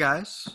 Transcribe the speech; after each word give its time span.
guys, 0.00 0.48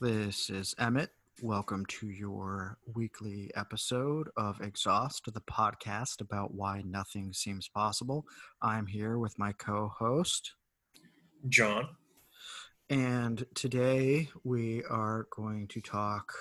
this 0.00 0.48
is 0.50 0.72
Emmett. 0.78 1.10
Welcome 1.42 1.84
to 1.86 2.10
your 2.10 2.78
weekly 2.94 3.50
episode 3.56 4.28
of 4.36 4.60
Exhaust, 4.60 5.24
the 5.24 5.40
podcast 5.40 6.20
about 6.20 6.54
why 6.54 6.80
nothing 6.86 7.32
seems 7.32 7.66
possible. 7.66 8.24
I'm 8.62 8.86
here 8.86 9.18
with 9.18 9.36
my 9.36 9.50
co 9.50 9.88
host, 9.98 10.52
John. 11.48 11.88
And 12.88 13.44
today 13.56 14.28
we 14.44 14.84
are 14.88 15.26
going 15.30 15.66
to 15.68 15.80
talk 15.80 16.32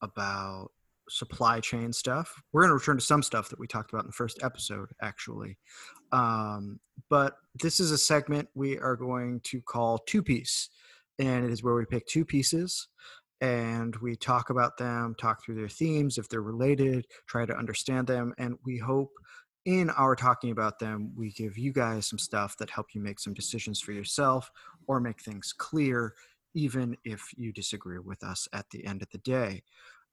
about 0.00 0.70
supply 1.08 1.58
chain 1.58 1.92
stuff. 1.92 2.40
We're 2.52 2.62
going 2.62 2.70
to 2.70 2.74
return 2.74 2.98
to 2.98 3.04
some 3.04 3.24
stuff 3.24 3.48
that 3.48 3.58
we 3.58 3.66
talked 3.66 3.92
about 3.92 4.04
in 4.04 4.10
the 4.10 4.12
first 4.12 4.44
episode, 4.44 4.90
actually. 5.02 5.58
Um, 6.12 6.78
but 7.10 7.38
this 7.60 7.80
is 7.80 7.90
a 7.90 7.98
segment 7.98 8.48
we 8.54 8.78
are 8.78 8.94
going 8.94 9.40
to 9.46 9.60
call 9.60 9.98
Two 9.98 10.22
Piece. 10.22 10.68
And 11.18 11.44
it 11.44 11.50
is 11.50 11.62
where 11.62 11.74
we 11.74 11.86
pick 11.86 12.06
two 12.06 12.24
pieces 12.24 12.88
and 13.40 13.94
we 13.96 14.16
talk 14.16 14.50
about 14.50 14.78
them, 14.78 15.14
talk 15.18 15.44
through 15.44 15.56
their 15.56 15.68
themes, 15.68 16.18
if 16.18 16.28
they're 16.28 16.42
related, 16.42 17.06
try 17.28 17.44
to 17.44 17.56
understand 17.56 18.06
them. 18.06 18.32
And 18.38 18.56
we 18.64 18.78
hope 18.78 19.10
in 19.66 19.90
our 19.90 20.14
talking 20.14 20.52
about 20.52 20.78
them, 20.78 21.12
we 21.16 21.32
give 21.32 21.58
you 21.58 21.72
guys 21.72 22.06
some 22.06 22.18
stuff 22.18 22.56
that 22.58 22.70
help 22.70 22.86
you 22.94 23.00
make 23.00 23.18
some 23.18 23.34
decisions 23.34 23.80
for 23.80 23.92
yourself 23.92 24.50
or 24.86 25.00
make 25.00 25.20
things 25.20 25.52
clear, 25.52 26.14
even 26.54 26.96
if 27.04 27.22
you 27.36 27.52
disagree 27.52 27.98
with 27.98 28.22
us 28.22 28.48
at 28.52 28.64
the 28.70 28.86
end 28.86 29.02
of 29.02 29.10
the 29.10 29.18
day. 29.18 29.62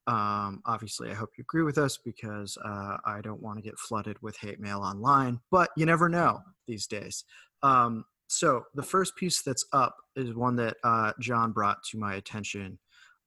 Um, 0.07 0.61
obviously, 0.65 1.11
I 1.11 1.13
hope 1.13 1.29
you 1.37 1.43
agree 1.43 1.63
with 1.63 1.77
us 1.77 1.97
because 2.03 2.57
uh, 2.65 2.97
I 3.05 3.21
don't 3.21 3.41
want 3.41 3.57
to 3.57 3.63
get 3.63 3.79
flooded 3.79 4.21
with 4.21 4.35
hate 4.37 4.59
mail 4.59 4.79
online, 4.79 5.39
but 5.49 5.69
you 5.77 5.85
never 5.85 6.09
know 6.09 6.41
these 6.67 6.87
days. 6.87 7.23
Um, 7.61 8.03
so, 8.27 8.63
the 8.73 8.83
first 8.83 9.15
piece 9.15 9.41
that's 9.41 9.65
up 9.73 9.95
is 10.15 10.33
one 10.33 10.55
that 10.57 10.77
uh, 10.83 11.13
John 11.19 11.51
brought 11.51 11.83
to 11.91 11.97
my 11.97 12.15
attention. 12.15 12.79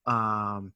Um, 0.07 0.73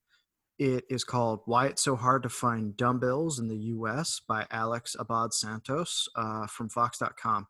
it 0.58 0.84
is 0.90 1.04
called 1.04 1.40
Why 1.46 1.68
It's 1.68 1.82
So 1.82 1.96
Hard 1.96 2.22
to 2.24 2.28
Find 2.28 2.76
Dumbbells 2.76 3.38
in 3.38 3.48
the 3.48 3.56
US 3.56 4.20
by 4.28 4.46
Alex 4.50 4.94
Abad 4.98 5.32
Santos 5.32 6.06
uh, 6.16 6.46
from 6.46 6.68
Vox.com. 6.68 7.46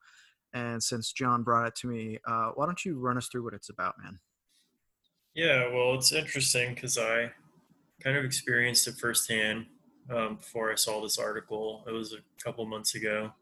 And 0.52 0.82
since 0.82 1.12
John 1.12 1.42
brought 1.42 1.66
it 1.66 1.74
to 1.76 1.88
me, 1.88 2.18
uh, 2.26 2.50
why 2.54 2.66
don't 2.66 2.84
you 2.84 2.98
run 2.98 3.16
us 3.16 3.28
through 3.28 3.44
what 3.44 3.54
it's 3.54 3.68
about, 3.68 3.94
man? 4.02 4.20
Yeah, 5.34 5.72
well, 5.72 5.94
it's 5.94 6.12
interesting 6.12 6.74
because 6.74 6.98
I 6.98 7.32
kind 8.02 8.16
of 8.16 8.24
experienced 8.24 8.86
it 8.88 8.94
firsthand 8.94 9.66
um, 10.08 10.36
before 10.36 10.72
I 10.72 10.74
saw 10.74 11.00
this 11.02 11.18
article. 11.18 11.84
It 11.88 11.92
was 11.92 12.12
a 12.12 12.18
couple 12.42 12.64
months 12.64 12.94
ago, 12.94 13.32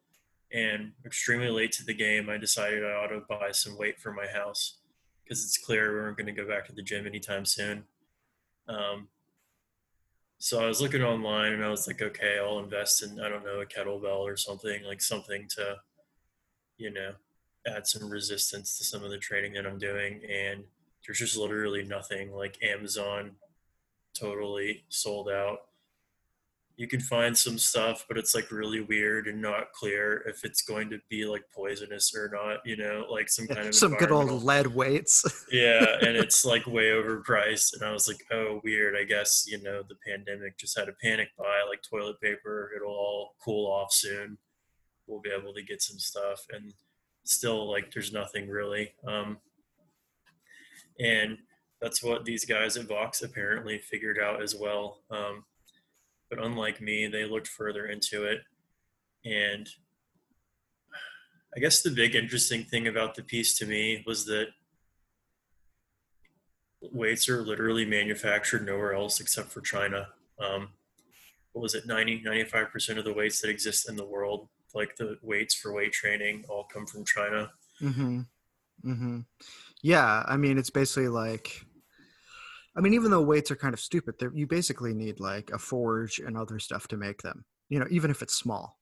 and 0.53 0.93
extremely 1.05 1.51
late 1.51 1.73
to 1.73 1.85
the 1.85 1.95
game, 1.95 2.29
I 2.31 2.39
decided 2.39 2.85
I 2.85 2.93
ought 2.93 3.09
to 3.09 3.23
buy 3.29 3.51
some 3.53 3.77
weight 3.77 4.01
for 4.01 4.13
my 4.13 4.27
house 4.27 4.79
because 5.23 5.45
it's 5.45 5.59
clear 5.59 5.93
we 5.93 6.01
weren't 6.01 6.17
going 6.17 6.27
to 6.27 6.33
go 6.33 6.49
back 6.49 6.67
to 6.67 6.73
the 6.73 6.83
gym 6.83 7.07
anytime 7.07 7.45
soon. 7.45 7.85
Um, 8.67 9.09
so 10.39 10.63
I 10.63 10.67
was 10.67 10.81
looking 10.81 11.03
online 11.03 11.53
and 11.53 11.65
I 11.65 11.69
was 11.69 11.87
like, 11.87 12.01
okay, 12.01 12.39
I'll 12.39 12.61
invest 12.61 13.03
in, 13.03 13.21
I 13.21 13.29
don't 13.29 13.45
know, 13.45 13.61
a 13.61 13.67
kettlebell 13.67 14.21
or 14.21 14.37
something, 14.37 14.85
like 14.85 15.03
something 15.03 15.47
to, 15.57 15.77
you 16.79 16.93
know, 16.93 17.13
add 17.67 17.87
some 17.87 18.09
resistance 18.09 18.79
to 18.79 18.85
some 18.85 19.05
of 19.05 19.11
the 19.11 19.19
training 19.19 19.55
that 19.55 19.67
I'm 19.67 19.79
doing. 19.79 20.21
And 20.31 20.65
there's 21.05 21.19
just 21.19 21.37
literally 21.37 21.85
nothing 21.85 22.33
like 22.33 22.63
Amazon 22.63 23.33
totally 24.15 24.85
sold 24.89 25.29
out 25.29 25.68
you 26.79 26.87
can 26.87 27.01
find 27.01 27.37
some 27.37 27.59
stuff, 27.59 28.05
but 28.07 28.17
it's 28.17 28.37
like 28.37 28.53
really 28.53 28.81
weird 28.81 29.27
and 29.27 29.43
not 29.43 29.73
clear 29.73 30.23
if 30.29 30.45
it's 30.45 30.63
going 30.63 30.89
to 30.91 31.01
be 31.11 31.25
like 31.25 31.43
poisonous 31.53 32.15
or 32.15 32.31
not. 32.33 32.65
You 32.65 32.77
know, 32.77 33.05
like 33.11 33.29
some 33.29 33.49
kind 33.49 33.67
of 33.67 33.75
some 33.75 33.95
good 33.95 34.13
old 34.13 34.45
lead 34.45 34.69
weights. 34.69 35.25
yeah, 35.53 35.97
and 36.01 36.17
it's 36.17 36.45
like 36.45 36.69
way 36.69 36.91
overpriced. 36.91 37.75
And 37.75 37.83
I 37.83 37.91
was 37.91 38.07
like, 38.07 38.21
oh, 38.31 38.61
weird. 38.63 38.95
I 38.97 39.03
guess 39.03 39.45
you 39.49 39.61
know 39.61 39.83
the 39.89 39.97
pandemic 40.07 40.57
just 40.57 40.79
had 40.79 40.89
a 40.89 40.93
panic 41.03 41.31
buy, 41.37 41.63
like 41.69 41.81
toilet 41.83 42.21
paper. 42.21 42.71
It'll 42.77 42.95
all 42.95 43.35
cool 43.45 43.67
off 43.67 43.93
soon. 43.93 44.39
We'll 45.09 45.21
be 45.21 45.33
able 45.37 45.55
to 45.55 45.65
get 45.65 45.83
some 45.83 45.99
stuff, 45.99 46.47
and 46.53 46.73
still 47.25 47.69
like 47.69 47.93
there's 47.93 48.13
nothing 48.13 48.49
really. 48.49 48.95
Um, 49.05 49.39
and 51.01 51.39
that's 51.81 52.05
what 52.05 52.25
these 52.25 52.45
guys 52.45 52.77
at 52.77 52.87
Vox 52.87 53.23
apparently 53.23 53.79
figured 53.79 54.21
out 54.21 54.41
as 54.41 54.55
well. 54.55 55.01
Um, 55.11 55.45
but 56.31 56.43
unlike 56.43 56.81
me, 56.81 57.07
they 57.07 57.25
looked 57.25 57.49
further 57.49 57.87
into 57.87 58.25
it. 58.25 58.41
And 59.25 59.69
I 61.57 61.61
guess 61.61 61.83
the 61.83 61.91
big 61.91 62.15
interesting 62.15 62.65
thing 62.65 62.87
about 62.87 63.15
the 63.15 63.23
piece 63.23 63.57
to 63.59 63.67
me 63.67 64.05
was 64.07 64.27
that 64.27 64.49
weights 66.81 67.29
are 67.29 67.43
literally 67.43 67.85
manufactured 67.85 68.65
nowhere 68.65 68.95
else 68.95 69.21
except 69.21 69.51
for 69.51 69.61
China. 69.61 70.09
Um, 70.39 70.69
what 71.53 71.63
was 71.63 71.75
it, 71.75 71.87
90, 71.87 72.23
95% 72.23 72.99
of 72.99 73.05
the 73.05 73.13
weights 73.13 73.41
that 73.41 73.51
exist 73.51 73.89
in 73.89 73.97
the 73.97 74.05
world, 74.05 74.49
like 74.75 74.97
the 74.97 75.19
weights 75.23 75.55
for 75.55 75.73
weight 75.73 75.93
training, 75.93 76.45
all 76.49 76.69
come 76.73 76.87
from 76.87 77.05
China. 77.05 77.51
Mm-hmm. 77.83 78.21
Mm-hmm. 78.85 79.21
Yeah, 79.83 80.23
I 80.27 80.37
mean, 80.37 80.59
it's 80.59 80.71
basically 80.71 81.09
like 81.09 81.65
I 82.79 82.81
mean, 82.81 82.95
even 82.95 83.11
though 83.11 83.21
weights 83.21 83.51
are 83.51 83.57
kind 83.57 83.75
of 83.75 83.81
stupid, 83.81 84.15
you 84.33 84.47
basically 84.47 84.95
need 84.95 85.19
like 85.19 85.51
a 85.51 85.59
forge 85.59 86.21
and 86.21 86.37
other 86.37 86.61
stuff 86.61 86.87
to 86.89 86.97
make 86.97 87.23
them. 87.23 87.45
You 87.69 87.81
know, 87.81 87.87
even 87.91 88.09
if 88.13 88.23
it's 88.23 88.35
small, 88.35 88.79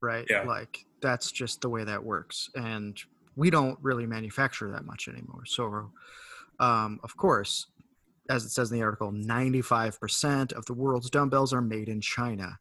right? 0.00 0.24
Yeah. 0.30 0.44
Like 0.44 0.78
that's 1.00 1.32
just 1.32 1.60
the 1.60 1.68
way 1.68 1.82
that 1.82 2.04
works, 2.04 2.48
and 2.54 2.96
we 3.34 3.50
don't 3.50 3.76
really 3.82 4.06
manufacture 4.06 4.70
that 4.70 4.84
much 4.84 5.08
anymore. 5.08 5.44
So, 5.44 5.90
um, 6.60 7.00
of 7.02 7.16
course, 7.16 7.66
as 8.30 8.44
it 8.44 8.50
says 8.50 8.70
in 8.70 8.78
the 8.78 8.84
article, 8.84 9.10
ninety-five 9.10 9.98
percent 9.98 10.52
of 10.52 10.64
the 10.66 10.74
world's 10.74 11.10
dumbbells 11.10 11.52
are 11.52 11.60
made 11.60 11.88
in 11.88 12.00
China, 12.00 12.60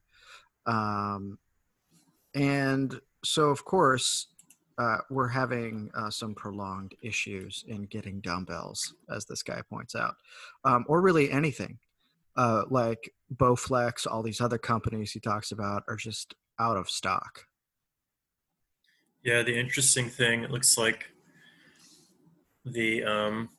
um, 0.66 1.38
and 2.34 3.00
so 3.24 3.50
of 3.50 3.64
course 3.66 4.31
uh, 4.82 4.98
we're 5.12 5.28
having 5.28 5.92
uh, 5.94 6.10
some 6.10 6.34
prolonged 6.34 6.96
issues 7.04 7.64
in 7.68 7.84
getting 7.84 8.20
dumbbells, 8.20 8.96
as 9.16 9.26
this 9.26 9.44
guy 9.44 9.62
points 9.70 9.94
out, 9.96 10.16
um, 10.66 10.84
or 10.88 11.02
really 11.02 11.30
anything. 11.30 11.78
Uh, 12.36 12.64
like 12.68 13.14
Bowflex, 13.36 14.08
all 14.10 14.24
these 14.24 14.42
other 14.42 14.58
companies 14.58 15.12
he 15.12 15.20
talks 15.20 15.52
about 15.52 15.84
are 15.88 15.96
just 15.96 16.34
out 16.60 16.78
of 16.78 16.90
stock. 16.90 17.46
Yeah, 19.24 19.44
the 19.44 19.56
interesting 19.56 20.10
thing, 20.10 20.44
it 20.44 20.50
looks 20.50 20.80
like 20.80 21.12
the 22.66 23.04
um, 23.04 23.50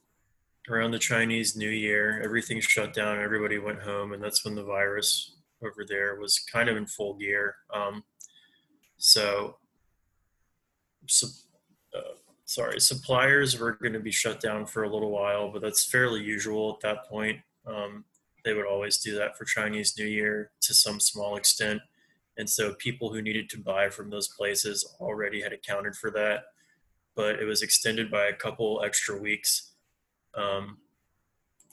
around 0.69 0.91
the 0.91 0.99
Chinese 0.99 1.57
New 1.57 1.71
Year, 1.71 2.21
everything 2.25 2.61
shut 2.61 2.93
down, 2.93 3.21
everybody 3.21 3.59
went 3.59 3.81
home, 3.81 4.13
and 4.13 4.21
that's 4.21 4.45
when 4.45 4.57
the 4.57 4.65
virus 4.65 5.37
over 5.63 5.85
there 5.87 6.17
was 6.17 6.41
kind 6.53 6.69
of 6.69 6.77
in 6.77 6.87
full 6.87 7.15
gear. 7.15 7.55
Um, 7.73 8.03
so 8.99 9.59
uh, 11.95 12.15
sorry, 12.45 12.81
suppliers 12.81 13.59
were 13.59 13.73
going 13.73 13.93
to 13.93 14.01
be 14.01 14.11
shut 14.11 14.41
down 14.41 14.67
for 14.67 14.85
a 14.85 14.89
little 14.93 15.11
while, 15.11 15.51
but 15.51 15.63
that's 15.63 15.85
fairly 15.85 16.23
usual 16.23 16.75
at 16.75 16.81
that 16.81 17.09
point. 17.09 17.41
Um, 17.67 18.05
they 18.45 18.55
would 18.55 18.67
always 18.67 18.99
do 18.99 19.17
that 19.17 19.37
for 19.37 19.45
Chinese 19.45 19.97
New 19.99 20.07
Year 20.07 20.51
to 20.63 20.75
some 20.75 21.01
small 21.01 21.37
extent. 21.37 21.81
And 22.39 22.49
so 22.49 22.75
people 22.75 23.13
who 23.13 23.23
needed 23.23 23.49
to 23.51 23.61
buy 23.61 23.89
from 23.89 24.11
those 24.11 24.29
places 24.29 24.97
already 25.01 25.43
had 25.43 25.53
accounted 25.53 25.95
for 25.95 26.11
that, 26.13 26.45
but 27.15 27.37
it 27.37 27.45
was 27.45 27.63
extended 27.63 28.11
by 28.11 28.27
a 28.27 28.33
couple 28.33 28.83
extra 28.85 29.17
weeks. 29.17 29.73
Um, 30.35 30.79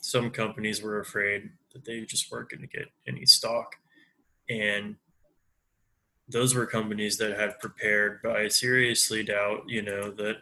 some 0.00 0.30
companies 0.30 0.82
were 0.82 1.00
afraid 1.00 1.50
that 1.72 1.84
they 1.84 2.02
just 2.02 2.30
weren't 2.30 2.50
going 2.50 2.60
to 2.60 2.66
get 2.66 2.88
any 3.06 3.26
stock. 3.26 3.76
And 4.48 4.96
those 6.30 6.54
were 6.54 6.66
companies 6.66 7.16
that 7.18 7.38
had 7.38 7.58
prepared, 7.58 8.20
but 8.22 8.36
I 8.36 8.48
seriously 8.48 9.22
doubt, 9.22 9.64
you 9.66 9.82
know, 9.82 10.10
that 10.12 10.36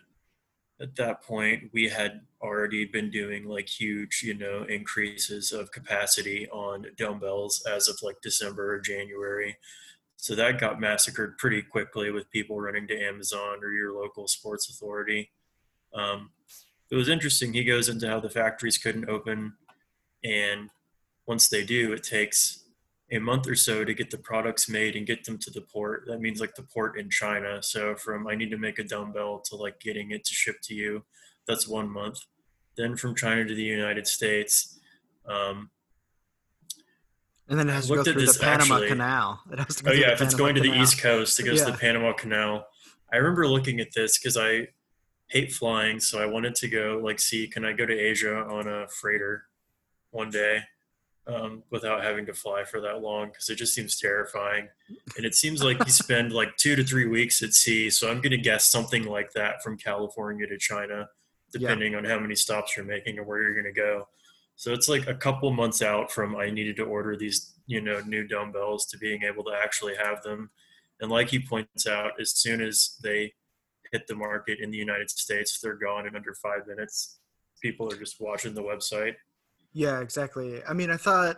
at 0.81 0.95
that 0.97 1.23
point 1.23 1.71
we 1.73 1.89
had 1.89 2.21
already 2.41 2.85
been 2.85 3.11
doing 3.11 3.49
like 3.49 3.69
huge, 3.69 4.23
you 4.23 4.35
know, 4.35 4.65
increases 4.69 5.51
of 5.51 5.73
capacity 5.73 6.49
on 6.51 6.87
dumbbells 6.97 7.65
as 7.69 7.89
of 7.89 7.97
like 8.03 8.21
December 8.23 8.75
or 8.75 8.81
January. 8.81 9.57
So 10.17 10.35
that 10.35 10.61
got 10.61 10.81
massacred 10.81 11.39
pretty 11.39 11.63
quickly 11.63 12.11
with 12.11 12.31
people 12.31 12.61
running 12.61 12.87
to 12.89 13.01
Amazon 13.01 13.61
or 13.63 13.71
your 13.71 13.93
local 13.93 14.29
sports 14.29 14.69
authority. 14.69 15.31
Um, 15.95 16.31
it 16.91 16.97
was 16.97 17.09
interesting. 17.09 17.53
He 17.53 17.65
goes 17.65 17.89
into 17.89 18.09
how 18.09 18.21
the 18.21 18.31
factories 18.31 18.79
couldn't 18.79 19.09
open, 19.09 19.55
and 20.25 20.71
once 21.27 21.49
they 21.49 21.65
do, 21.65 21.93
it 21.93 22.03
takes 22.03 22.65
a 23.11 23.19
month 23.19 23.49
or 23.49 23.55
so 23.55 23.85
to 23.85 23.95
get 23.95 24.11
the 24.11 24.19
products 24.19 24.69
made 24.69 24.95
and 24.95 25.07
get 25.07 25.25
them 25.25 25.39
to 25.39 25.51
the 25.51 25.63
port. 25.63 26.05
That 26.07 26.21
means 26.21 26.41
like 26.41 26.55
the 26.55 26.63
port 26.63 26.99
in 26.99 27.09
China. 27.09 27.63
So 27.63 27.95
from 27.95 28.27
I 28.27 28.35
need 28.35 28.51
to 28.51 28.59
make 28.59 28.79
a 28.79 28.85
dumbbell 28.85 29.41
to 29.47 29.57
like 29.57 29.81
getting 29.81 30.11
it 30.11 30.25
to 30.25 30.35
ship 30.35 30.57
to 30.65 30.75
you, 30.75 31.05
that's 31.47 31.67
one 31.67 31.89
month. 31.89 32.21
Then 32.77 32.97
from 32.97 33.15
China 33.15 33.45
to 33.45 33.55
the 33.55 33.63
United 33.63 34.07
States. 34.07 34.79
Um, 35.27 35.71
and 37.49 37.59
then 37.59 37.69
it 37.71 37.73
has 37.73 37.89
to 37.89 37.95
go 37.95 38.05
through 38.05 38.27
the 38.27 38.39
Panama 38.39 38.75
actually. 38.75 38.89
Canal. 38.89 39.41
It 39.51 39.59
has 39.59 39.77
to 39.77 39.85
go 39.85 39.91
oh 39.91 39.95
yeah, 39.95 40.13
if 40.13 40.21
it's 40.21 40.35
going 40.35 40.55
Canal. 40.55 40.71
to 40.71 40.77
the 40.77 40.83
East 40.83 41.01
Coast, 41.01 41.41
it 41.41 41.45
goes 41.45 41.61
yeah. 41.61 41.67
to 41.67 41.73
the 41.73 41.79
Panama 41.79 42.13
Canal. 42.13 42.67
I 43.11 43.17
remember 43.17 43.49
looking 43.49 43.81
at 43.81 43.89
this 43.95 44.19
because 44.19 44.37
I 44.37 44.69
hate 45.29 45.53
flying, 45.53 45.99
so 45.99 46.21
I 46.21 46.27
wanted 46.27 46.55
to 46.57 46.69
go 46.69 47.01
like 47.03 47.19
see 47.19 47.49
can 47.49 47.65
I 47.65 47.73
go 47.73 47.87
to 47.87 47.99
Asia 47.99 48.37
on 48.37 48.69
a 48.69 48.87
freighter 48.89 49.45
one 50.11 50.29
day 50.31 50.61
um, 51.29 51.63
without 51.71 52.03
having 52.03 52.25
to 52.27 52.33
fly 52.33 52.65
for 52.65 52.81
that 52.81 53.03
long 53.03 53.29
because 53.29 53.51
it 53.51 53.57
just 53.57 53.75
seems 53.75 53.99
terrifying. 53.99 54.69
And 55.17 55.27
it 55.27 55.35
seems 55.35 55.63
like 55.63 55.79
you 55.85 55.93
spend 55.93 56.33
like 56.33 56.57
two 56.57 56.75
to 56.75 56.83
three 56.83 57.07
weeks 57.07 57.43
at 57.43 57.53
sea. 57.53 57.91
So 57.91 58.11
I'm 58.11 58.21
going 58.21 58.31
to 58.31 58.39
guess 58.39 58.71
something 58.71 59.05
like 59.05 59.33
that 59.33 59.63
from 59.63 59.77
California 59.77 60.47
to 60.47 60.57
China, 60.59 61.09
depending 61.53 61.93
yeah. 61.93 61.99
on 61.99 62.05
how 62.05 62.19
many 62.19 62.35
stops 62.35 62.77
you're 62.77 62.87
making 62.87 63.19
and 63.19 63.27
where 63.27 63.43
you're 63.43 63.55
going 63.55 63.73
to 63.73 63.79
go. 63.79 64.09
So 64.57 64.73
it's 64.73 64.89
like 64.89 65.07
a 65.07 65.15
couple 65.15 65.51
months 65.53 65.83
out 65.83 66.11
from 66.11 66.35
I 66.35 66.51
needed 66.51 66.77
to 66.77 66.85
order 66.85 67.17
these, 67.17 67.55
you 67.67 67.81
know, 67.81 68.01
new 68.01 68.27
dumbbells 68.27 68.87
to 68.87 68.99
being 68.99 69.23
able 69.23 69.45
to 69.45 69.53
actually 69.53 69.95
have 69.97 70.23
them. 70.23 70.51
And 71.01 71.11
like 71.11 71.29
he 71.29 71.39
points 71.39 71.87
out, 71.87 72.13
as 72.21 72.33
soon 72.33 72.61
as 72.61 72.97
they 73.03 73.35
hit 73.93 74.07
the 74.09 74.17
market 74.17 74.59
in 74.61 74.71
the 74.71 74.79
United 74.79 75.11
States, 75.11 75.61
they're 75.61 75.75
gone 75.75 76.07
in 76.07 76.17
under 76.17 76.35
five 76.35 76.67
minutes. 76.67 77.21
People 77.63 77.93
are 77.93 77.97
just 77.97 78.21
watching 78.21 78.55
the 78.55 78.63
website 78.63 79.15
yeah, 79.79 80.01
exactly. 80.01 80.61
I 80.69 80.73
mean, 80.73 80.91
I 80.91 80.97
thought 80.97 81.37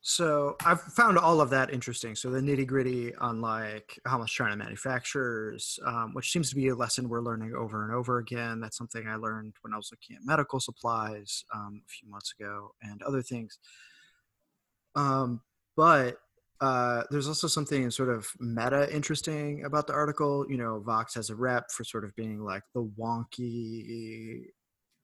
so. 0.00 0.56
I've 0.64 0.80
found 0.80 1.18
all 1.18 1.42
of 1.42 1.50
that 1.50 1.70
interesting. 1.70 2.16
So 2.16 2.30
the 2.30 2.40
nitty 2.40 2.66
gritty 2.66 3.14
on 3.16 3.42
like 3.42 4.00
how 4.06 4.16
much 4.16 4.34
China 4.34 4.56
manufactures, 4.56 5.78
um, 5.84 6.14
which 6.14 6.32
seems 6.32 6.48
to 6.48 6.56
be 6.56 6.68
a 6.68 6.74
lesson 6.74 7.10
we're 7.10 7.20
learning 7.20 7.54
over 7.54 7.84
and 7.84 7.94
over 7.94 8.16
again. 8.16 8.58
That's 8.58 8.78
something 8.78 9.06
I 9.06 9.16
learned 9.16 9.52
when 9.60 9.74
I 9.74 9.76
was 9.76 9.90
looking 9.92 10.16
at 10.16 10.24
medical 10.24 10.60
supplies 10.60 11.44
um, 11.54 11.82
a 11.84 11.88
few 11.90 12.08
months 12.08 12.32
ago 12.40 12.70
and 12.80 13.02
other 13.02 13.20
things. 13.20 13.58
Um, 14.96 15.42
but 15.76 16.16
uh, 16.62 17.02
there's 17.10 17.28
also 17.28 17.48
something 17.48 17.90
sort 17.90 18.08
of 18.08 18.26
meta 18.40 18.90
interesting 18.96 19.66
about 19.66 19.86
the 19.86 19.92
article. 19.92 20.46
You 20.48 20.56
know, 20.56 20.80
Vox 20.80 21.16
has 21.16 21.28
a 21.28 21.36
rep 21.36 21.70
for 21.70 21.84
sort 21.84 22.04
of 22.04 22.16
being 22.16 22.42
like 22.42 22.62
the 22.72 22.90
wonky, 22.98 24.46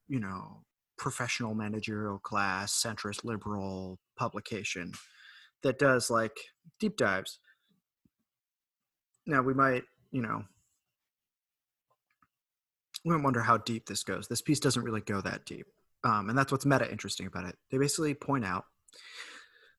you 0.09 0.21
know, 0.21 0.63
professional 0.97 1.55
managerial 1.55 2.19
class, 2.19 2.73
centrist 2.73 3.25
liberal 3.25 3.99
publication 4.17 4.93
that 5.63 5.79
does 5.79 6.11
like 6.11 6.37
deep 6.79 6.97
dives. 6.97 7.39
Now 9.27 9.43
we 9.43 9.55
might, 9.55 9.85
you 10.13 10.23
know, 10.23 10.45
we 13.05 13.15
might 13.15 13.25
wonder 13.25 13.41
how 13.41 13.59
deep 13.59 13.87
this 13.87 14.03
goes. 14.03 14.29
This 14.29 14.43
piece 14.43 14.61
doesn't 14.61 14.83
really 14.83 15.01
go 15.01 15.21
that 15.21 15.45
deep. 15.45 15.67
Um, 16.05 16.29
and 16.29 16.39
that's 16.39 16.53
what's 16.53 16.67
meta 16.67 16.91
interesting 16.91 17.27
about 17.27 17.47
it. 17.47 17.57
They 17.71 17.79
basically 17.79 18.15
point 18.15 18.45
out 18.45 18.65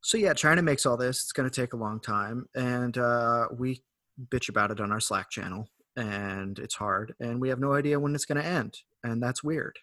so 0.02 0.20
yeah, 0.20 0.36
China 0.36 0.62
makes 0.62 0.86
all 0.86 0.98
this. 0.98 1.24
It's 1.24 1.32
going 1.32 1.50
to 1.50 1.62
take 1.62 1.74
a 1.74 1.78
long 1.78 2.00
time, 2.00 2.46
and 2.54 2.96
uh, 2.96 3.48
we 3.58 3.82
bitch 4.30 4.50
about 4.50 4.70
it 4.70 4.80
on 4.80 4.92
our 4.92 5.00
Slack 5.00 5.32
channel, 5.32 5.68
and 5.96 6.60
it's 6.60 6.76
hard, 6.76 7.16
and 7.20 7.42
we 7.42 7.50
have 7.50 7.60
no 7.60 7.74
idea 7.74 8.00
when 8.00 8.14
it's 8.14 8.26
going 8.26 8.40
to 8.40 8.48
end, 8.48 8.78
and 9.04 9.22
that's 9.24 9.44
weird 9.44 9.80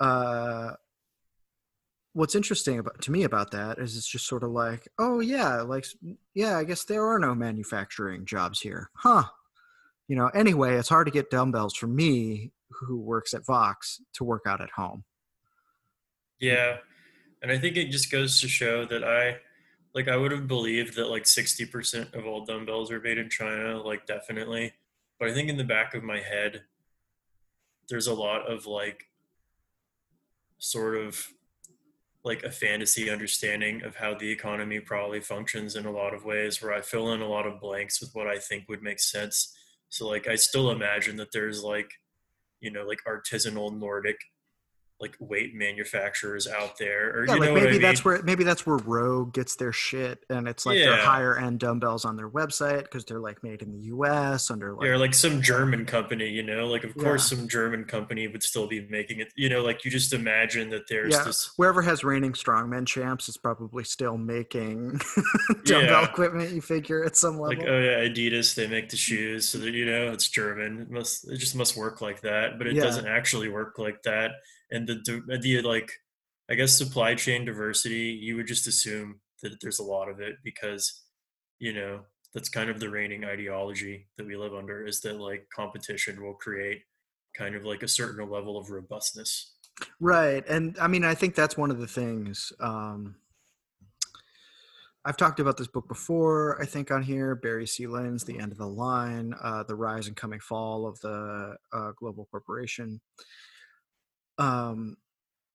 uh, 0.00 0.72
what's 2.12 2.34
interesting 2.34 2.78
about 2.78 3.00
to 3.02 3.12
me 3.12 3.24
about 3.24 3.50
that 3.52 3.78
is 3.78 3.96
it's 3.96 4.08
just 4.08 4.26
sort 4.26 4.42
of 4.42 4.50
like, 4.50 4.88
oh 4.98 5.20
yeah, 5.20 5.60
like 5.62 5.86
yeah, 6.34 6.56
I 6.56 6.64
guess 6.64 6.84
there 6.84 7.06
are 7.06 7.18
no 7.18 7.34
manufacturing 7.34 8.24
jobs 8.24 8.60
here, 8.60 8.90
huh? 8.94 9.24
You 10.08 10.16
know, 10.16 10.28
anyway, 10.28 10.76
it's 10.76 10.88
hard 10.88 11.06
to 11.06 11.12
get 11.12 11.30
dumbbells 11.30 11.74
for 11.74 11.86
me 11.86 12.52
who 12.70 12.98
works 12.98 13.34
at 13.34 13.46
Vox 13.46 14.00
to 14.14 14.24
work 14.24 14.42
out 14.46 14.60
at 14.60 14.70
home. 14.70 15.04
Yeah, 16.40 16.78
and 17.42 17.50
I 17.52 17.58
think 17.58 17.76
it 17.76 17.90
just 17.90 18.10
goes 18.10 18.40
to 18.40 18.48
show 18.48 18.84
that 18.86 19.04
I 19.04 19.38
like 19.94 20.08
I 20.08 20.16
would 20.16 20.32
have 20.32 20.46
believed 20.46 20.96
that 20.96 21.10
like 21.10 21.24
60% 21.24 22.14
of 22.14 22.26
all 22.26 22.44
dumbbells 22.44 22.90
are 22.90 23.00
made 23.00 23.18
in 23.18 23.30
China, 23.30 23.80
like 23.82 24.06
definitely. 24.06 24.72
But 25.18 25.28
I 25.28 25.34
think 25.34 25.48
in 25.48 25.56
the 25.56 25.64
back 25.64 25.94
of 25.94 26.02
my 26.02 26.20
head 26.20 26.62
there's 27.88 28.06
a 28.06 28.14
lot 28.14 28.50
of 28.50 28.66
like 28.66 29.04
sort 30.58 30.96
of 30.96 31.26
like 32.24 32.42
a 32.42 32.50
fantasy 32.50 33.10
understanding 33.10 33.82
of 33.84 33.96
how 33.96 34.14
the 34.14 34.30
economy 34.30 34.80
probably 34.80 35.20
functions 35.20 35.76
in 35.76 35.86
a 35.86 35.90
lot 35.90 36.12
of 36.12 36.24
ways 36.24 36.60
where 36.60 36.72
I 36.72 36.80
fill 36.80 37.12
in 37.12 37.22
a 37.22 37.28
lot 37.28 37.46
of 37.46 37.60
blanks 37.60 38.00
with 38.00 38.10
what 38.12 38.26
I 38.26 38.38
think 38.38 38.68
would 38.68 38.82
make 38.82 39.00
sense. 39.00 39.56
So 39.88 40.08
like 40.08 40.28
I 40.28 40.34
still 40.34 40.70
imagine 40.70 41.16
that 41.16 41.32
there's 41.32 41.62
like 41.62 41.90
you 42.60 42.70
know 42.70 42.84
like 42.84 42.98
artisanal 43.06 43.76
Nordic 43.76 44.18
like 45.00 45.16
weight 45.20 45.54
manufacturers 45.54 46.48
out 46.48 46.76
there 46.76 47.10
or 47.10 47.26
yeah, 47.26 47.34
you 47.34 47.40
like 47.40 47.48
know 47.50 47.54
maybe 47.54 47.68
I 47.68 47.72
mean? 47.72 47.82
that's 47.82 48.04
where 48.04 48.20
maybe 48.22 48.42
that's 48.42 48.66
where 48.66 48.78
Rogue 48.78 49.32
gets 49.32 49.54
their 49.54 49.72
shit 49.72 50.24
and 50.28 50.48
it's 50.48 50.66
like 50.66 50.78
yeah. 50.78 50.86
their 50.86 50.96
higher 50.96 51.38
end 51.38 51.60
dumbbells 51.60 52.04
on 52.04 52.16
their 52.16 52.28
website 52.28 52.82
because 52.82 53.04
they're 53.04 53.20
like 53.20 53.42
made 53.44 53.62
in 53.62 53.70
the 53.70 53.78
US 53.94 54.50
under 54.50 54.74
like 54.74 54.86
yeah, 54.86 54.96
like 54.96 55.14
some 55.14 55.40
German 55.40 55.86
company, 55.86 56.28
you 56.28 56.42
know, 56.42 56.66
like 56.66 56.82
of 56.82 56.94
yeah. 56.96 57.02
course 57.04 57.28
some 57.30 57.46
German 57.46 57.84
company 57.84 58.26
would 58.26 58.42
still 58.42 58.66
be 58.66 58.80
making 58.90 59.20
it, 59.20 59.32
you 59.36 59.48
know, 59.48 59.62
like 59.62 59.84
you 59.84 59.90
just 59.90 60.12
imagine 60.12 60.68
that 60.70 60.88
there's 60.88 61.14
yeah. 61.14 61.22
this 61.22 61.52
wherever 61.56 61.80
has 61.80 62.02
reigning 62.02 62.32
strongman 62.32 62.84
champs 62.84 63.28
is 63.28 63.36
probably 63.36 63.84
still 63.84 64.18
making 64.18 65.00
dumbbell 65.64 66.04
equipment, 66.06 66.50
you 66.52 66.60
figure 66.60 67.04
at 67.04 67.16
some 67.16 67.38
level. 67.38 67.56
Like 67.56 67.68
oh 67.68 67.78
yeah, 67.78 68.08
Adidas, 68.08 68.56
they 68.56 68.66
make 68.66 68.88
the 68.88 68.96
shoes 68.96 69.48
so 69.48 69.58
that 69.58 69.74
you 69.74 69.86
know 69.86 70.10
it's 70.10 70.28
German. 70.28 70.80
It 70.80 70.90
must 70.90 71.30
it 71.30 71.36
just 71.36 71.54
must 71.54 71.76
work 71.76 72.00
like 72.00 72.20
that, 72.22 72.58
but 72.58 72.66
it 72.66 72.74
doesn't 72.74 73.06
actually 73.06 73.48
work 73.48 73.78
like 73.78 74.02
that 74.02 74.32
and 74.70 74.86
the 74.86 75.22
the 75.40 75.62
like 75.62 75.90
I 76.50 76.54
guess 76.54 76.76
supply 76.76 77.14
chain 77.14 77.44
diversity, 77.44 78.18
you 78.20 78.36
would 78.36 78.46
just 78.46 78.66
assume 78.66 79.20
that 79.42 79.60
there's 79.60 79.78
a 79.78 79.84
lot 79.84 80.08
of 80.08 80.20
it 80.20 80.36
because, 80.42 81.04
you 81.58 81.74
know, 81.74 82.00
that's 82.34 82.48
kind 82.48 82.70
of 82.70 82.80
the 82.80 82.88
reigning 82.88 83.24
ideology 83.24 84.06
that 84.16 84.26
we 84.26 84.36
live 84.36 84.54
under 84.54 84.86
is 84.86 85.00
that 85.00 85.20
like 85.20 85.46
competition 85.54 86.22
will 86.22 86.34
create 86.34 86.80
kind 87.36 87.54
of 87.54 87.64
like 87.64 87.82
a 87.82 87.88
certain 87.88 88.28
level 88.30 88.56
of 88.56 88.70
robustness. 88.70 89.54
Right. 90.00 90.44
And 90.48 90.76
I 90.80 90.88
mean, 90.88 91.04
I 91.04 91.14
think 91.14 91.34
that's 91.34 91.56
one 91.56 91.70
of 91.70 91.78
the 91.78 91.86
things. 91.86 92.52
Um, 92.60 93.16
I've 95.04 95.16
talked 95.16 95.40
about 95.40 95.56
this 95.56 95.68
book 95.68 95.88
before, 95.88 96.60
I 96.60 96.66
think, 96.66 96.90
on 96.90 97.02
here 97.02 97.34
Barry 97.34 97.66
C. 97.66 97.86
Lynn's 97.86 98.24
The 98.24 98.38
End 98.38 98.52
of 98.52 98.58
the 98.58 98.66
Line, 98.66 99.34
uh, 99.42 99.62
The 99.62 99.74
Rise 99.74 100.08
and 100.08 100.16
Coming 100.16 100.40
Fall 100.40 100.86
of 100.86 100.98
the 101.00 101.56
uh, 101.72 101.92
Global 101.96 102.26
Corporation 102.30 103.00
um, 104.38 104.96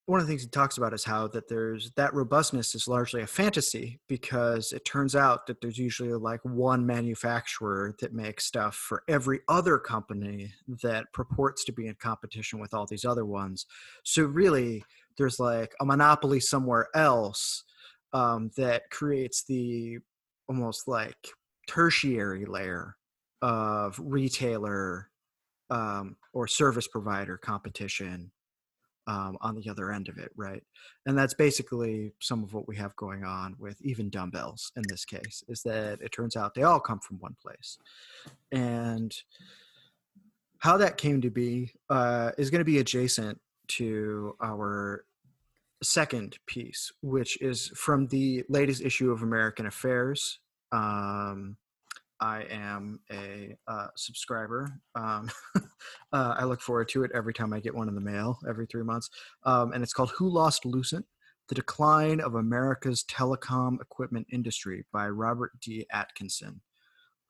one 0.06 0.20
of 0.20 0.28
the 0.28 0.32
things 0.32 0.42
he 0.42 0.50
talks 0.50 0.78
about 0.78 0.94
is 0.94 1.06
how 1.06 1.28
that 1.30 1.48
there's 1.48 1.92
that 1.96 2.14
robustness 2.14 2.76
is 2.76 2.90
largely 2.90 3.22
a 3.22 3.28
fantasy 3.28 4.02
because 4.10 4.74
it 4.74 4.84
turns 4.84 5.16
out 5.16 5.48
that 5.48 5.62
there's 5.62 5.78
usually 5.78 6.12
like 6.14 6.42
one 6.44 6.86
manufacturer 6.86 7.96
that 8.00 8.14
makes 8.14 8.46
stuff 8.46 8.76
for 8.76 9.04
every 9.08 9.40
other 9.48 9.80
company 9.80 10.54
that 10.82 11.06
purports 11.14 11.64
to 11.64 11.72
be 11.72 11.88
in 11.88 11.96
competition 11.96 12.60
with 12.60 12.74
all 12.74 12.86
these 12.86 13.06
other 13.06 13.26
ones. 13.26 13.66
So 14.04 14.24
really, 14.24 14.84
there's 15.18 15.40
like 15.40 15.74
a 15.80 15.86
monopoly 15.86 16.42
somewhere 16.42 16.90
else 16.94 17.64
um, 18.12 18.52
that 18.58 18.90
creates 18.90 19.46
the 19.46 20.00
almost 20.50 20.86
like 20.86 21.30
tertiary 21.68 22.44
layer 22.46 22.98
of 23.42 23.98
retailer 24.04 25.10
um, 25.70 26.18
or 26.34 26.46
service 26.46 26.90
provider 26.90 27.38
competition 27.38 28.32
um, 29.08 29.38
on 29.42 29.56
the 29.56 29.70
other 29.70 29.92
end 29.92 30.10
of 30.10 30.18
it, 30.18 30.32
right? 30.36 30.64
And 31.06 31.18
that's 31.18 31.34
basically 31.34 32.14
some 32.20 32.44
of 32.44 32.54
what 32.54 32.68
we 32.68 32.76
have 32.78 32.96
going 32.96 33.24
on 33.24 33.56
with 33.60 33.82
even 33.82 34.10
dumbbells 34.10 34.72
in 34.76 34.84
this 34.88 35.06
case, 35.06 35.44
is 35.48 35.62
that 35.64 36.02
it 36.02 36.12
turns 36.12 36.36
out 36.36 36.54
they 36.54 36.64
all 36.64 36.80
come 36.80 37.00
from 37.00 37.20
one 37.20 37.36
place. 37.42 37.78
And 38.52 39.14
how 40.60 40.78
that 40.78 40.98
came 40.98 41.22
to 41.22 41.30
be 41.30 41.74
uh, 41.90 42.32
is 42.38 42.50
going 42.50 42.60
to 42.60 42.66
be 42.66 42.80
adjacent 42.80 43.40
to 43.68 44.36
our 44.42 45.06
second 45.82 46.38
piece, 46.46 46.92
which 47.02 47.42
is 47.42 47.68
from 47.76 48.08
the 48.08 48.44
latest 48.48 48.82
issue 48.82 49.12
of 49.12 49.22
American 49.22 49.66
Affairs. 49.66 50.40
Um, 50.72 51.58
I 52.24 52.46
am 52.50 53.02
a 53.12 53.54
uh, 53.68 53.88
subscriber. 53.98 54.80
Um, 54.96 55.30
uh, 56.14 56.36
I 56.38 56.46
look 56.46 56.62
forward 56.62 56.88
to 56.90 57.04
it 57.04 57.12
every 57.14 57.34
time 57.34 57.52
I 57.52 57.60
get 57.60 57.76
one 57.76 57.90
in 57.90 57.96
the 57.96 58.02
mail 58.02 58.40
every 58.48 58.66
three 58.66 58.82
months. 58.82 59.10
Um, 59.44 59.74
and 59.74 59.84
it's 59.84 59.92
called 59.92 60.12
Who 60.12 60.30
Lost 60.30 60.66
Lucent? 60.66 61.06
The 61.50 61.56
Decline 61.56 62.22
of 62.22 62.36
America's 62.36 63.04
Telecom 63.04 63.82
Equipment 63.82 64.26
Industry 64.32 64.86
by 64.94 65.10
Robert 65.10 65.52
D. 65.60 65.86
Atkinson. 65.92 66.62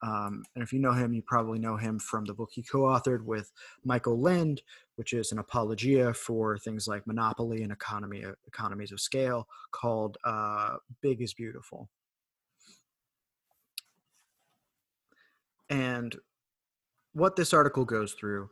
Um, 0.00 0.44
and 0.54 0.62
if 0.62 0.72
you 0.72 0.78
know 0.78 0.92
him, 0.92 1.12
you 1.12 1.22
probably 1.22 1.58
know 1.58 1.76
him 1.76 1.98
from 1.98 2.24
the 2.24 2.34
book 2.34 2.50
he 2.52 2.62
co 2.62 2.82
authored 2.82 3.24
with 3.24 3.50
Michael 3.84 4.20
Lind, 4.20 4.62
which 4.94 5.12
is 5.12 5.32
an 5.32 5.40
apologia 5.40 6.14
for 6.14 6.56
things 6.56 6.86
like 6.86 7.04
monopoly 7.04 7.64
and 7.64 7.72
economy, 7.72 8.22
economies 8.46 8.92
of 8.92 9.00
scale, 9.00 9.48
called 9.72 10.18
uh, 10.24 10.76
Big 11.02 11.20
is 11.20 11.34
Beautiful. 11.34 11.88
And 15.74 16.16
what 17.14 17.34
this 17.34 17.52
article 17.52 17.84
goes 17.84 18.12
through 18.12 18.48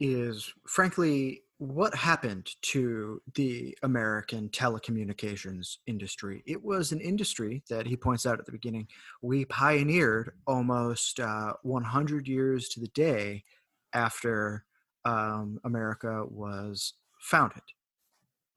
is, 0.00 0.50
frankly, 0.66 1.42
what 1.58 1.94
happened 1.94 2.50
to 2.62 3.20
the 3.34 3.76
American 3.82 4.48
telecommunications 4.48 5.76
industry. 5.86 6.42
It 6.46 6.62
was 6.64 6.90
an 6.90 7.00
industry 7.00 7.62
that 7.68 7.86
he 7.86 7.96
points 7.96 8.24
out 8.24 8.38
at 8.38 8.46
the 8.46 8.52
beginning 8.52 8.88
we 9.22 9.44
pioneered 9.44 10.32
almost 10.46 11.20
uh, 11.20 11.52
100 11.62 12.26
years 12.26 12.68
to 12.70 12.80
the 12.80 12.88
day 12.88 13.44
after 13.92 14.64
um, 15.04 15.60
America 15.64 16.24
was 16.26 16.94
founded. 17.20 17.62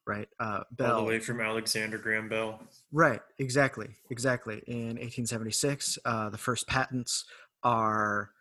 Right, 0.05 0.29
uh, 0.39 0.61
Bell. 0.71 0.95
All 0.95 1.01
the 1.01 1.07
way 1.07 1.19
from 1.19 1.41
Alexander 1.41 1.97
Graham 1.97 2.29
Bell. 2.29 2.61
Right, 2.93 3.19
exactly, 3.39 3.89
exactly. 4.09 4.63
In 4.65 4.95
1876, 4.95 5.99
uh, 6.05 6.29
the 6.29 6.37
first 6.37 6.65
patents 6.65 7.25
are 7.67 8.31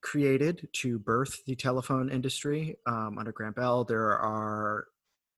created 0.00 0.66
to 0.72 0.98
birth 0.98 1.44
the 1.46 1.54
telephone 1.54 2.08
industry 2.08 2.76
um, 2.86 3.18
under 3.18 3.30
Graham 3.30 3.52
Bell. 3.52 3.84
There 3.84 4.18
are 4.18 4.86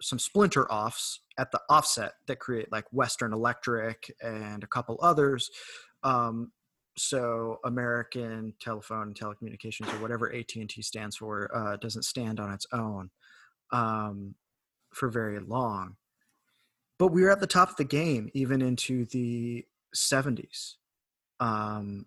some 0.01 0.21
splinter 0.21 0.71
offs 0.71 1.21
at 1.39 1.51
the 1.51 1.61
offset 1.69 2.13
that 2.29 2.39
create 2.39 2.71
like 2.71 2.85
Western 2.93 3.33
Electric 3.33 4.15
and 4.23 4.63
a 4.63 4.69
couple 4.69 4.99
others. 5.03 5.51
Um, 6.05 6.53
so 6.97 7.59
American 7.65 8.55
Telephone 8.61 9.09
and 9.09 9.17
Telecommunications, 9.17 9.93
or 9.93 10.01
whatever 10.01 10.33
AT 10.33 10.55
and 10.55 10.71
T 10.71 10.83
stands 10.83 11.17
for, 11.17 11.51
uh, 11.55 11.77
doesn't 11.79 12.05
stand 12.05 12.39
on 12.39 12.53
its 12.53 12.67
own 12.73 13.11
um, 13.73 14.35
for 14.95 15.09
very 15.09 15.41
long. 15.41 15.97
But 16.99 17.09
we 17.09 17.23
were 17.23 17.31
at 17.31 17.41
the 17.41 17.47
top 17.49 17.71
of 17.71 17.77
the 17.77 17.85
game 17.85 18.31
even 18.35 18.63
into 18.63 19.07
the 19.07 19.65
70s. 19.97 20.75
Um, 21.41 22.07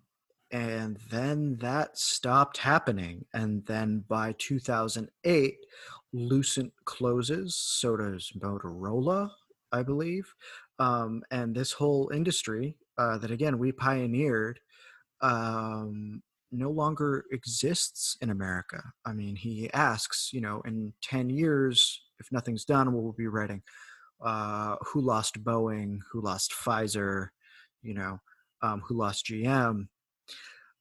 and 0.50 0.98
then 1.10 1.56
that 1.60 1.98
stopped 1.98 2.58
happening. 2.58 3.24
And 3.34 3.64
then 3.66 4.04
by 4.08 4.34
2008, 4.38 5.56
Lucent 6.12 6.72
closes, 6.84 7.56
so 7.56 7.96
does 7.96 8.32
Motorola, 8.38 9.30
I 9.72 9.82
believe. 9.82 10.32
Um, 10.78 11.22
and 11.30 11.54
this 11.54 11.72
whole 11.72 12.10
industry 12.14 12.76
uh, 12.98 13.18
that, 13.18 13.30
again, 13.30 13.58
we 13.58 13.72
pioneered 13.72 14.60
um, 15.20 16.22
no 16.52 16.70
longer 16.70 17.24
exists 17.32 18.16
in 18.20 18.30
America. 18.30 18.82
I 19.04 19.12
mean, 19.12 19.36
he 19.36 19.70
asks, 19.72 20.30
you 20.32 20.40
know, 20.40 20.62
in 20.64 20.92
10 21.02 21.30
years, 21.30 22.02
if 22.20 22.30
nothing's 22.30 22.64
done, 22.64 22.92
we'll 22.92 23.12
be 23.12 23.26
writing 23.26 23.62
uh, 24.24 24.76
who 24.80 25.00
lost 25.00 25.42
Boeing, 25.42 25.98
who 26.10 26.20
lost 26.20 26.52
Pfizer, 26.52 27.28
you 27.82 27.94
know, 27.94 28.20
um, 28.62 28.82
who 28.86 28.96
lost 28.96 29.26
GM. 29.26 29.88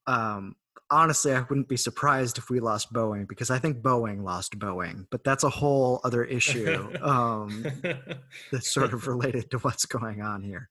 Um, 0.08 0.56
honestly, 0.90 1.34
I 1.34 1.42
wouldn't 1.42 1.68
be 1.68 1.78
surprised 1.78 2.38
if 2.38 2.50
we 2.50 2.60
lost 2.60 2.94
Boeing 2.94 3.28
because 3.28 3.50
I 3.50 3.60
think 3.60 3.82
Boeing 3.82 4.24
lost 4.24 4.58
Boeing, 4.58 5.08
but 5.10 5.24
that's 5.24 5.44
a 5.44 5.50
whole 5.50 6.00
other 6.04 6.24
issue 6.24 6.90
um, 7.02 7.66
that's 8.52 8.74
sort 8.74 8.94
of 8.94 9.08
related 9.08 9.52
to 9.52 9.58
what's 9.60 9.86
going 9.86 10.22
on 10.22 10.44
here. 10.44 10.70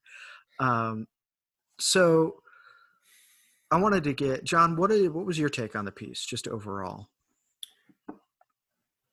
Um, 0.59 1.07
so 1.79 2.41
I 3.71 3.77
wanted 3.77 4.03
to 4.05 4.13
get 4.13 4.43
John. 4.43 4.75
What 4.75 4.89
did, 4.89 5.13
what 5.13 5.25
was 5.25 5.37
your 5.37 5.49
take 5.49 5.75
on 5.75 5.85
the 5.85 5.91
piece, 5.91 6.25
just 6.25 6.47
overall? 6.47 7.09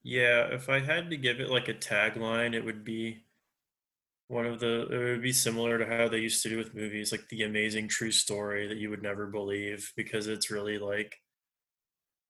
Yeah, 0.04 0.46
if 0.52 0.68
I 0.68 0.80
had 0.80 1.10
to 1.10 1.16
give 1.16 1.40
it 1.40 1.50
like 1.50 1.68
a 1.68 1.74
tagline, 1.74 2.54
it 2.54 2.64
would 2.64 2.84
be 2.84 3.22
one 4.32 4.46
of 4.46 4.60
the 4.60 4.86
it 4.90 5.10
would 5.10 5.22
be 5.22 5.30
similar 5.30 5.76
to 5.76 5.84
how 5.84 6.08
they 6.08 6.16
used 6.16 6.42
to 6.42 6.48
do 6.48 6.56
with 6.56 6.74
movies 6.74 7.12
like 7.12 7.28
the 7.28 7.42
amazing 7.42 7.86
true 7.86 8.10
story 8.10 8.66
that 8.66 8.78
you 8.78 8.88
would 8.88 9.02
never 9.02 9.26
believe 9.26 9.92
because 9.94 10.26
it's 10.26 10.50
really 10.50 10.78
like 10.78 11.14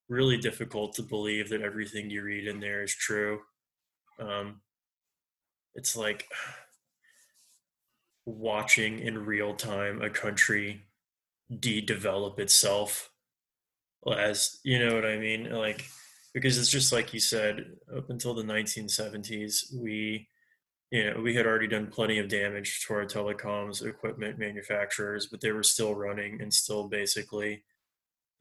really 0.09 0.35
difficult 0.37 0.93
to 0.93 1.01
believe 1.01 1.47
that 1.47 1.61
everything 1.61 2.09
you 2.09 2.21
read 2.21 2.45
in 2.45 2.59
there 2.59 2.83
is 2.83 2.93
true. 2.93 3.39
Um 4.19 4.59
it's 5.75 5.95
like 5.95 6.27
watching 8.25 8.99
in 8.99 9.25
real 9.25 9.53
time 9.55 10.01
a 10.01 10.09
country 10.09 10.85
de-develop 11.57 12.37
itself 12.37 13.11
as 14.17 14.59
you 14.65 14.77
know 14.77 14.93
what 14.93 15.05
i 15.05 15.17
mean? 15.17 15.49
Like 15.49 15.85
because 16.33 16.57
it's 16.57 16.69
just 16.69 16.91
like 16.91 17.13
you 17.13 17.21
said 17.21 17.63
up 17.95 18.09
until 18.09 18.33
the 18.33 18.43
1970s 18.43 19.73
we 19.73 20.27
you 20.93 21.11
know, 21.11 21.19
we 21.21 21.33
had 21.33 21.47
already 21.47 21.65
done 21.67 21.87
plenty 21.87 22.19
of 22.19 22.27
damage 22.27 22.85
to 22.85 22.93
our 22.93 23.03
telecoms 23.03 23.83
equipment 23.83 24.37
manufacturers, 24.37 25.25
but 25.25 25.41
they 25.41 25.51
were 25.51 25.63
still 25.63 25.95
running 25.95 26.39
and 26.39 26.53
still 26.53 26.87
basically 26.87 27.63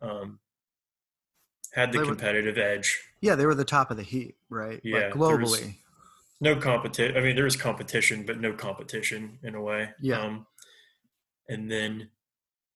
um, 0.03 0.39
had 1.73 1.91
the 1.91 1.93
They 1.93 1.99
were- 2.01 2.09
competitive 2.11 2.59
edge. 2.59 3.01
Yeah, 3.23 3.37
they 3.37 3.47
were 3.47 3.55
the 3.55 3.65
top 3.65 3.91
of 3.91 3.97
the 3.97 4.03
heap, 4.03 4.37
right? 4.51 4.83
Yeah, 4.85 5.07
like 5.07 5.15
globally. 5.15 5.77
No 6.43 6.55
competition. 6.57 7.17
I 7.17 7.21
mean, 7.21 7.37
there 7.37 7.45
was 7.47 7.57
competition, 7.57 8.27
but 8.27 8.39
no 8.39 8.53
competition 8.53 9.39
in 9.43 9.55
a 9.55 9.63
way. 9.63 9.89
Yeah. 9.99 10.21
Um, 10.21 10.47
and 11.49 11.71
then 11.71 12.11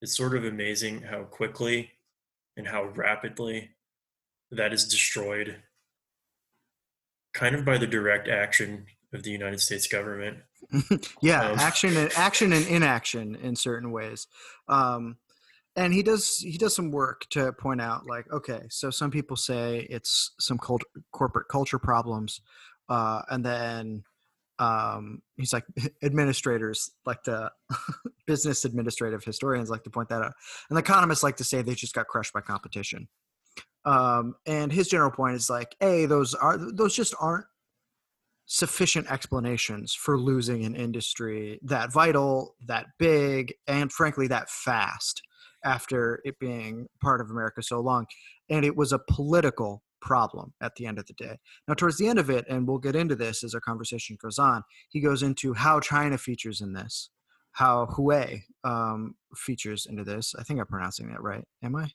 it's 0.01 0.17
sort 0.17 0.35
of 0.35 0.43
amazing 0.43 1.03
how 1.03 1.25
quickly 1.25 1.91
and 2.55 2.67
how 2.67 2.85
rapidly 2.85 3.69
that 4.49 4.73
is 4.73 4.87
destroyed, 4.87 5.61
kind 7.35 7.53
of 7.53 7.63
by 7.63 7.77
the 7.77 7.85
direct 7.85 8.27
action 8.27 8.87
of 9.13 9.23
the 9.23 9.31
United 9.31 9.61
States 9.61 9.87
government. 9.87 10.37
yeah, 11.21 11.51
Um, 11.51 11.59
action 11.59 11.95
and 11.95 12.11
action 12.15 12.53
and 12.53 12.67
inaction 12.67 13.35
in 13.35 13.55
certain 13.55 13.91
ways. 13.91 14.27
Um, 14.67 15.17
and 15.75 15.93
he 15.93 16.01
does 16.01 16.39
he 16.39 16.57
does 16.57 16.75
some 16.75 16.91
work 16.91 17.25
to 17.29 17.53
point 17.53 17.79
out 17.79 18.07
like 18.07 18.31
okay, 18.31 18.63
so 18.69 18.89
some 18.89 19.11
people 19.11 19.37
say 19.37 19.85
it's 19.89 20.31
some 20.39 20.57
cult- 20.57 20.83
corporate 21.11 21.47
culture 21.49 21.79
problems, 21.79 22.41
uh, 22.89 23.21
and 23.29 23.45
then 23.45 24.03
um, 24.59 25.21
he's 25.37 25.53
like 25.53 25.65
administrators 26.03 26.89
like 27.05 27.23
the 27.23 27.51
business 28.27 28.65
administrative 28.65 29.23
historians 29.23 29.69
like 29.69 29.83
to 29.83 29.91
point 29.91 30.09
that 30.09 30.23
out, 30.23 30.33
and 30.69 30.79
economists 30.79 31.23
like 31.23 31.37
to 31.37 31.43
say 31.43 31.61
they 31.61 31.75
just 31.75 31.93
got 31.93 32.07
crushed 32.07 32.33
by 32.33 32.41
competition. 32.41 33.07
Um, 33.85 34.35
and 34.45 34.71
his 34.71 34.89
general 34.89 35.11
point 35.11 35.35
is 35.35 35.49
like, 35.49 35.75
a 35.79 36.07
those 36.07 36.33
are 36.33 36.57
those 36.57 36.95
just 36.95 37.13
aren't 37.21 37.45
sufficient 38.47 39.11
explanations 39.11 39.93
for 39.93 40.17
losing 40.17 40.65
an 40.65 40.75
industry 40.75 41.59
that 41.61 41.91
vital, 41.91 42.55
that 42.65 42.85
big, 42.97 43.53
and 43.67 43.91
frankly 43.91 44.27
that 44.27 44.49
fast 44.49 45.21
after 45.63 46.21
it 46.23 46.39
being 46.39 46.87
part 47.01 47.19
of 47.19 47.29
America 47.29 47.61
so 47.61 47.79
long. 47.79 48.05
And 48.49 48.65
it 48.65 48.75
was 48.75 48.93
a 48.93 48.99
political 48.99 49.83
problem 50.01 50.53
at 50.61 50.75
the 50.75 50.85
end 50.85 50.97
of 50.97 51.05
the 51.07 51.13
day. 51.13 51.37
Now, 51.67 51.73
towards 51.73 51.97
the 51.97 52.07
end 52.07 52.19
of 52.19 52.29
it, 52.29 52.45
and 52.47 52.67
we'll 52.67 52.77
get 52.77 52.95
into 52.95 53.15
this 53.15 53.43
as 53.43 53.53
our 53.53 53.59
conversation 53.59 54.17
goes 54.21 54.39
on, 54.39 54.63
he 54.89 55.01
goes 55.01 55.23
into 55.23 55.53
how 55.53 55.81
China 55.81 56.17
features 56.17 56.61
in 56.61 56.71
this, 56.71 57.09
how 57.51 57.87
Huawei 57.87 58.43
um, 58.63 59.15
features 59.35 59.85
into 59.89 60.05
this. 60.05 60.33
I 60.39 60.43
think 60.43 60.59
I'm 60.59 60.67
pronouncing 60.67 61.09
that 61.09 61.21
right. 61.21 61.43
Am 61.61 61.75
I? 61.75 61.91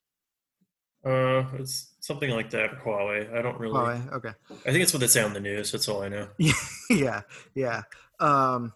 Uh, 1.05 1.45
it's 1.59 1.95
something 2.01 2.31
like 2.31 2.51
that. 2.51 2.79
Huawei. 2.79 3.33
I 3.35 3.43
don't 3.43 3.59
really. 3.59 3.75
Huawei. 3.75 4.13
Okay. 4.13 4.31
I 4.51 4.71
think 4.71 4.83
it's 4.83 4.93
what 4.93 5.01
they 5.01 5.09
say 5.09 5.23
on 5.23 5.33
the 5.33 5.41
news. 5.41 5.73
That's 5.73 5.89
all 5.89 6.03
I 6.03 6.09
know. 6.09 6.29
yeah, 6.91 7.23
yeah. 7.55 7.83
Um, 8.21 8.73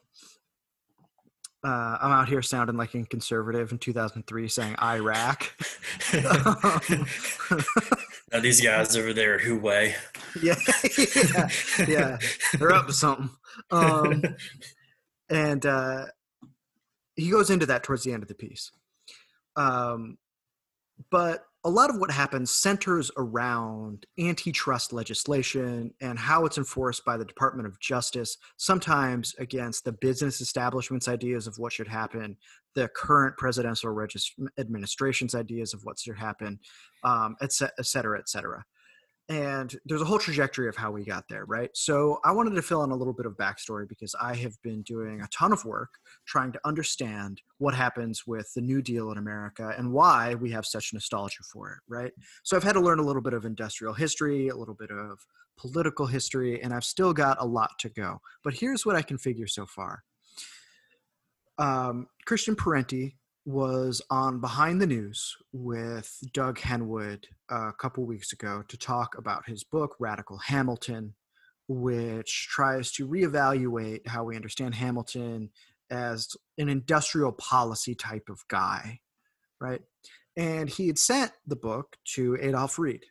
uh, 1.66 1.98
I'm 2.00 2.12
out 2.12 2.28
here 2.28 2.42
sounding 2.42 2.76
like 2.76 2.94
a 2.94 3.04
conservative 3.04 3.72
in 3.72 3.78
2003 3.78 4.48
saying 4.48 4.76
Iraq. 4.80 5.52
now 8.32 8.40
these 8.40 8.60
guys 8.60 8.96
over 8.96 9.12
there, 9.12 9.38
Huawei. 9.38 9.94
yeah, 10.42 10.54
yeah, 11.28 11.48
yeah. 11.88 12.18
They're 12.58 12.72
up 12.72 12.86
to 12.86 12.92
something. 12.92 13.30
Um, 13.70 14.22
and 15.28 15.66
uh, 15.66 16.06
he 17.16 17.30
goes 17.30 17.50
into 17.50 17.66
that 17.66 17.82
towards 17.82 18.04
the 18.04 18.12
end 18.12 18.22
of 18.22 18.28
the 18.28 18.34
piece. 18.34 18.70
Um, 19.56 20.18
but 21.10 21.44
a 21.66 21.70
lot 21.70 21.90
of 21.90 21.96
what 21.96 22.12
happens 22.12 22.52
centers 22.52 23.10
around 23.16 24.06
antitrust 24.20 24.92
legislation 24.92 25.92
and 26.00 26.16
how 26.16 26.46
it's 26.46 26.58
enforced 26.58 27.04
by 27.04 27.16
the 27.16 27.24
Department 27.24 27.66
of 27.66 27.80
Justice, 27.80 28.38
sometimes 28.56 29.34
against 29.40 29.84
the 29.84 29.90
business 29.90 30.40
establishment's 30.40 31.08
ideas 31.08 31.48
of 31.48 31.58
what 31.58 31.72
should 31.72 31.88
happen, 31.88 32.36
the 32.76 32.86
current 32.94 33.36
presidential 33.36 33.90
regis- 33.90 34.32
administration's 34.58 35.34
ideas 35.34 35.74
of 35.74 35.82
what 35.82 35.98
should 35.98 36.16
happen, 36.16 36.60
um, 37.02 37.34
et 37.42 37.52
cetera, 37.52 38.16
et 38.16 38.28
cetera 38.28 38.64
and 39.28 39.76
there's 39.84 40.02
a 40.02 40.04
whole 40.04 40.20
trajectory 40.20 40.68
of 40.68 40.76
how 40.76 40.90
we 40.92 41.04
got 41.04 41.28
there 41.28 41.44
right? 41.46 41.70
So 41.74 42.20
i 42.24 42.32
wanted 42.32 42.54
to 42.54 42.62
fill 42.62 42.84
in 42.84 42.90
a 42.90 42.96
little 42.96 43.12
bit 43.12 43.26
of 43.26 43.36
backstory 43.36 43.88
because 43.88 44.14
i 44.20 44.34
have 44.34 44.60
been 44.62 44.82
doing 44.82 45.20
a 45.20 45.28
ton 45.28 45.52
of 45.52 45.64
work 45.64 45.94
trying 46.26 46.52
to 46.52 46.60
understand 46.64 47.40
what 47.58 47.74
happens 47.74 48.26
with 48.26 48.52
the 48.54 48.60
new 48.60 48.82
deal 48.82 49.10
in 49.10 49.18
america 49.18 49.74
and 49.76 49.92
why 49.92 50.34
we 50.34 50.50
have 50.50 50.66
such 50.66 50.92
nostalgia 50.92 51.42
for 51.42 51.72
it 51.72 51.78
right? 51.88 52.12
So 52.42 52.56
i've 52.56 52.62
had 52.62 52.74
to 52.74 52.80
learn 52.80 52.98
a 52.98 53.04
little 53.04 53.22
bit 53.22 53.34
of 53.34 53.44
industrial 53.44 53.94
history 53.94 54.48
a 54.48 54.56
little 54.56 54.74
bit 54.74 54.90
of 54.90 55.18
political 55.56 56.06
history 56.06 56.62
and 56.62 56.72
i've 56.72 56.84
still 56.84 57.12
got 57.12 57.38
a 57.40 57.46
lot 57.46 57.70
to 57.80 57.88
go. 57.88 58.20
But 58.44 58.54
here's 58.54 58.86
what 58.86 58.96
i 58.96 59.02
can 59.02 59.18
figure 59.18 59.46
so 59.46 59.66
far. 59.66 60.04
Um, 61.58 62.08
christian 62.26 62.54
parenti 62.54 63.16
was 63.46 64.02
on 64.10 64.40
Behind 64.40 64.82
the 64.82 64.86
News 64.86 65.36
with 65.52 66.18
Doug 66.34 66.58
Henwood 66.58 67.24
a 67.48 67.72
couple 67.72 68.04
weeks 68.04 68.32
ago 68.32 68.64
to 68.66 68.76
talk 68.76 69.16
about 69.16 69.48
his 69.48 69.62
book, 69.62 69.94
Radical 70.00 70.38
Hamilton, 70.38 71.14
which 71.68 72.48
tries 72.50 72.90
to 72.92 73.06
reevaluate 73.06 74.06
how 74.08 74.24
we 74.24 74.34
understand 74.34 74.74
Hamilton 74.74 75.50
as 75.90 76.30
an 76.58 76.68
industrial 76.68 77.30
policy 77.32 77.94
type 77.94 78.28
of 78.28 78.40
guy, 78.48 78.98
right? 79.60 79.80
And 80.36 80.68
he 80.68 80.88
had 80.88 80.98
sent 80.98 81.30
the 81.46 81.56
book 81.56 81.96
to 82.14 82.36
Adolph 82.40 82.78
Reed. 82.80 83.04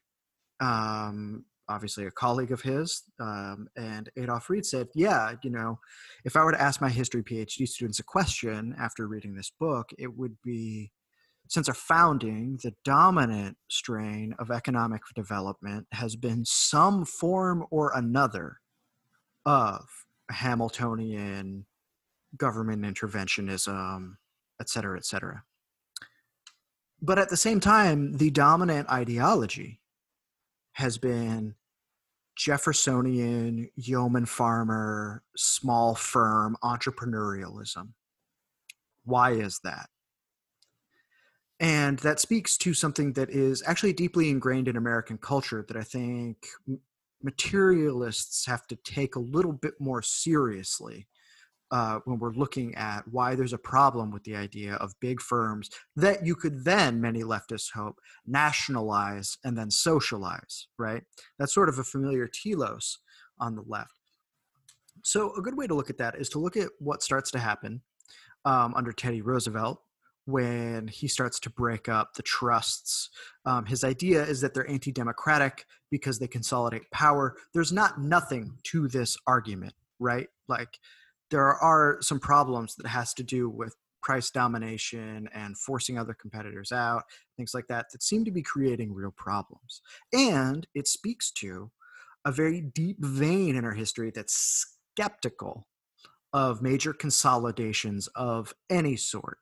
um, 0.60 1.46
obviously 1.68 2.06
a 2.06 2.12
colleague 2.12 2.52
of 2.52 2.62
his, 2.62 3.04
um, 3.20 3.68
and 3.76 4.10
Adolph 4.18 4.50
Reed 4.50 4.66
said, 4.66 4.88
"Yeah, 4.94 5.36
you 5.44 5.50
know, 5.50 5.80
if 6.24 6.36
I 6.36 6.44
were 6.44 6.52
to 6.52 6.62
ask 6.62 6.82
my 6.82 6.90
history 6.90 7.24
PhD 7.24 7.68
students 7.68 8.00
a 8.00 8.04
question 8.04 8.76
after 8.78 9.08
reading 9.08 9.36
this 9.36 9.52
book, 9.52 9.92
it 9.98 10.16
would 10.16 10.38
be." 10.44 10.92
Since 11.48 11.70
our 11.70 11.76
founding, 11.76 12.58
the 12.64 12.74
dominant 12.84 13.58
strain 13.70 14.34
of 14.40 14.50
economic 14.50 15.04
development 15.14 15.88
has 15.92 16.16
been 16.16 16.44
some 16.44 17.06
form 17.06 17.66
or 17.70 17.92
another 17.94 18.62
of 19.46 19.88
Hamiltonian 20.32 21.68
government 22.36 22.82
interventionism, 22.84 24.18
et 24.60 24.70
cetera, 24.70 24.98
et 24.98 25.06
cetera. 25.06 25.44
But 27.02 27.20
at 27.20 27.30
the 27.30 27.38
same 27.38 27.60
time, 27.60 28.14
the 28.14 28.32
dominant 28.32 28.90
ideology 28.90 29.80
has 30.76 30.98
been 30.98 31.56
Jeffersonian 32.36 33.70
yeoman 33.76 34.26
farmer, 34.26 35.24
small 35.38 35.96
firm 35.96 36.58
entrepreneurialism. 36.62 37.90
Why 39.06 39.32
is 39.32 39.62
that? 39.64 39.90
And 41.62 42.00
that 42.00 42.20
speaks 42.20 42.58
to 42.58 42.74
something 42.74 43.14
that 43.14 43.30
is 43.30 43.64
actually 43.66 43.94
deeply 43.94 44.30
ingrained 44.30 44.68
in 44.68 44.76
American 44.76 45.18
culture 45.18 45.64
that 45.66 45.78
I 45.78 45.84
think 45.84 46.46
materialists 47.24 48.46
have 48.46 48.68
to 48.68 48.76
take 48.76 49.16
a 49.16 49.20
little 49.20 49.54
bit 49.54 49.76
more 49.80 50.02
seriously 50.02 51.08
uh, 51.76 52.00
when 52.06 52.18
we're 52.20 52.32
looking 52.32 52.74
at 52.76 53.06
why 53.12 53.36
there's 53.36 53.52
a 53.52 53.58
problem 53.58 54.10
with 54.10 54.24
the 54.24 54.34
idea 54.34 54.76
of 54.76 54.98
big 55.02 55.20
firms 55.20 55.70
that 55.98 56.26
you 56.26 56.34
could 56.34 56.64
then, 56.64 57.02
many 57.02 57.22
leftists 57.22 57.74
hope, 57.74 58.00
nationalize 58.26 59.38
and 59.44 59.58
then 59.58 59.70
socialize, 59.70 60.70
right? 60.80 61.04
That's 61.38 61.54
sort 61.54 61.68
of 61.68 61.78
a 61.78 61.84
familiar 61.84 62.30
telos 62.30 63.00
on 63.42 63.56
the 63.56 63.64
left. 63.68 63.92
So, 65.04 65.36
a 65.36 65.42
good 65.42 65.58
way 65.58 65.68
to 65.68 65.74
look 65.74 65.90
at 65.90 65.98
that 65.98 66.16
is 66.16 66.30
to 66.30 66.40
look 66.40 66.56
at 66.56 66.70
what 66.80 67.04
starts 67.04 67.30
to 67.32 67.40
happen 67.40 67.82
um, 68.46 68.74
under 68.74 68.94
Teddy 68.94 69.22
Roosevelt 69.22 69.82
when 70.24 70.88
he 70.88 71.10
starts 71.10 71.42
to 71.42 71.50
break 71.50 71.90
up 71.90 72.14
the 72.14 72.24
trusts. 72.24 73.10
Um, 73.46 73.66
his 73.66 73.84
idea 73.84 74.24
is 74.24 74.40
that 74.40 74.54
they're 74.54 74.70
anti 74.70 74.94
democratic 74.94 75.66
because 75.92 76.20
they 76.20 76.28
consolidate 76.28 76.90
power. 76.92 77.36
There's 77.54 77.74
not 77.74 78.00
nothing 78.00 78.60
to 78.72 78.88
this 78.88 79.18
argument, 79.28 79.74
right? 80.00 80.30
Like, 80.48 80.80
there 81.36 81.54
are 81.54 81.98
some 82.00 82.18
problems 82.18 82.76
that 82.78 82.88
has 82.88 83.14
to 83.14 83.22
do 83.22 83.50
with 83.50 83.76
price 84.02 84.30
domination 84.32 85.28
and 85.34 85.58
forcing 85.58 86.00
other 86.00 86.14
competitors 86.14 86.72
out, 86.72 87.04
things 87.36 87.54
like 87.54 87.68
that, 87.68 87.88
that 87.92 88.02
seem 88.02 88.24
to 88.24 88.32
be 88.32 88.42
creating 88.42 88.94
real 88.94 89.14
problems. 89.18 89.82
And 90.14 90.66
it 90.74 90.88
speaks 90.88 91.30
to 91.34 91.72
a 92.24 92.32
very 92.32 92.62
deep 92.62 93.04
vein 93.04 93.58
in 93.58 93.66
our 93.66 93.74
history 93.74 94.14
that's 94.16 94.66
skeptical 94.94 95.68
of 96.32 96.62
major 96.62 96.94
consolidations 96.94 98.08
of 98.16 98.54
any 98.70 98.96
sort. 98.96 99.40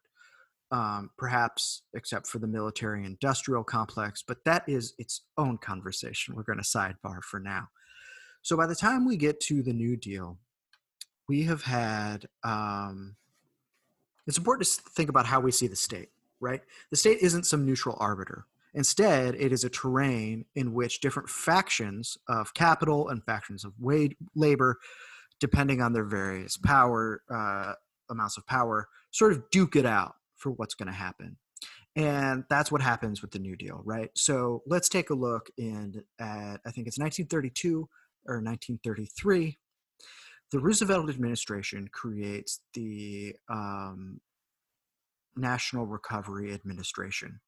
Um, 0.72 1.12
perhaps 1.16 1.84
except 1.94 2.26
for 2.26 2.40
the 2.40 2.48
military 2.48 3.06
industrial 3.06 3.64
complex, 3.64 4.24
but 4.28 4.44
that 4.46 4.64
is 4.68 4.96
its 4.98 5.22
own 5.38 5.60
conversation. 5.60 6.34
We're 6.34 6.42
going 6.42 6.58
to 6.58 6.64
sidebar 6.64 7.22
for 7.22 7.40
now. 7.40 7.68
So 8.42 8.58
by 8.58 8.66
the 8.66 8.74
time 8.74 9.06
we 9.06 9.16
get 9.16 9.40
to 9.42 9.62
the 9.62 9.74
New 9.74 9.96
Deal, 9.96 10.40
we 11.28 11.44
have 11.44 11.64
had 11.64 12.28
um, 12.44 13.16
it's 14.28 14.38
important 14.38 14.68
to 14.68 14.82
think 14.92 15.10
about 15.10 15.26
how 15.26 15.40
we 15.40 15.52
see 15.52 15.68
the 15.68 15.76
state 15.76 16.10
right? 16.44 16.62
The 16.92 16.98
state 16.98 17.20
isn't 17.22 17.46
some 17.46 17.66
neutral 17.66 17.98
arbiter. 18.00 18.46
Instead 18.74 19.36
it 19.36 19.52
is 19.52 19.64
a 19.64 19.70
terrain 19.70 20.46
in 20.56 20.74
which 20.74 21.00
different 21.00 21.30
factions 21.30 22.18
of 22.28 22.54
capital 22.54 23.08
and 23.08 23.24
factions 23.24 23.64
of 23.64 23.74
wage 23.80 24.16
labor 24.36 24.78
depending 25.40 25.82
on 25.82 25.94
their 25.94 26.04
various 26.04 26.58
power 26.58 27.22
uh, 27.34 27.74
amounts 28.10 28.38
of 28.38 28.46
power 28.46 28.88
sort 29.12 29.32
of 29.32 29.50
duke 29.52 29.76
it 29.76 29.86
out 29.86 30.16
for 30.36 30.52
what's 30.52 30.76
going 30.76 30.88
to 30.88 30.94
happen. 30.94 31.38
And 31.96 32.44
that's 32.50 32.72
what 32.72 32.82
happens 32.82 33.22
with 33.22 33.32
the 33.32 33.40
new 33.40 33.56
deal 33.56 33.82
right? 33.86 34.10
So 34.16 34.64
let's 34.68 34.90
take 34.90 35.10
a 35.12 35.16
look 35.16 35.50
in 35.58 36.04
at 36.20 36.60
i 36.66 36.72
think 36.72 36.88
it's 36.88 37.00
1932 37.00 37.88
or 38.26 38.42
1933 38.42 39.60
the 40.52 40.60
Roosevelt 40.60 41.10
administration 41.10 41.88
creates 41.92 42.60
the 42.74 43.36
um, 43.50 44.20
National 45.36 45.86
Recovery 45.86 46.54
Administration. 46.54 47.40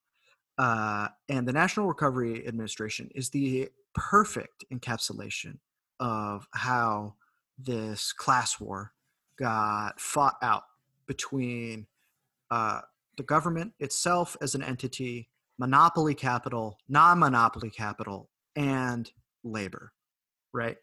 Uh, 0.58 1.10
and 1.29 1.47
the 1.47 1.53
National 1.53 1.88
Recovery 1.88 2.47
Administration 2.47 3.10
is 3.13 3.29
the 3.29 3.69
perfect 3.93 4.63
encapsulation 4.73 5.58
of 5.99 6.47
how 6.51 7.15
this 7.58 8.13
class 8.13 8.60
war 8.60 8.91
got 9.38 9.99
fought 9.99 10.36
out 10.41 10.63
between 11.08 11.88
uh, 12.51 12.81
the 13.17 13.23
government 13.23 13.73
itself 13.79 14.36
as 14.41 14.55
an 14.55 14.63
entity, 14.63 15.29
monopoly 15.58 16.15
capital, 16.15 16.77
non 16.88 17.19
monopoly 17.19 17.69
capital, 17.69 18.29
and 18.55 19.12
labor, 19.43 19.91
right? 20.53 20.77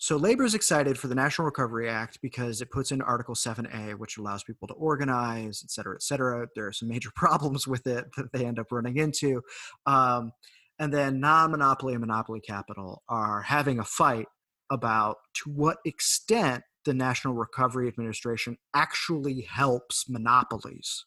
So 0.00 0.16
labor 0.16 0.44
is 0.44 0.54
excited 0.54 0.96
for 0.96 1.08
the 1.08 1.16
National 1.16 1.46
Recovery 1.46 1.88
Act 1.88 2.20
because 2.22 2.60
it 2.62 2.70
puts 2.70 2.92
in 2.92 3.02
Article 3.02 3.34
7A, 3.34 3.98
which 3.98 4.16
allows 4.16 4.44
people 4.44 4.68
to 4.68 4.74
organize, 4.74 5.60
et 5.64 5.72
cetera, 5.72 5.96
et 5.96 6.02
cetera. 6.02 6.46
There 6.54 6.68
are 6.68 6.72
some 6.72 6.88
major 6.88 7.10
problems 7.16 7.66
with 7.66 7.84
it 7.88 8.06
that 8.16 8.32
they 8.32 8.46
end 8.46 8.60
up 8.60 8.70
running 8.70 8.96
into. 8.96 9.42
Um, 9.86 10.32
and 10.78 10.94
then 10.94 11.18
non 11.18 11.50
monopoly 11.50 11.94
and 11.94 12.00
monopoly 12.00 12.40
capital 12.40 13.02
are 13.08 13.42
having 13.42 13.80
a 13.80 13.84
fight 13.84 14.26
about 14.70 15.16
to 15.34 15.50
what 15.50 15.78
extent 15.84 16.62
the 16.84 16.94
National 16.94 17.34
Recovery 17.34 17.88
Administration 17.88 18.56
actually 18.74 19.42
helps 19.42 20.08
monopolies, 20.08 21.04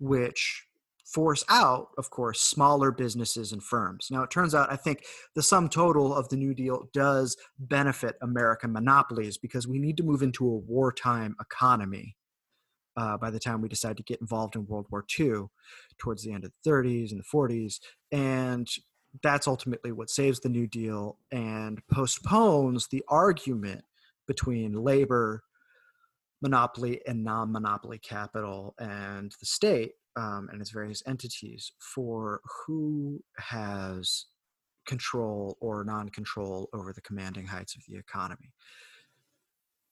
which 0.00 0.66
force 1.12 1.44
out, 1.48 1.88
of 1.98 2.10
course, 2.10 2.40
smaller 2.40 2.92
businesses 2.92 3.52
and 3.52 3.62
firms. 3.62 4.08
Now, 4.10 4.22
it 4.22 4.30
turns 4.30 4.54
out, 4.54 4.70
I 4.72 4.76
think 4.76 5.04
the 5.34 5.42
sum 5.42 5.68
total 5.68 6.14
of 6.14 6.28
the 6.28 6.36
New 6.36 6.54
Deal 6.54 6.88
does 6.92 7.36
benefit 7.58 8.16
American 8.22 8.72
monopolies 8.72 9.36
because 9.36 9.66
we 9.66 9.78
need 9.78 9.96
to 9.96 10.04
move 10.04 10.22
into 10.22 10.46
a 10.46 10.56
wartime 10.56 11.34
economy 11.40 12.16
uh, 12.96 13.16
by 13.16 13.30
the 13.30 13.40
time 13.40 13.60
we 13.60 13.68
decide 13.68 13.96
to 13.96 14.02
get 14.02 14.20
involved 14.20 14.54
in 14.54 14.66
World 14.66 14.86
War 14.90 15.04
II 15.18 15.46
towards 15.98 16.22
the 16.22 16.32
end 16.32 16.44
of 16.44 16.52
the 16.62 16.70
30s 16.70 17.10
and 17.10 17.20
the 17.20 17.24
40s. 17.24 17.80
And 18.12 18.68
that's 19.22 19.48
ultimately 19.48 19.90
what 19.90 20.10
saves 20.10 20.40
the 20.40 20.48
New 20.48 20.68
Deal 20.68 21.18
and 21.32 21.80
postpones 21.90 22.86
the 22.88 23.02
argument 23.08 23.82
between 24.28 24.74
labor, 24.74 25.42
monopoly, 26.40 27.00
and 27.06 27.24
non 27.24 27.50
monopoly 27.50 27.98
capital 27.98 28.74
and 28.78 29.32
the 29.40 29.46
state 29.46 29.92
um, 30.16 30.48
and 30.52 30.60
its 30.60 30.70
various 30.70 31.02
entities 31.06 31.72
for 31.78 32.40
who 32.66 33.22
has 33.38 34.26
control 34.86 35.56
or 35.60 35.84
non-control 35.84 36.68
over 36.72 36.92
the 36.92 37.00
commanding 37.00 37.46
heights 37.46 37.76
of 37.76 37.82
the 37.88 37.96
economy. 37.96 38.52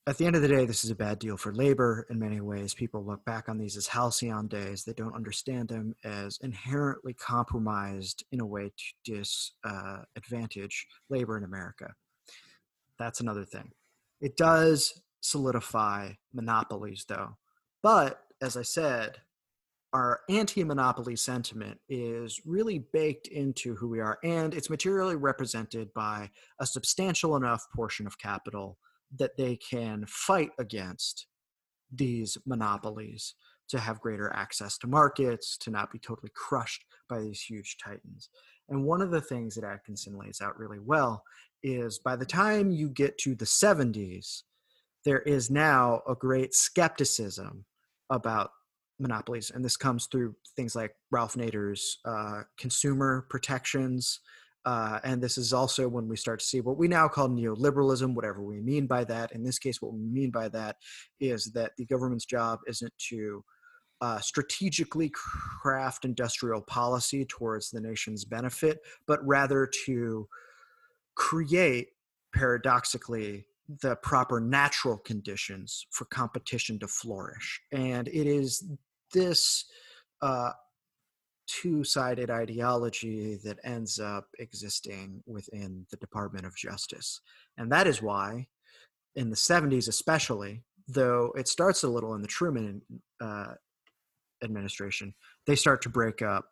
At 0.07 0.17
the 0.17 0.25
end 0.25 0.37
of 0.37 0.43
the 0.43 0.49
day, 0.49 0.65
this 0.65 0.85
is 0.85 0.91
a 0.91 0.97
bad 0.97 1.19
deal 1.19 1.37
for 1.37 1.53
labor 1.53 2.07
in 2.09 2.19
many 2.19 2.41
ways. 2.41 2.73
People 2.73 3.05
look 3.05 3.23
back 3.27 3.47
on 3.47 3.59
these 3.59 3.77
as 3.77 3.89
halcyon 3.89 4.49
days. 4.49 4.83
They 4.83 4.95
don't 4.95 5.15
understand 5.15 5.69
them 5.69 5.95
as 6.03 6.39
inherently 6.43 7.13
compromised 7.13 8.25
in 8.33 8.41
a 8.41 8.47
way 8.47 8.73
to 9.05 9.13
disadvantage 9.13 10.87
uh, 10.89 11.15
labor 11.15 11.37
in 11.37 11.45
America. 11.45 11.93
That's 12.99 13.21
another 13.21 13.45
thing. 13.45 13.73
It 14.23 14.39
does 14.39 14.99
solidify 15.21 16.13
monopolies, 16.33 17.05
though. 17.07 17.37
But 17.83 18.19
as 18.41 18.57
I 18.57 18.63
said, 18.63 19.19
our 19.93 20.21
anti-monopoly 20.29 21.17
sentiment 21.17 21.79
is 21.89 22.41
really 22.45 22.85
baked 22.93 23.27
into 23.29 23.75
who 23.75 23.89
we 23.89 24.01
are 24.01 24.19
and 24.23 24.53
it's 24.53 24.69
materially 24.69 25.17
represented 25.17 25.93
by 25.95 26.31
a 26.61 26.67
substantial 26.67 27.37
enough 27.37 27.65
portion 27.75 28.07
of 28.07 28.19
capital 28.19 28.79
that 29.19 29.37
they 29.39 29.57
can 29.57 30.05
fight 30.07 30.51
against 30.59 31.27
these 31.91 32.37
monopolies 32.47 33.35
to 33.69 33.79
have 33.79 34.01
greater 34.01 34.31
access 34.35 34.77
to 34.79 34.87
markets 34.87 35.57
to 35.57 35.71
not 35.71 35.91
be 35.91 35.99
totally 35.99 36.31
crushed 36.35 36.85
by 37.09 37.21
these 37.21 37.41
huge 37.41 37.77
titans. 37.83 38.29
And 38.69 38.85
one 38.85 39.01
of 39.01 39.11
the 39.11 39.21
things 39.21 39.55
that 39.55 39.65
atkinson 39.65 40.19
lays 40.19 40.41
out 40.43 40.59
really 40.59 40.79
well 40.79 41.23
is 41.63 41.99
by 41.99 42.17
the 42.17 42.27
time 42.27 42.71
you 42.71 42.91
get 42.91 43.17
to 43.19 43.35
the 43.35 43.47
70s 43.47 44.43
there 45.05 45.21
is 45.21 45.51
now 45.51 46.03
a 46.07 46.15
great 46.15 46.55
skepticism 46.55 47.65
about 48.11 48.51
monopolies, 48.99 49.51
and 49.55 49.65
this 49.65 49.77
comes 49.77 50.07
through 50.07 50.35
things 50.57 50.75
like 50.75 50.95
Ralph 51.11 51.35
Nader's 51.35 51.99
uh, 52.05 52.43
consumer 52.59 53.27
protections. 53.31 54.21
Uh, 54.65 54.99
and 55.05 55.23
this 55.23 55.39
is 55.39 55.53
also 55.53 55.89
when 55.89 56.09
we 56.09 56.17
start 56.17 56.41
to 56.41 56.45
see 56.45 56.61
what 56.61 56.77
we 56.77 56.89
now 56.89 57.09
call 57.09 57.29
neoliberalism, 57.29 58.15
whatever 58.15 58.43
we 58.43 58.61
mean 58.61 58.87
by 58.87 59.05
that. 59.05 59.33
In 59.33 59.43
this 59.43 59.59
case, 59.59 59.81
what 59.81 59.95
we 59.95 60.01
mean 60.01 60.31
by 60.31 60.49
that 60.49 60.77
is 61.21 61.53
that 61.53 61.73
the 61.79 61.87
government's 61.87 62.27
job 62.27 62.59
isn't 62.67 62.93
to 63.11 63.45
uh, 64.01 64.19
strategically 64.21 65.11
craft 65.63 66.05
industrial 66.05 66.61
policy 66.61 67.25
towards 67.25 67.71
the 67.71 67.81
nation's 67.81 68.25
benefit, 68.25 68.81
but 69.07 69.27
rather 69.27 69.69
to 69.87 70.29
create 71.15 71.89
paradoxically 72.35 73.47
the 73.83 73.97
proper 73.97 74.41
natural 74.41 74.97
conditions 74.97 75.87
for 75.91 76.05
competition 76.07 76.79
to 76.79 76.89
flourish. 76.89 77.61
And 77.73 78.09
it 78.09 78.27
is 78.27 78.65
this 79.13 79.65
uh, 80.23 80.51
two 81.47 81.83
sided 81.83 82.31
ideology 82.31 83.39
that 83.43 83.59
ends 83.65 83.99
up 83.99 84.27
existing 84.39 85.23
within 85.27 85.87
the 85.91 85.97
Department 85.97 86.47
of 86.47 86.55
Justice. 86.55 87.21
And 87.57 87.73
that 87.73 87.87
is 87.87 88.03
why, 88.03 88.47
in 89.17 89.31
the 89.31 89.37
70s 89.37 89.89
especially, 89.89 90.63
though 90.87 91.33
it 91.37 91.49
starts 91.49 91.83
a 91.83 91.89
little 91.89 92.15
in 92.15 92.23
the 92.23 92.29
Truman 92.29 92.83
uh, 93.21 93.55
administration, 94.45 95.15
they 95.47 95.57
start 95.57 95.83
to 95.83 95.89
break 95.89 96.23
up 96.23 96.47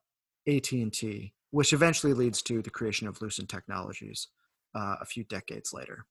AT&T, 0.49 1.33
which 1.51 1.73
eventually 1.73 2.14
leads 2.14 2.42
to 2.42 2.62
the 2.62 2.71
creation 2.71 3.07
of 3.07 3.21
Lucent 3.21 3.49
Technologies 3.49 4.29
uh, 4.75 4.97
a 5.01 5.05
few 5.05 5.25
decades 5.25 5.73
later. 5.73 6.07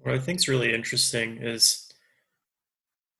What 0.00 0.14
I 0.14 0.18
think 0.18 0.38
is 0.38 0.48
really 0.48 0.72
interesting 0.72 1.38
is 1.38 1.89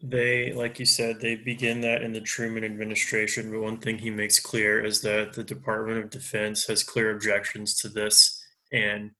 they, 0.02 0.52
like 0.52 0.78
you 0.78 0.86
said, 0.86 1.20
they 1.20 1.36
begin 1.36 1.80
that 1.82 2.02
in 2.02 2.12
the 2.12 2.20
Truman 2.20 2.64
administration. 2.64 3.50
But 3.50 3.60
one 3.60 3.78
thing 3.78 3.98
he 3.98 4.10
makes 4.10 4.40
clear 4.40 4.84
is 4.84 5.00
that 5.02 5.34
the 5.34 5.44
Department 5.44 5.98
of 5.98 6.10
Defense 6.10 6.66
has 6.66 6.82
clear 6.82 7.14
objections 7.14 7.74
to 7.80 7.88
this. 7.88 8.42
And 8.72 9.10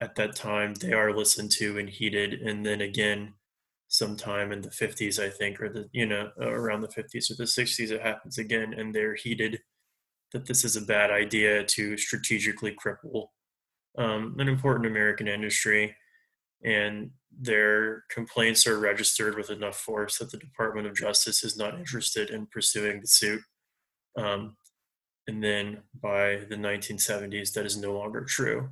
at 0.00 0.14
that 0.16 0.36
time, 0.36 0.74
they 0.74 0.92
are 0.92 1.16
listened 1.16 1.52
to 1.52 1.78
and 1.78 1.88
heeded. 1.88 2.34
And 2.34 2.64
then 2.66 2.82
again, 2.82 3.34
sometime 3.88 4.52
in 4.52 4.60
the 4.60 4.70
50s, 4.70 5.18
I 5.18 5.30
think, 5.30 5.60
or 5.60 5.70
the, 5.70 5.88
you 5.92 6.06
know, 6.06 6.30
around 6.38 6.82
the 6.82 6.88
50s 6.88 7.30
or 7.30 7.36
the 7.36 7.44
60s, 7.44 7.90
it 7.90 8.02
happens 8.02 8.38
again. 8.38 8.74
And 8.74 8.94
they're 8.94 9.14
heeded 9.14 9.60
that 10.32 10.46
this 10.46 10.64
is 10.64 10.76
a 10.76 10.82
bad 10.82 11.10
idea 11.10 11.64
to 11.64 11.96
strategically 11.96 12.74
cripple 12.74 13.28
um, 13.96 14.34
an 14.38 14.48
important 14.48 14.86
American 14.86 15.28
industry 15.28 15.96
and 16.64 17.10
their 17.40 18.04
complaints 18.10 18.66
are 18.66 18.78
registered 18.78 19.36
with 19.36 19.50
enough 19.50 19.76
force 19.76 20.18
that 20.18 20.30
the 20.30 20.36
Department 20.36 20.86
of 20.86 20.94
Justice 20.94 21.42
is 21.42 21.56
not 21.56 21.78
interested 21.78 22.30
in 22.30 22.46
pursuing 22.46 23.00
the 23.00 23.06
suit. 23.06 23.40
Um, 24.16 24.56
and 25.26 25.42
then 25.42 25.82
by 26.02 26.40
the 26.48 26.56
1970s, 26.56 27.52
that 27.52 27.66
is 27.66 27.76
no 27.76 27.92
longer 27.92 28.22
true. 28.24 28.68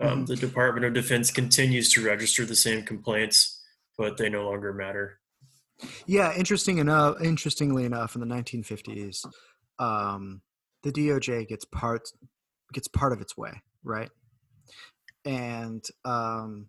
Um, 0.00 0.08
mm-hmm. 0.08 0.24
The 0.26 0.36
Department 0.36 0.86
of 0.86 0.92
Defense 0.92 1.30
continues 1.30 1.92
to 1.92 2.04
register 2.04 2.44
the 2.44 2.56
same 2.56 2.82
complaints, 2.82 3.62
but 3.96 4.16
they 4.16 4.28
no 4.28 4.48
longer 4.48 4.72
matter. 4.72 5.18
Yeah, 6.06 6.34
interesting 6.36 6.78
enough. 6.78 7.20
Interestingly 7.22 7.84
enough, 7.84 8.14
in 8.14 8.20
the 8.20 8.26
1950s, 8.26 9.24
um, 9.78 10.42
the 10.82 10.92
DOJ 10.92 11.48
gets 11.48 11.64
part 11.64 12.02
gets 12.72 12.88
part 12.88 13.12
of 13.12 13.20
its 13.20 13.36
way, 13.36 13.52
right? 13.82 14.10
And 15.24 15.84
um, 16.04 16.66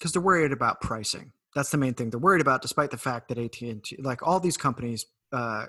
because 0.00 0.12
they're 0.12 0.22
worried 0.22 0.52
about 0.52 0.80
pricing. 0.80 1.32
That's 1.54 1.70
the 1.70 1.78
main 1.78 1.94
thing 1.94 2.10
they're 2.10 2.18
worried 2.18 2.40
about, 2.40 2.62
despite 2.62 2.90
the 2.90 2.96
fact 2.96 3.28
that 3.28 3.38
AT 3.38 3.60
and 3.60 3.84
T, 3.84 3.96
like 4.00 4.26
all 4.26 4.40
these 4.40 4.56
companies, 4.56 5.04
uh, 5.32 5.66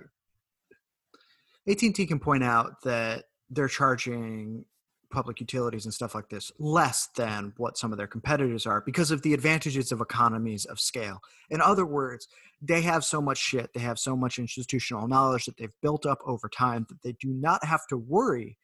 AT 1.68 1.82
and 1.82 1.94
T 1.94 2.06
can 2.06 2.20
point 2.20 2.44
out 2.44 2.82
that 2.84 3.26
they're 3.50 3.68
charging 3.68 4.66
public 5.12 5.42
utilities 5.42 5.84
and 5.84 5.94
stuff 5.94 6.16
like 6.16 6.30
this 6.30 6.52
less 6.58 7.10
than 7.18 7.52
what 7.58 7.78
some 7.78 7.92
of 7.92 7.98
their 7.98 8.08
competitors 8.08 8.66
are 8.66 8.82
because 8.86 9.12
of 9.12 9.22
the 9.24 9.34
advantages 9.34 9.92
of 9.92 10.00
economies 10.00 10.64
of 10.64 10.80
scale. 10.80 11.20
In 11.50 11.60
other 11.60 11.86
words, 11.86 12.30
they 12.62 12.82
have 12.82 13.04
so 13.04 13.22
much 13.22 13.38
shit, 13.38 13.72
they 13.74 13.82
have 13.82 14.00
so 14.00 14.16
much 14.16 14.40
institutional 14.40 15.10
knowledge 15.10 15.46
that 15.46 15.58
they've 15.58 15.74
built 15.82 16.06
up 16.06 16.20
over 16.26 16.48
time 16.48 16.86
that 16.88 17.02
they 17.04 17.12
do 17.20 17.28
not 17.28 17.66
have 17.66 17.86
to 17.88 17.98
worry 17.98 18.58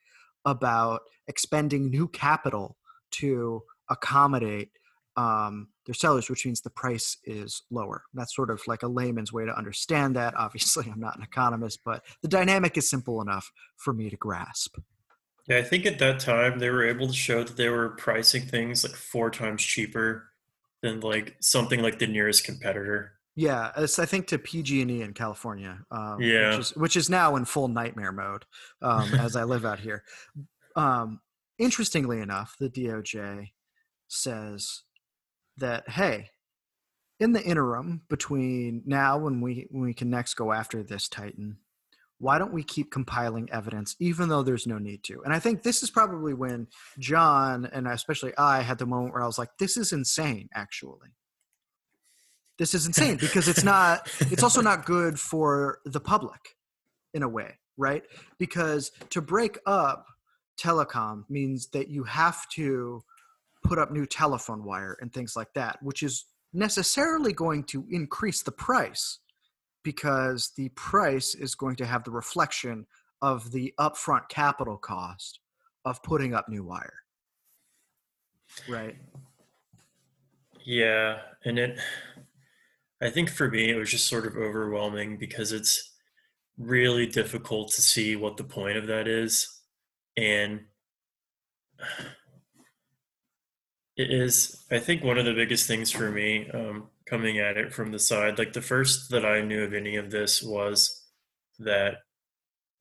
about 0.45 1.01
expending 1.27 1.89
new 1.89 2.08
capital 2.08 2.77
to 3.12 3.62
accommodate 3.89 4.69
um, 5.17 5.67
their 5.86 5.95
sellers, 5.95 6.30
which 6.30 6.45
means 6.45 6.62
the 6.62 6.69
price 6.69 7.17
is 7.25 7.63
lower. 7.71 8.03
That's 8.13 8.36
sort 8.36 8.51
of 8.51 8.62
like 8.67 8.84
a 8.84 8.88
layman's 8.88 9.34
way 9.34 9.45
to 9.45 9.58
understand 9.58 10.15
that. 10.15 10.34
Obviously, 10.38 10.86
I'm 10.89 10.99
not 10.99 11.17
an 11.17 11.23
economist, 11.23 11.82
but 11.84 12.06
the 12.21 12.27
dynamic 12.27 12.77
is 12.77 12.89
simple 12.89 13.21
enough 13.21 13.51
for 13.75 13.93
me 13.93 14.10
to 14.10 14.15
grasp. 14.15 14.77
Yeah, 15.47 15.58
I 15.58 15.63
think 15.63 15.86
at 15.86 15.99
that 15.99 16.19
time 16.19 16.60
they 16.60 16.69
were 16.69 16.86
able 16.86 17.08
to 17.08 17.13
show 17.13 17.43
that 17.43 17.58
they 17.58 17.69
were 17.69 17.89
pricing 17.89 18.43
things 18.43 18.84
like 18.84 18.95
four 18.95 19.32
times 19.32 19.63
cheaper 19.63 20.30
than 20.82 20.99
like 20.99 21.38
something 21.39 21.82
like 21.82 21.99
the 21.99 22.08
nearest 22.08 22.43
competitor. 22.43 23.13
Yeah, 23.36 23.71
it's, 23.77 23.97
I 23.99 24.06
think 24.06 24.27
to 24.27 24.39
PG&E 24.39 25.01
in 25.01 25.13
California. 25.13 25.80
Um, 25.89 26.19
yeah, 26.19 26.49
which 26.49 26.60
is, 26.60 26.75
which 26.75 26.95
is, 26.95 27.10
now 27.10 27.36
in 27.36 27.45
full 27.45 27.67
nightmare 27.67 28.12
mode 28.12 28.45
um, 28.82 29.13
as 29.13 29.36
I 29.36 29.43
live 29.43 29.65
out 29.65 29.80
here. 29.80 30.03
Um, 30.75 31.21
interestingly 31.58 32.21
enough, 32.21 32.56
the 32.60 32.69
DOJ 32.69 33.49
says 34.08 34.84
that 35.58 35.89
hey 35.89 36.30
in 37.20 37.32
the 37.32 37.43
interim 37.43 38.02
between 38.10 38.84
now 38.86 39.17
when 39.17 39.41
we 39.41 39.67
when 39.70 39.84
we 39.84 39.93
can 39.93 40.10
next 40.10 40.36
go 40.36 40.52
after 40.52 40.84
this 40.84 41.08
titan 41.08 41.58
why 42.20 42.39
don't 42.39 42.54
we 42.54 42.63
keep 42.63 42.91
compiling 42.91 43.48
evidence 43.52 43.96
even 44.00 44.28
though 44.28 44.41
there's 44.41 44.65
no 44.65 44.80
need 44.80 45.04
to? 45.04 45.22
And 45.24 45.34
i 45.34 45.39
think 45.39 45.63
this 45.63 45.84
is 45.84 45.89
probably 45.89 46.34
when 46.34 46.67
john 47.00 47.65
and 47.65 47.88
especially 47.88 48.34
i 48.38 48.62
had 48.62 48.78
the 48.80 48.86
moment 48.86 49.13
where 49.13 49.24
i 49.24 49.28
was 49.28 49.38
like 49.38 49.50
this 49.60 49.78
is 49.78 49.93
insane 49.93 50.50
actually. 50.54 51.10
This 52.58 52.74
is 52.74 52.88
insane 52.88 53.17
because 53.22 53.48
it's 53.48 53.63
not 53.63 54.10
it's 54.20 54.41
also 54.41 54.62
not 54.62 54.86
good 54.86 55.20
for 55.20 55.80
the 55.86 56.00
public 56.00 56.56
in 57.13 57.22
a 57.22 57.30
way 57.30 57.54
right? 57.78 58.04
Because 58.38 58.91
to 59.12 59.22
break 59.22 59.60
up 59.65 60.08
telecom 60.60 61.24
means 61.30 61.67
that 61.67 61.88
you 61.88 62.04
have 62.04 62.50
to 62.50 63.04
put 63.67 63.80
up 63.80 63.91
new 63.91 64.06
telephone 64.06 64.63
wire 64.63 64.97
and 65.01 65.12
things 65.13 65.36
like 65.36 65.53
that, 65.53 65.77
which 65.82 66.03
is 66.03 66.25
necessarily 66.53 67.34
going 67.34 67.63
to 67.65 67.86
increase 67.89 68.41
the 68.41 68.51
price 68.51 69.19
because 69.84 70.51
the 70.58 70.69
price 70.69 71.36
is 71.36 71.56
going 71.56 71.75
to 71.75 71.86
have 71.86 72.03
the 72.03 72.12
reflection 72.12 72.86
of 73.21 73.51
the 73.51 73.73
upfront 73.80 74.27
capital 74.30 74.77
cost 74.77 75.39
of 75.86 76.01
putting 76.03 76.34
up 76.34 76.47
new 76.49 76.63
wire. 76.63 76.93
Right. 78.67 78.95
Yeah. 80.65 81.19
And 81.45 81.60
it, 81.60 81.80
I 83.01 83.10
think 83.10 83.30
for 83.30 83.49
me, 83.49 83.69
it 83.69 83.75
was 83.75 83.91
just 83.91 84.08
sort 84.08 84.25
of 84.25 84.36
overwhelming 84.36 85.17
because 85.17 85.51
it's 85.51 85.93
really 86.58 87.06
difficult 87.06 87.71
to 87.71 87.82
see 87.82 88.15
what 88.15 88.38
the 88.38 88.43
point 88.43 88.77
of 88.77 88.88
that 88.88 89.08
is. 89.08 89.62
And 90.17 90.62
it 93.97 94.12
is, 94.12 94.63
I 94.69 94.77
think, 94.77 95.03
one 95.03 95.17
of 95.17 95.25
the 95.25 95.33
biggest 95.33 95.67
things 95.67 95.91
for 95.91 96.12
me 96.12 96.49
um, 96.53 96.88
coming 97.07 97.39
at 97.39 97.57
it 97.57 97.73
from 97.73 97.91
the 97.91 97.99
side. 97.99 98.38
Like 98.38 98.53
the 98.53 98.62
first 98.62 99.10
that 99.10 99.25
I 99.25 99.41
knew 99.41 99.63
of 99.63 99.73
any 99.73 99.95
of 99.95 100.12
this 100.12 100.43
was 100.43 101.03
that 101.60 101.95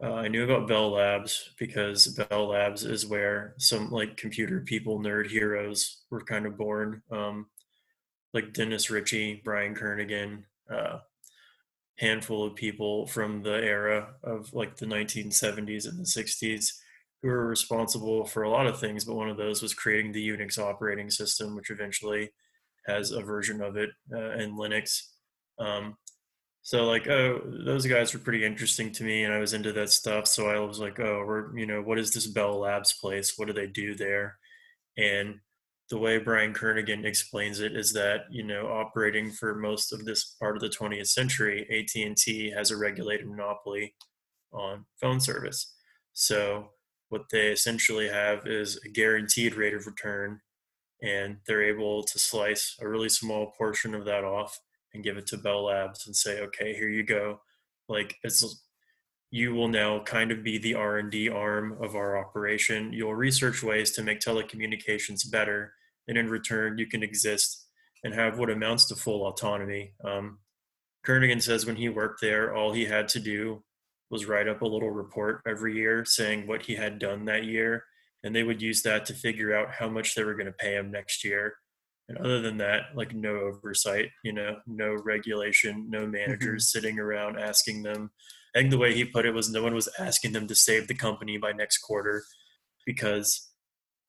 uh, 0.02 0.12
I 0.12 0.28
knew 0.28 0.44
about 0.44 0.68
Bell 0.68 0.90
Labs 0.90 1.54
because 1.58 2.08
Bell 2.08 2.48
Labs 2.48 2.84
is 2.84 3.06
where 3.06 3.54
some 3.56 3.90
like 3.90 4.18
computer 4.18 4.60
people, 4.60 5.00
nerd 5.00 5.30
heroes, 5.30 6.02
were 6.10 6.20
kind 6.20 6.44
of 6.44 6.58
born. 6.58 7.02
Um, 7.10 7.46
like 8.34 8.52
Dennis 8.52 8.90
Ritchie, 8.90 9.40
Brian 9.42 9.74
Kernighan, 9.74 10.44
uh, 10.70 10.98
handful 11.96 12.46
of 12.46 12.54
people 12.54 13.06
from 13.06 13.42
the 13.42 13.54
era 13.54 14.08
of 14.22 14.52
like 14.52 14.76
the 14.76 14.84
1970s 14.84 15.88
and 15.88 15.98
the 15.98 16.04
60s 16.04 16.72
who 17.22 17.28
were 17.28 17.46
responsible 17.46 18.24
for 18.24 18.42
a 18.42 18.50
lot 18.50 18.66
of 18.66 18.78
things, 18.78 19.04
but 19.04 19.16
one 19.16 19.28
of 19.28 19.36
those 19.36 19.62
was 19.62 19.74
creating 19.74 20.12
the 20.12 20.28
Unix 20.28 20.58
operating 20.58 21.10
system, 21.10 21.56
which 21.56 21.70
eventually 21.70 22.30
has 22.86 23.10
a 23.10 23.20
version 23.20 23.60
of 23.60 23.76
it 23.76 23.90
uh, 24.12 24.32
in 24.32 24.56
Linux. 24.56 25.00
Um, 25.58 25.96
so 26.62 26.84
like, 26.84 27.06
oh, 27.08 27.40
those 27.64 27.86
guys 27.86 28.12
were 28.12 28.20
pretty 28.20 28.44
interesting 28.44 28.90
to 28.92 29.04
me, 29.04 29.22
and 29.22 29.32
I 29.32 29.38
was 29.38 29.54
into 29.54 29.72
that 29.74 29.90
stuff. 29.90 30.26
So 30.26 30.48
I 30.48 30.58
was 30.58 30.80
like, 30.80 30.98
oh, 30.98 31.22
we're 31.26 31.56
you 31.56 31.66
know, 31.66 31.80
what 31.80 31.98
is 31.98 32.12
this 32.12 32.26
Bell 32.26 32.58
Labs 32.58 32.92
place? 32.92 33.34
What 33.36 33.46
do 33.46 33.54
they 33.54 33.68
do 33.68 33.94
there? 33.94 34.36
And 34.98 35.36
the 35.90 35.98
way 35.98 36.18
Brian 36.18 36.52
Kernighan 36.52 37.04
explains 37.04 37.60
it 37.60 37.76
is 37.76 37.92
that 37.92 38.22
you 38.30 38.42
know, 38.42 38.66
operating 38.66 39.30
for 39.30 39.54
most 39.54 39.92
of 39.92 40.04
this 40.04 40.36
part 40.40 40.56
of 40.56 40.62
the 40.62 40.68
20th 40.68 41.06
century, 41.06 41.66
AT 41.70 42.02
and 42.02 42.16
T 42.16 42.50
has 42.50 42.72
a 42.72 42.76
regulated 42.76 43.28
monopoly 43.28 43.94
on 44.52 44.84
phone 45.00 45.20
service. 45.20 45.72
So 46.14 46.70
what 47.08 47.24
they 47.30 47.48
essentially 47.48 48.08
have 48.08 48.46
is 48.46 48.80
a 48.84 48.88
guaranteed 48.88 49.54
rate 49.54 49.74
of 49.74 49.86
return 49.86 50.40
and 51.02 51.36
they're 51.46 51.62
able 51.62 52.02
to 52.02 52.18
slice 52.18 52.76
a 52.80 52.88
really 52.88 53.08
small 53.08 53.52
portion 53.58 53.94
of 53.94 54.04
that 54.06 54.24
off 54.24 54.58
and 54.94 55.04
give 55.04 55.16
it 55.16 55.26
to 55.26 55.36
Bell 55.36 55.64
Labs 55.64 56.06
and 56.06 56.16
say, 56.16 56.40
okay, 56.40 56.74
here 56.74 56.88
you 56.88 57.04
go. 57.04 57.40
Like 57.88 58.16
it's 58.22 58.62
you 59.30 59.54
will 59.54 59.68
now 59.68 60.00
kind 60.00 60.30
of 60.30 60.42
be 60.42 60.56
the 60.56 60.74
R&D 60.74 61.28
arm 61.28 61.76
of 61.82 61.94
our 61.94 62.16
operation. 62.16 62.92
You'll 62.92 63.14
research 63.14 63.62
ways 63.62 63.90
to 63.92 64.02
make 64.02 64.20
telecommunications 64.20 65.30
better, 65.30 65.74
and 66.08 66.16
in 66.16 66.30
return, 66.30 66.78
you 66.78 66.86
can 66.86 67.02
exist 67.02 67.66
and 68.04 68.14
have 68.14 68.38
what 68.38 68.50
amounts 68.50 68.86
to 68.86 68.96
full 68.96 69.26
autonomy. 69.26 69.92
Um, 70.04 70.38
Kernighan 71.04 71.42
says 71.42 71.66
when 71.66 71.76
he 71.76 71.88
worked 71.88 72.20
there, 72.20 72.54
all 72.54 72.72
he 72.72 72.86
had 72.86 73.08
to 73.08 73.20
do 73.20 73.62
was 74.10 74.26
write 74.26 74.48
up 74.48 74.62
a 74.62 74.66
little 74.66 74.90
report 74.90 75.40
every 75.46 75.74
year 75.74 76.04
saying 76.04 76.46
what 76.46 76.62
he 76.62 76.74
had 76.74 76.98
done 76.98 77.24
that 77.24 77.44
year 77.44 77.84
and 78.26 78.34
they 78.34 78.42
would 78.42 78.60
use 78.60 78.82
that 78.82 79.06
to 79.06 79.14
figure 79.14 79.54
out 79.54 79.70
how 79.70 79.88
much 79.88 80.14
they 80.14 80.24
were 80.24 80.34
going 80.34 80.46
to 80.46 80.52
pay 80.52 80.74
him 80.74 80.90
next 80.90 81.22
year. 81.22 81.54
And 82.08 82.18
other 82.18 82.40
than 82.40 82.56
that, 82.58 82.86
like 82.96 83.14
no 83.14 83.36
oversight, 83.36 84.10
you 84.24 84.32
know, 84.32 84.56
no 84.66 84.96
regulation, 85.04 85.86
no 85.88 86.08
managers 86.08 86.64
mm-hmm. 86.64 86.78
sitting 86.78 86.98
around 86.98 87.38
asking 87.38 87.84
them. 87.84 88.10
I 88.54 88.58
think 88.58 88.70
the 88.70 88.78
way 88.78 88.94
he 88.94 89.04
put 89.04 89.26
it 89.26 89.34
was 89.34 89.48
no 89.48 89.62
one 89.62 89.74
was 89.74 89.88
asking 89.98 90.32
them 90.32 90.48
to 90.48 90.56
save 90.56 90.88
the 90.88 90.94
company 90.94 91.38
by 91.38 91.52
next 91.52 91.78
quarter 91.78 92.24
because 92.84 93.48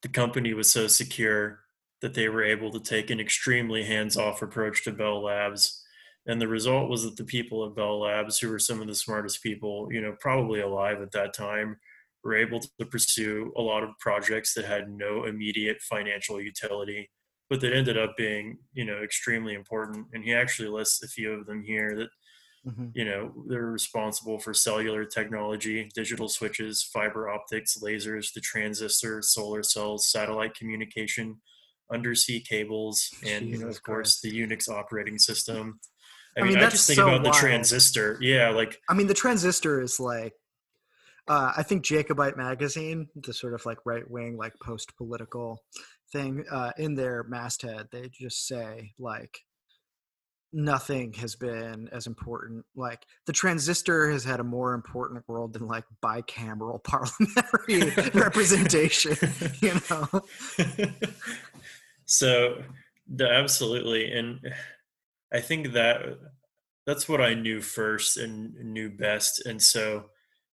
the 0.01 0.09
company 0.09 0.53
was 0.55 0.69
so 0.69 0.87
secure 0.87 1.59
that 2.01 2.15
they 2.15 2.27
were 2.27 2.43
able 2.43 2.71
to 2.71 2.79
take 2.79 3.11
an 3.11 3.19
extremely 3.19 3.83
hands-off 3.83 4.41
approach 4.41 4.83
to 4.83 4.91
Bell 4.91 5.23
Labs. 5.23 5.83
And 6.27 6.41
the 6.41 6.47
result 6.47 6.89
was 6.89 7.03
that 7.03 7.15
the 7.15 7.23
people 7.23 7.65
at 7.65 7.75
Bell 7.75 8.01
Labs, 8.01 8.37
who 8.37 8.49
were 8.49 8.59
some 8.59 8.81
of 8.81 8.87
the 8.87 8.95
smartest 8.95 9.41
people, 9.41 9.87
you 9.91 10.01
know, 10.01 10.15
probably 10.19 10.59
alive 10.59 11.01
at 11.01 11.11
that 11.13 11.33
time, 11.33 11.77
were 12.23 12.35
able 12.35 12.59
to 12.59 12.85
pursue 12.85 13.53
a 13.55 13.61
lot 13.61 13.83
of 13.83 13.97
projects 13.99 14.53
that 14.53 14.65
had 14.65 14.89
no 14.89 15.23
immediate 15.23 15.81
financial 15.81 16.41
utility, 16.41 17.09
but 17.49 17.61
that 17.61 17.73
ended 17.73 17.97
up 17.97 18.17
being, 18.17 18.57
you 18.73 18.83
know, 18.83 19.01
extremely 19.01 19.53
important. 19.53 20.05
And 20.13 20.23
he 20.23 20.33
actually 20.33 20.67
lists 20.67 21.01
a 21.01 21.07
few 21.07 21.31
of 21.31 21.45
them 21.45 21.63
here 21.63 21.95
that, 21.95 22.69
mm-hmm. 22.69 22.87
you 22.93 23.05
know, 23.05 23.31
they're 23.47 23.67
responsible 23.67 24.39
for 24.39 24.53
cellular 24.53 25.05
technology, 25.05 25.89
digital 25.95 26.27
switches, 26.27 26.83
fiber 26.83 27.29
optics, 27.29 27.77
lasers, 27.81 28.33
the 28.33 28.41
transistor, 28.41 29.21
solar 29.21 29.63
cells, 29.63 30.11
satellite 30.11 30.55
communication, 30.55 31.37
undersea 31.89 32.41
cables, 32.41 33.09
and 33.25 33.45
Jesus 33.45 33.59
you 33.59 33.63
know, 33.63 33.69
of 33.69 33.81
course, 33.83 34.19
the 34.19 34.31
Unix 34.31 34.67
operating 34.67 35.17
system. 35.17 35.79
I, 36.37 36.41
I 36.41 36.43
mean, 36.43 36.53
mean 36.53 36.63
I 36.63 36.69
just 36.69 36.87
think 36.87 36.97
so 36.97 37.07
about 37.07 37.23
wild. 37.23 37.35
the 37.35 37.39
transistor. 37.39 38.17
Yeah, 38.21 38.49
like 38.49 38.79
I 38.89 38.93
mean, 38.93 39.07
the 39.07 39.13
transistor 39.13 39.81
is 39.81 39.99
like 39.99 40.33
uh, 41.27 41.51
I 41.57 41.63
think 41.63 41.83
Jacobite 41.83 42.37
magazine, 42.37 43.09
the 43.15 43.33
sort 43.33 43.53
of 43.53 43.65
like 43.65 43.79
right 43.85 44.09
wing, 44.09 44.37
like 44.37 44.53
post 44.61 44.95
political 44.97 45.63
thing, 46.11 46.45
uh, 46.49 46.71
in 46.77 46.95
their 46.95 47.23
masthead, 47.23 47.87
they 47.91 48.09
just 48.09 48.47
say 48.47 48.93
like 48.97 49.39
nothing 50.53 51.11
has 51.13 51.35
been 51.35 51.89
as 51.91 52.07
important. 52.07 52.65
Like 52.75 53.05
the 53.25 53.33
transistor 53.33 54.09
has 54.09 54.23
had 54.23 54.39
a 54.39 54.43
more 54.43 54.73
important 54.73 55.23
role 55.27 55.49
than 55.49 55.67
like 55.67 55.83
bicameral 56.01 56.81
parliamentary 56.83 58.09
representation, 58.19 59.17
you 59.59 59.73
know? 59.89 60.07
so, 62.05 62.61
the, 63.13 63.29
absolutely. 63.29 64.11
And 64.13 64.39
I 65.33 65.41
think 65.41 65.73
that 65.73 66.01
that's 66.85 67.09
what 67.09 67.21
I 67.21 67.33
knew 67.33 67.61
first 67.61 68.17
and 68.17 68.55
knew 68.55 68.89
best. 68.89 69.45
And 69.45 69.61
so, 69.61 70.05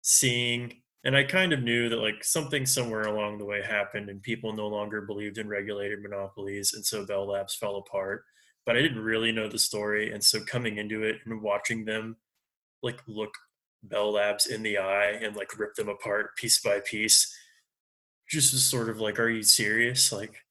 seeing 0.02 0.82
and 1.04 1.16
I 1.16 1.24
kind 1.24 1.54
of 1.54 1.62
knew 1.62 1.88
that 1.90 1.98
like 1.98 2.24
something 2.24 2.66
somewhere 2.66 3.04
along 3.04 3.38
the 3.38 3.46
way 3.46 3.62
happened 3.62 4.10
and 4.10 4.22
people 4.22 4.54
no 4.54 4.68
longer 4.68 5.02
believed 5.02 5.38
in 5.38 5.48
regulated 5.48 6.02
monopolies 6.02 6.74
and 6.74 6.86
so 6.86 7.06
Bell 7.06 7.28
Labs 7.28 7.56
fell 7.56 7.78
apart. 7.78 8.24
But 8.66 8.76
I 8.76 8.82
didn't 8.82 9.02
really 9.02 9.32
know 9.32 9.48
the 9.48 9.58
story. 9.58 10.12
And 10.14 10.24
so 10.24 10.44
coming 10.44 10.78
into 10.78 11.04
it 11.04 11.18
and 11.26 11.42
watching 11.42 11.86
them 11.86 12.18
like 12.84 13.02
look 13.08 13.34
Bell 13.84 14.12
Labs 14.12 14.48
in 14.48 14.62
the 14.62 14.78
eye 14.78 15.18
and 15.22 15.36
like 15.36 15.58
rip 15.58 15.76
them 15.76 15.90
apart 15.90 16.36
piece 16.36 16.60
by 16.62 16.82
piece, 16.82 17.34
just 18.30 18.54
was 18.54 18.64
sort 18.64 18.90
of 18.90 19.00
like, 19.00 19.20
are 19.20 19.30
you 19.30 19.42
serious? 19.42 20.12
Like, 20.12 20.44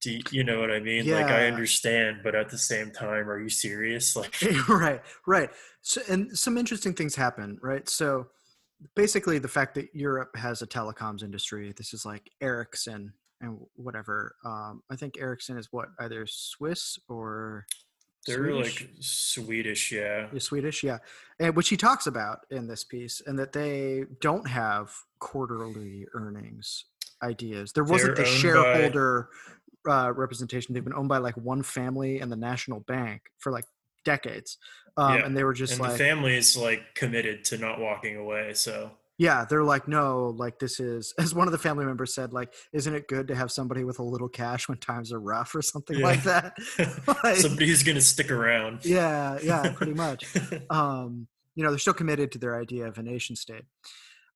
do 0.00 0.12
you, 0.12 0.20
you 0.30 0.44
know 0.44 0.60
what 0.60 0.70
I 0.70 0.80
mean? 0.80 1.04
Yeah. 1.04 1.16
Like 1.16 1.26
I 1.26 1.46
understand, 1.46 2.20
but 2.22 2.34
at 2.34 2.48
the 2.48 2.58
same 2.58 2.90
time, 2.90 3.28
are 3.28 3.38
you 3.38 3.50
serious? 3.50 4.16
Like 4.20 4.34
right, 4.68 5.00
right. 5.26 5.50
So 5.82 6.00
and 6.08 6.36
some 6.36 6.58
interesting 6.58 6.94
things 6.94 7.14
happen, 7.14 7.58
right? 7.62 7.88
So 7.88 8.28
basically 8.96 9.38
the 9.38 9.48
fact 9.48 9.74
that 9.74 9.88
Europe 9.94 10.36
has 10.36 10.62
a 10.62 10.66
telecoms 10.66 11.22
industry. 11.22 11.72
This 11.76 11.94
is 11.94 12.04
like 12.04 12.30
Ericsson 12.40 13.12
and 13.40 13.58
whatever. 13.76 14.36
Um, 14.44 14.82
I 14.90 14.96
think 14.96 15.18
Ericsson 15.18 15.58
is 15.58 15.68
what 15.70 15.88
either 16.00 16.26
Swiss 16.26 16.98
or 17.08 17.66
they're 18.26 18.50
Swedish? 18.50 18.80
like 18.82 18.90
Swedish, 19.00 19.92
yeah. 19.92 20.28
You're 20.30 20.40
Swedish, 20.40 20.82
yeah. 20.82 20.98
And 21.38 21.56
which 21.56 21.70
he 21.70 21.76
talks 21.76 22.06
about 22.06 22.40
in 22.50 22.66
this 22.66 22.84
piece, 22.84 23.22
and 23.26 23.38
that 23.38 23.52
they 23.52 24.04
don't 24.20 24.46
have 24.46 24.92
quarterly 25.20 26.06
earnings 26.12 26.84
ideas. 27.22 27.72
There 27.72 27.84
wasn't 27.84 28.16
They're 28.16 28.24
the 28.24 28.30
shareholder 28.30 29.28
by... 29.46 29.54
uh, 29.88 30.12
representation. 30.14 30.74
They've 30.74 30.84
been 30.84 30.94
owned 30.94 31.08
by 31.08 31.18
like 31.18 31.36
one 31.36 31.62
family 31.62 32.20
and 32.20 32.30
the 32.30 32.36
national 32.36 32.80
bank 32.80 33.22
for 33.38 33.52
like 33.52 33.64
decades. 34.04 34.58
Um, 34.96 35.18
yeah. 35.18 35.26
And 35.26 35.36
they 35.36 35.44
were 35.44 35.52
just 35.52 35.74
and 35.74 35.82
like, 35.82 35.92
the 35.92 35.98
family 35.98 36.36
is 36.36 36.56
like 36.56 36.94
committed 36.94 37.44
to 37.46 37.58
not 37.58 37.80
walking 37.80 38.16
away. 38.16 38.54
So 38.54 38.90
yeah, 39.18 39.44
they're 39.44 39.64
like, 39.64 39.86
no, 39.86 40.34
like 40.36 40.58
this 40.58 40.80
is, 40.80 41.12
as 41.18 41.34
one 41.34 41.46
of 41.46 41.52
the 41.52 41.58
family 41.58 41.84
members 41.84 42.14
said, 42.14 42.32
like, 42.32 42.54
isn't 42.72 42.94
it 42.94 43.06
good 43.06 43.28
to 43.28 43.34
have 43.34 43.52
somebody 43.52 43.84
with 43.84 43.98
a 43.98 44.02
little 44.02 44.28
cash 44.30 44.66
when 44.66 44.78
times 44.78 45.12
are 45.12 45.20
rough 45.20 45.54
or 45.54 45.60
something 45.60 45.98
yeah. 45.98 46.06
like 46.06 46.22
that? 46.22 46.54
like, 47.24 47.36
somebody 47.36 47.68
who's 47.68 47.82
going 47.82 47.96
to 47.96 48.02
stick 48.02 48.30
around. 48.30 48.84
Yeah, 48.84 49.38
yeah, 49.42 49.72
pretty 49.72 49.92
much. 49.92 50.24
um, 50.70 51.28
you 51.54 51.62
know, 51.62 51.70
they're 51.70 51.78
still 51.78 51.92
committed 51.92 52.32
to 52.32 52.38
their 52.38 52.58
idea 52.58 52.86
of 52.86 52.96
a 52.96 53.02
nation 53.02 53.36
state. 53.36 53.64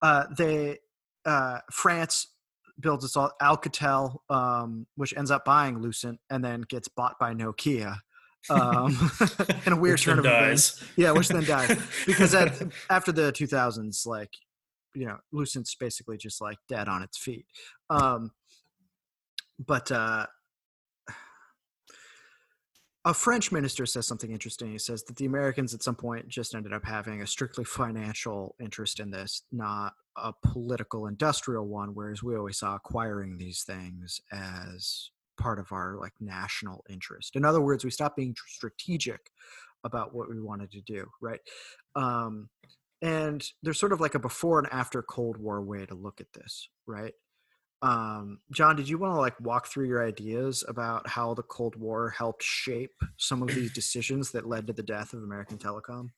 Uh, 0.03 0.25
they, 0.37 0.79
uh, 1.25 1.61
France 1.73 2.27
builds 2.79 3.17
all 3.17 3.33
Alcatel, 3.41 4.19
um, 4.31 4.87
which 4.97 5.15
ends 5.17 5.31
up 5.31 5.45
buying 5.45 5.79
Lucent 5.79 6.21
and 6.31 6.45
then 6.45 6.63
gets 6.63 6.89
bought 6.89 7.19
by 7.19 7.33
Nokia 7.35 7.99
um, 8.51 9.11
in 9.67 9.73
a 9.73 9.77
weird 9.77 10.01
turn 10.01 10.19
of 10.19 10.27
events. 10.27 10.83
Yeah, 10.97 11.13
which 11.13 11.29
then 11.29 11.45
dies 11.45 11.77
because 12.07 12.35
at, 12.35 12.61
after 12.91 13.13
the 13.13 13.33
2000s, 13.33 14.07
like 14.07 14.31
you 14.95 15.07
know, 15.07 15.19
Lucent's 15.33 15.75
basically 15.75 16.17
just 16.17 16.41
like 16.41 16.59
dead 16.69 16.89
on 16.89 17.03
its 17.03 17.19
feet. 17.19 17.47
Um, 17.91 18.31
but 19.59 19.91
uh, 19.91 20.27
a 23.07 23.13
French 23.13 23.53
minister 23.53 23.85
says 23.85 24.07
something 24.07 24.33
interesting. 24.33 24.73
He 24.73 24.79
says 24.79 25.05
that 25.05 25.17
the 25.17 25.27
Americans 25.27 25.75
at 25.75 25.83
some 25.83 25.95
point 25.95 26.27
just 26.29 26.55
ended 26.55 26.73
up 26.73 26.85
having 26.85 27.21
a 27.21 27.27
strictly 27.27 27.65
financial 27.65 28.55
interest 28.59 28.99
in 28.99 29.11
this, 29.11 29.43
not 29.53 29.93
a 30.17 30.33
political 30.43 31.07
industrial 31.07 31.67
one, 31.67 31.95
whereas 31.95 32.23
we 32.23 32.37
always 32.37 32.59
saw 32.59 32.77
acquiring 32.77 33.37
these 33.37 33.63
things 33.63 34.21
as 34.33 35.11
part 35.37 35.59
of 35.59 35.71
our 35.73 35.99
like 36.01 36.15
national 36.21 36.83
interest. 36.89 37.37
In 37.37 37.45
other 37.45 37.61
words, 37.61 37.85
we 37.85 37.91
stopped 37.91 38.17
being 38.17 38.35
strategic 38.47 39.31
about 39.83 40.15
what 40.15 40.31
we 40.31 40.41
wanted 40.41 40.71
to 40.71 40.81
do, 40.81 41.07
right? 41.21 41.41
Um, 41.95 42.49
and 43.03 43.47
there's 43.63 43.79
sort 43.79 43.93
of 43.93 44.01
like 44.01 44.15
a 44.15 44.19
before 44.19 44.59
and 44.59 44.69
after 44.73 45.03
Cold 45.03 45.37
War 45.37 45.61
way 45.61 45.85
to 45.85 45.95
look 45.95 46.23
at 46.23 46.33
this, 46.33 46.71
right? 46.87 47.13
Um, 47.85 48.39
John, 48.51 48.77
did 48.77 48.89
you 48.89 48.97
want 48.97 49.13
to 49.13 49.21
like 49.21 49.39
walk 49.41 49.67
through 49.67 49.89
your 49.89 50.03
ideas 50.03 50.65
about 50.67 51.07
how 51.07 51.35
the 51.35 51.43
Cold 51.43 51.77
War 51.77 52.09
helped 52.09 52.43
shape 52.43 52.95
some 53.19 53.43
of 53.43 53.49
these 53.49 53.75
decisions 53.75 54.31
that 54.31 54.49
led 54.49 54.67
to 54.69 54.73
the 54.73 54.83
death 54.83 55.13
of 55.13 55.23
American 55.23 55.59
Telecom? 55.59 56.09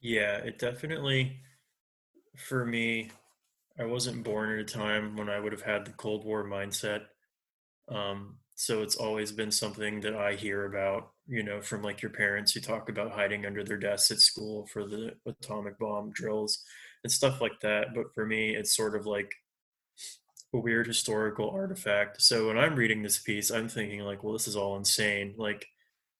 Yeah, 0.00 0.36
it 0.36 0.60
definitely, 0.60 1.40
for 2.36 2.64
me, 2.64 3.10
I 3.76 3.84
wasn't 3.84 4.22
born 4.22 4.52
at 4.52 4.60
a 4.60 4.64
time 4.64 5.16
when 5.16 5.28
I 5.28 5.40
would 5.40 5.50
have 5.50 5.62
had 5.62 5.84
the 5.84 5.92
Cold 5.92 6.24
War 6.24 6.44
mindset. 6.44 7.06
Um, 7.88 8.36
so 8.54 8.80
it's 8.82 8.94
always 8.94 9.32
been 9.32 9.50
something 9.50 10.00
that 10.02 10.14
I 10.14 10.34
hear 10.34 10.66
about, 10.66 11.10
you 11.26 11.42
know, 11.42 11.60
from 11.60 11.82
like 11.82 12.00
your 12.00 12.12
parents 12.12 12.52
who 12.52 12.60
talk 12.60 12.88
about 12.88 13.10
hiding 13.10 13.44
under 13.44 13.64
their 13.64 13.78
desks 13.78 14.12
at 14.12 14.18
school 14.18 14.68
for 14.72 14.86
the 14.86 15.14
atomic 15.26 15.80
bomb 15.80 16.12
drills 16.12 16.62
and 17.02 17.10
stuff 17.10 17.40
like 17.40 17.58
that. 17.62 17.88
But 17.92 18.14
for 18.14 18.24
me, 18.24 18.54
it's 18.54 18.76
sort 18.76 18.94
of 18.94 19.04
like 19.04 19.32
a 20.54 20.58
weird 20.58 20.86
historical 20.86 21.50
artifact. 21.50 22.22
So 22.22 22.48
when 22.48 22.56
I'm 22.56 22.76
reading 22.76 23.02
this 23.02 23.18
piece, 23.18 23.50
I'm 23.50 23.68
thinking 23.68 24.00
like, 24.00 24.24
well, 24.24 24.32
this 24.32 24.48
is 24.48 24.56
all 24.56 24.76
insane. 24.76 25.34
Like, 25.36 25.66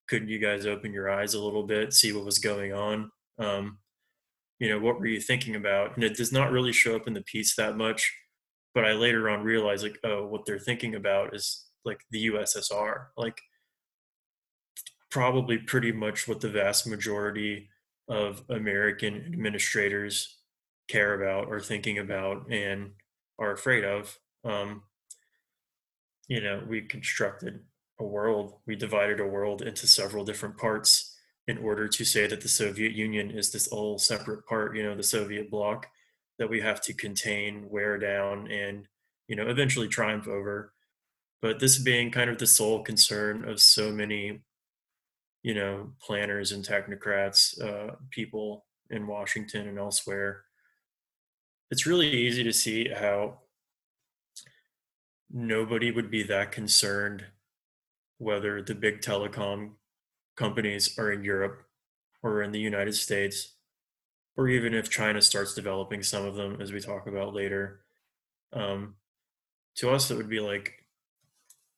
couldn't 0.08 0.28
you 0.28 0.38
guys 0.38 0.66
open 0.66 0.92
your 0.92 1.10
eyes 1.10 1.32
a 1.32 1.42
little 1.42 1.62
bit, 1.62 1.94
see 1.94 2.12
what 2.12 2.26
was 2.26 2.38
going 2.38 2.74
on? 2.74 3.10
Um, 3.38 3.78
you 4.58 4.68
know, 4.68 4.78
what 4.78 5.00
were 5.00 5.06
you 5.06 5.20
thinking 5.20 5.56
about? 5.56 5.94
And 5.94 6.04
it 6.04 6.16
does 6.16 6.32
not 6.32 6.52
really 6.52 6.72
show 6.72 6.94
up 6.94 7.06
in 7.06 7.14
the 7.14 7.22
piece 7.22 7.54
that 7.56 7.76
much 7.76 8.12
but 8.74 8.84
I 8.84 8.92
later 8.92 9.30
on 9.30 9.44
realized 9.44 9.84
like, 9.84 9.98
oh, 10.04 10.26
what 10.26 10.44
they're 10.44 10.58
thinking 10.58 10.96
about 10.96 11.34
is 11.34 11.64
like 11.84 12.00
the 12.10 12.26
USSR, 12.30 13.06
like 13.16 13.40
probably 15.10 15.58
pretty 15.58 15.92
much 15.92 16.26
what 16.26 16.40
the 16.40 16.48
vast 16.48 16.86
majority 16.86 17.68
of 18.08 18.42
American 18.50 19.16
administrators 19.16 20.38
care 20.88 21.22
about 21.22 21.46
or 21.48 21.60
thinking 21.60 21.98
about 21.98 22.50
and 22.50 22.90
are 23.38 23.52
afraid 23.52 23.84
of. 23.84 24.18
Um, 24.44 24.82
you 26.28 26.40
know, 26.40 26.62
we 26.66 26.82
constructed 26.82 27.60
a 28.00 28.04
world, 28.04 28.54
we 28.66 28.76
divided 28.76 29.20
a 29.20 29.26
world 29.26 29.62
into 29.62 29.86
several 29.86 30.24
different 30.24 30.56
parts 30.56 31.16
in 31.46 31.58
order 31.58 31.86
to 31.86 32.04
say 32.04 32.26
that 32.26 32.40
the 32.40 32.48
Soviet 32.48 32.92
Union 32.92 33.30
is 33.30 33.52
this 33.52 33.68
all 33.68 33.98
separate 33.98 34.46
part, 34.46 34.76
you 34.76 34.82
know, 34.82 34.94
the 34.94 35.02
Soviet 35.02 35.50
bloc 35.50 35.86
that 36.38 36.48
we 36.48 36.60
have 36.60 36.80
to 36.82 36.94
contain, 36.94 37.68
wear 37.68 37.98
down, 37.98 38.50
and 38.50 38.86
you 39.28 39.36
know 39.36 39.48
eventually 39.48 39.88
triumph 39.88 40.26
over. 40.26 40.72
But 41.42 41.60
this 41.60 41.78
being 41.78 42.10
kind 42.10 42.30
of 42.30 42.38
the 42.38 42.46
sole 42.46 42.82
concern 42.82 43.46
of 43.46 43.60
so 43.60 43.92
many, 43.92 44.40
you 45.42 45.54
know, 45.54 45.92
planners 46.00 46.52
and 46.52 46.64
technocrats, 46.64 47.60
uh, 47.62 47.96
people 48.10 48.64
in 48.90 49.06
Washington 49.06 49.68
and 49.68 49.78
elsewhere, 49.78 50.44
it's 51.70 51.86
really 51.86 52.10
easy 52.10 52.42
to 52.42 52.52
see 52.52 52.88
how 52.88 53.40
nobody 55.34 55.90
would 55.90 56.10
be 56.12 56.22
that 56.22 56.52
concerned 56.52 57.24
whether 58.18 58.62
the 58.62 58.74
big 58.74 59.00
telecom 59.00 59.72
companies 60.36 60.96
are 60.96 61.10
in 61.10 61.24
Europe 61.24 61.64
or 62.22 62.40
in 62.40 62.52
the 62.52 62.60
United 62.60 62.94
States, 62.94 63.56
or 64.36 64.48
even 64.48 64.72
if 64.72 64.88
China 64.88 65.20
starts 65.20 65.52
developing 65.52 66.02
some 66.04 66.24
of 66.24 66.36
them, 66.36 66.60
as 66.60 66.72
we 66.72 66.80
talk 66.80 67.08
about 67.08 67.34
later. 67.34 67.80
Um, 68.52 68.94
to 69.76 69.90
us, 69.90 70.10
it 70.10 70.16
would 70.16 70.28
be 70.28 70.38
like 70.38 70.84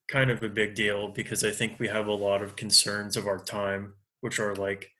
kind 0.07 0.31
of 0.31 0.42
a 0.42 0.49
big 0.51 0.75
deal 0.75 1.09
because 1.09 1.42
I 1.42 1.51
think 1.51 1.81
we 1.81 1.88
have 1.88 2.07
a 2.07 2.12
lot 2.12 2.42
of 2.42 2.57
concerns 2.57 3.16
of 3.16 3.27
our 3.27 3.38
time, 3.38 3.95
which 4.21 4.38
are 4.38 4.55
like, 4.55 4.90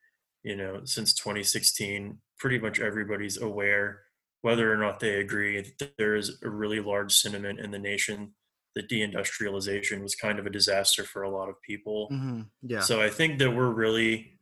you 0.43 0.57
know, 0.57 0.81
since 0.85 1.13
2016, 1.13 2.19
pretty 2.39 2.59
much 2.59 2.81
everybody's 2.81 3.41
aware, 3.41 4.01
whether 4.41 4.73
or 4.73 4.79
not 4.79 4.99
they 4.99 5.21
agree, 5.21 5.61
that 5.61 5.93
there 5.99 6.17
is 6.17 6.39
a 6.43 6.49
really 6.49 6.81
large 6.81 7.15
sentiment 7.15 7.61
in 7.61 7.71
the 7.71 7.79
nation 7.79 8.33
that 8.77 8.89
deindustrialization 8.91 10.03
was 10.03 10.15
kind 10.15 10.39
of 10.39 10.47
a 10.47 10.51
disaster 10.51 11.03
for 11.03 11.23
a 11.23 11.31
lot 11.31 11.49
of 11.49 11.61
people. 11.63 12.09
Mm-hmm. 12.13 12.43
Yeah. 12.63 12.81
So 12.81 13.01
I 13.01 13.09
think 13.09 13.39
that 13.41 13.51
we're 13.51 13.71
really 13.73 14.39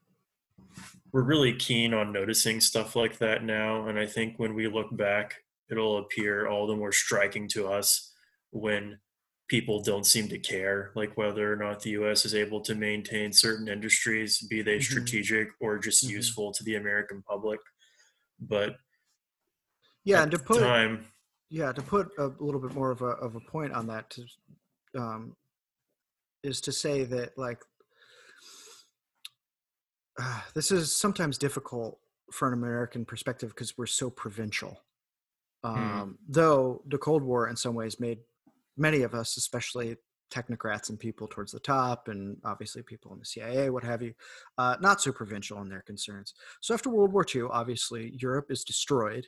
we're 1.13 1.23
really 1.23 1.55
keen 1.55 1.95
on 1.95 2.13
noticing 2.13 2.61
stuff 2.61 2.97
like 2.97 3.19
that 3.19 3.45
now 3.45 3.87
and 3.87 3.97
I 3.99 4.05
think 4.07 4.35
when 4.39 4.53
we 4.55 4.67
look 4.67 4.95
back 4.97 5.37
it'll 5.71 5.99
appear 5.99 6.49
all 6.49 6.67
the 6.67 6.75
more 6.75 6.91
striking 6.91 7.47
to 7.51 7.69
us 7.69 8.13
when 8.51 8.99
people 9.47 9.81
don't 9.81 10.05
seem 10.07 10.27
to 10.29 10.39
care 10.39 10.91
like 10.97 11.17
whether 11.17 11.53
or 11.53 11.55
not 11.57 11.81
the 11.81 11.91
US 11.91 12.25
is 12.25 12.35
able 12.35 12.61
to 12.63 12.75
maintain 12.75 13.33
certain 13.33 13.69
industries 13.69 14.41
be 14.41 14.61
they 14.63 14.79
Mhm. 14.79 14.83
strategic 14.83 15.49
or 15.61 15.79
just 15.79 16.05
Mhm. 16.05 16.11
useful 16.11 16.51
to 16.53 16.65
the 16.65 16.75
American 16.75 17.23
public 17.23 17.61
but 18.41 18.77
yeah, 20.03 20.19
at 20.19 20.23
and 20.25 20.33
to 20.33 20.39
the 20.39 20.45
put 20.45 20.59
time 20.59 21.07
yeah 21.55 21.71
to 21.71 21.83
put 21.83 22.11
a 22.19 22.33
little 22.41 22.61
bit 22.61 22.75
more 22.75 22.91
of 22.91 23.01
a 23.01 23.13
of 23.27 23.37
a 23.37 23.41
point 23.41 23.73
on 23.73 23.87
that 23.87 24.11
to 24.11 24.25
um, 24.99 25.37
is 26.43 26.61
to 26.61 26.73
say 26.73 27.05
that 27.05 27.39
like 27.39 27.61
uh, 30.21 30.41
this 30.55 30.73
is 30.73 30.95
sometimes 30.95 31.39
difficult 31.39 31.99
for 32.33 32.49
an 32.49 32.55
American 32.55 33.05
perspective 33.05 33.51
because 33.51 33.79
we're 33.79 33.87
so 33.87 34.11
provincial. 34.11 34.81
Um, 35.63 36.19
Though 36.29 36.83
the 36.87 36.99
Cold 36.99 37.23
War, 37.23 37.49
in 37.49 37.57
some 37.57 37.75
ways, 37.75 37.99
made 37.99 38.19
many 38.77 39.03
of 39.03 39.15
us, 39.15 39.37
especially 39.39 39.97
technocrats 40.31 40.91
and 40.91 40.99
people 40.99 41.27
towards 41.27 41.53
the 41.53 41.61
top, 41.61 42.09
and 42.09 42.37
obviously 42.45 42.83
people 42.83 43.13
in 43.13 43.19
the 43.19 43.25
CIA, 43.25 43.71
what 43.71 43.85
have 43.85 44.03
you, 44.03 44.13
uh, 44.59 44.77
not 44.81 45.01
so 45.01 45.13
provincial 45.13 45.63
in 45.63 45.69
their 45.71 45.83
concerns. 45.83 46.35
So 46.61 46.75
after 46.75 46.91
World 46.91 47.13
War 47.13 47.25
II, 47.35 47.45
obviously 47.51 48.15
Europe 48.21 48.51
is 48.51 48.65
destroyed, 48.65 49.27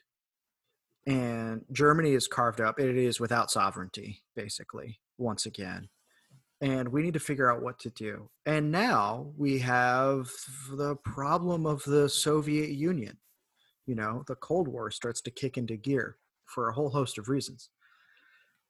and 1.06 1.64
Germany 1.72 2.12
is 2.12 2.26
carved 2.26 2.60
up. 2.60 2.78
It 2.78 2.96
is 2.96 3.20
without 3.20 3.50
sovereignty, 3.50 4.22
basically, 4.34 5.00
once 5.18 5.46
again 5.46 5.88
and 6.60 6.88
we 6.88 7.02
need 7.02 7.14
to 7.14 7.20
figure 7.20 7.50
out 7.50 7.62
what 7.62 7.78
to 7.80 7.90
do. 7.90 8.30
And 8.46 8.70
now 8.70 9.32
we 9.36 9.58
have 9.58 10.30
the 10.70 10.96
problem 10.96 11.66
of 11.66 11.84
the 11.84 12.08
Soviet 12.08 12.70
Union. 12.70 13.18
You 13.86 13.94
know, 13.94 14.24
the 14.26 14.36
Cold 14.36 14.68
War 14.68 14.90
starts 14.90 15.20
to 15.22 15.30
kick 15.30 15.58
into 15.58 15.76
gear 15.76 16.16
for 16.46 16.68
a 16.68 16.72
whole 16.72 16.90
host 16.90 17.18
of 17.18 17.28
reasons. 17.28 17.68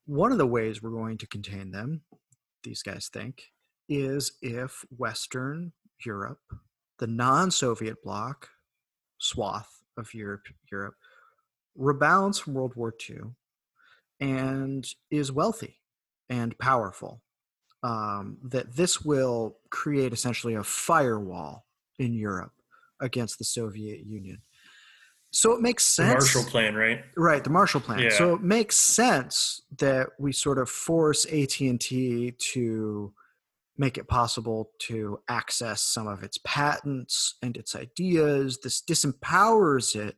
One 0.07 0.33
of 0.33 0.39
the 0.39 0.47
ways 0.47 0.83
we're 0.83 0.91
going 0.91 1.19
to 1.19 1.27
contain 1.27 1.71
them, 1.71 2.03
these 2.65 2.83
guys 2.83 3.09
think, 3.13 3.51
is 3.89 4.33
if 4.43 4.85
Western 4.97 5.73
Europe, 6.05 6.41
the 6.99 7.07
non 7.07 7.51
Soviet 7.51 8.03
bloc 8.03 8.49
swath 9.19 9.83
of 9.97 10.13
Europe, 10.13 10.47
Europe, 10.71 10.97
rebounds 11.77 12.39
from 12.39 12.55
World 12.55 12.75
War 12.75 12.95
II 13.09 13.21
and 14.21 14.87
is 15.11 15.31
wealthy 15.31 15.79
and 16.29 16.59
powerful 16.59 17.23
um, 17.83 18.39
that 18.43 18.75
this 18.75 19.03
will 19.03 19.59
create 19.71 20.13
essentially 20.13 20.55
a 20.55 20.65
firewall 20.65 21.67
in 21.99 22.15
Europe 22.15 22.53
against 23.01 23.39
the 23.39 23.45
Soviet 23.45 24.05
Union. 24.07 24.43
So 25.31 25.53
it 25.53 25.61
makes 25.61 25.85
the 25.97 26.05
sense. 26.05 26.35
Marshall 26.35 26.51
Plan, 26.51 26.75
right? 26.75 27.05
Right, 27.17 27.45
the 27.45 27.51
Marshall 27.51 27.81
Plan. 27.81 27.99
Yeah. 27.99 28.11
So 28.11 28.35
it 28.35 28.43
makes 28.43 28.77
sense 28.77 29.61
that 29.79 30.09
we 30.19 30.33
sort 30.33 30.59
of 30.59 30.71
force 30.71 31.27
AT&T 31.27 32.35
to 32.53 33.13
make 33.79 33.99
it 33.99 34.09
possible 34.09 34.71
to 34.79 35.21
access 35.29 35.83
some 35.83 36.07
of 36.07 36.23
its 36.23 36.39
patents 36.45 37.35
and 37.43 37.57
its 37.57 37.77
ideas. 37.77 38.61
This 38.63 38.81
disempowers 38.81 39.95
it 39.95 40.17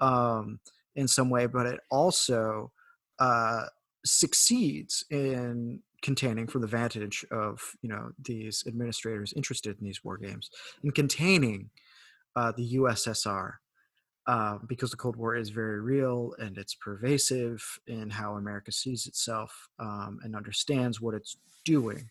um, 0.00 0.58
in 0.96 1.06
some 1.06 1.30
way, 1.30 1.46
but 1.46 1.66
it 1.66 1.80
also 1.90 2.72
uh, 3.18 3.66
succeeds 4.04 5.04
in 5.10 5.80
containing 6.02 6.46
from 6.46 6.60
the 6.60 6.66
vantage 6.66 7.24
of 7.30 7.60
you 7.82 7.88
know 7.88 8.10
these 8.22 8.64
administrators 8.66 9.32
interested 9.34 9.78
in 9.78 9.84
these 9.84 10.04
war 10.04 10.18
games 10.18 10.50
in 10.84 10.90
containing 10.90 11.70
uh, 12.36 12.52
the 12.56 12.74
USSR 12.74 13.54
uh, 14.26 14.58
because 14.68 14.90
the 14.90 14.96
Cold 14.96 15.16
War 15.16 15.36
is 15.36 15.50
very 15.50 15.80
real 15.80 16.34
and 16.38 16.58
it's 16.58 16.74
pervasive 16.74 17.62
in 17.86 18.10
how 18.10 18.34
America 18.34 18.72
sees 18.72 19.06
itself 19.06 19.68
um, 19.78 20.18
and 20.22 20.36
understands 20.36 21.00
what 21.00 21.14
it's 21.14 21.36
doing. 21.64 22.10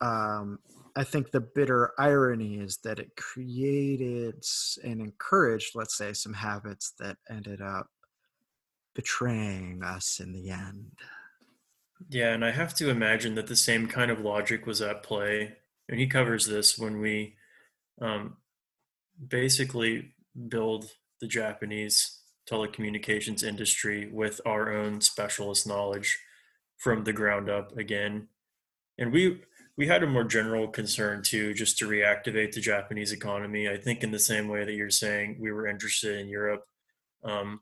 Um, 0.00 0.58
I 0.96 1.04
think 1.04 1.30
the 1.30 1.40
bitter 1.40 1.92
irony 1.98 2.58
is 2.58 2.78
that 2.84 2.98
it 2.98 3.16
created 3.16 4.44
and 4.84 5.00
encouraged, 5.00 5.74
let's 5.74 5.96
say, 5.96 6.12
some 6.12 6.34
habits 6.34 6.94
that 6.98 7.16
ended 7.30 7.60
up 7.60 7.88
betraying 8.94 9.82
us 9.82 10.20
in 10.20 10.32
the 10.32 10.50
end. 10.50 10.92
Yeah, 12.08 12.32
and 12.32 12.44
I 12.44 12.50
have 12.50 12.74
to 12.74 12.90
imagine 12.90 13.34
that 13.34 13.46
the 13.46 13.56
same 13.56 13.86
kind 13.86 14.10
of 14.10 14.20
logic 14.20 14.66
was 14.66 14.80
at 14.80 15.02
play. 15.02 15.56
And 15.88 15.98
he 15.98 16.06
covers 16.06 16.46
this 16.46 16.78
when 16.78 17.00
we 17.00 17.36
um, 18.00 18.36
basically 19.28 20.14
build 20.48 20.90
the 21.20 21.26
Japanese 21.26 22.20
telecommunications 22.50 23.42
industry 23.42 24.08
with 24.12 24.40
our 24.46 24.72
own 24.72 25.00
specialist 25.00 25.66
knowledge 25.66 26.18
from 26.78 27.04
the 27.04 27.12
ground 27.12 27.50
up 27.50 27.76
again. 27.76 28.28
And 28.98 29.12
we 29.12 29.42
we 29.76 29.86
had 29.86 30.02
a 30.02 30.06
more 30.06 30.24
general 30.24 30.68
concern 30.68 31.22
too, 31.22 31.54
just 31.54 31.78
to 31.78 31.88
reactivate 31.88 32.52
the 32.52 32.60
Japanese 32.60 33.12
economy. 33.12 33.68
I 33.68 33.76
think 33.76 34.02
in 34.02 34.10
the 34.10 34.18
same 34.18 34.48
way 34.48 34.64
that 34.64 34.74
you're 34.74 34.90
saying 34.90 35.38
we 35.40 35.52
were 35.52 35.66
interested 35.66 36.18
in 36.18 36.28
Europe. 36.28 36.64
Um, 37.24 37.60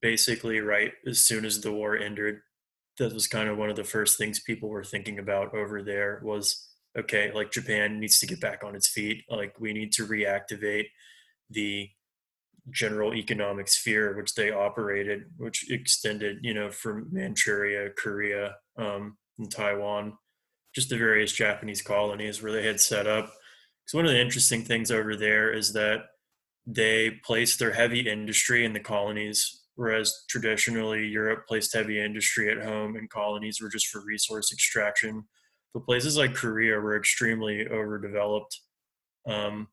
basically, 0.00 0.60
right 0.60 0.92
as 1.06 1.20
soon 1.20 1.44
as 1.44 1.60
the 1.60 1.72
war 1.72 1.96
ended, 1.96 2.36
that 2.98 3.14
was 3.14 3.26
kind 3.26 3.48
of 3.48 3.58
one 3.58 3.70
of 3.70 3.76
the 3.76 3.84
first 3.84 4.18
things 4.18 4.40
people 4.40 4.68
were 4.68 4.84
thinking 4.84 5.18
about 5.18 5.54
over 5.54 5.82
there 5.82 6.20
was 6.24 6.68
okay 6.98 7.30
like 7.32 7.52
japan 7.52 8.00
needs 8.00 8.18
to 8.18 8.26
get 8.26 8.40
back 8.40 8.64
on 8.64 8.74
its 8.74 8.88
feet. 8.88 9.24
Like 9.30 9.58
we 9.60 9.72
need 9.72 9.92
to 9.92 10.06
reactivate 10.06 10.86
the 11.50 11.88
general 12.70 13.14
economic 13.14 13.68
sphere 13.68 14.14
which 14.16 14.34
they 14.34 14.50
operated 14.50 15.22
which 15.38 15.70
extended 15.70 16.36
you 16.42 16.52
know 16.52 16.70
from 16.70 17.08
manchuria 17.10 17.88
korea 17.96 18.54
um, 18.76 19.16
and 19.38 19.50
taiwan 19.50 20.12
just 20.74 20.90
the 20.90 20.96
various 20.96 21.32
japanese 21.32 21.82
colonies 21.82 22.42
where 22.42 22.52
they 22.52 22.64
had 22.64 22.80
set 22.80 23.06
up. 23.06 23.32
Because 23.84 23.94
one 23.94 24.04
of 24.04 24.12
the 24.12 24.20
interesting 24.20 24.62
things 24.62 24.90
over 24.90 25.16
there 25.16 25.52
is 25.52 25.72
that 25.72 26.00
they 26.66 27.12
placed 27.24 27.58
their 27.58 27.72
heavy 27.72 28.00
industry 28.00 28.64
in 28.64 28.74
the 28.74 28.80
colonies 28.80 29.57
whereas 29.78 30.24
traditionally 30.28 31.06
Europe 31.06 31.46
placed 31.46 31.72
heavy 31.72 32.00
industry 32.00 32.50
at 32.50 32.60
home 32.60 32.96
and 32.96 33.08
colonies 33.08 33.60
were 33.60 33.68
just 33.68 33.86
for 33.86 34.04
resource 34.04 34.50
extraction. 34.52 35.22
But 35.72 35.84
places 35.84 36.16
like 36.16 36.34
Korea 36.34 36.80
were 36.80 36.96
extremely 36.96 37.64
overdeveloped 37.68 38.58
um, 39.28 39.68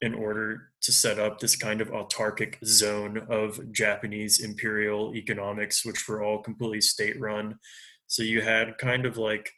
in 0.00 0.14
order 0.14 0.70
to 0.80 0.90
set 0.90 1.18
up 1.18 1.38
this 1.38 1.54
kind 1.54 1.82
of 1.82 1.90
autarkic 1.90 2.64
zone 2.64 3.18
of 3.28 3.60
Japanese 3.72 4.40
imperial 4.40 5.14
economics, 5.14 5.84
which 5.84 6.08
were 6.08 6.22
all 6.22 6.38
completely 6.38 6.80
state 6.80 7.20
run. 7.20 7.58
So 8.06 8.22
you 8.22 8.40
had 8.40 8.78
kind 8.78 9.04
of 9.04 9.18
like, 9.18 9.50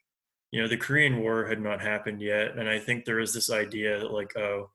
you 0.51 0.61
know, 0.61 0.67
the 0.67 0.77
Korean 0.77 1.21
War 1.21 1.47
had 1.47 1.61
not 1.61 1.81
happened 1.81 2.21
yet. 2.21 2.59
And 2.59 2.69
I 2.69 2.81
think 2.81 3.05
there 3.05 3.19
was 3.19 3.33
this 3.33 3.49
idea 3.49 4.01
that, 4.01 4.11
like, 4.11 4.37
oh, 4.37 4.73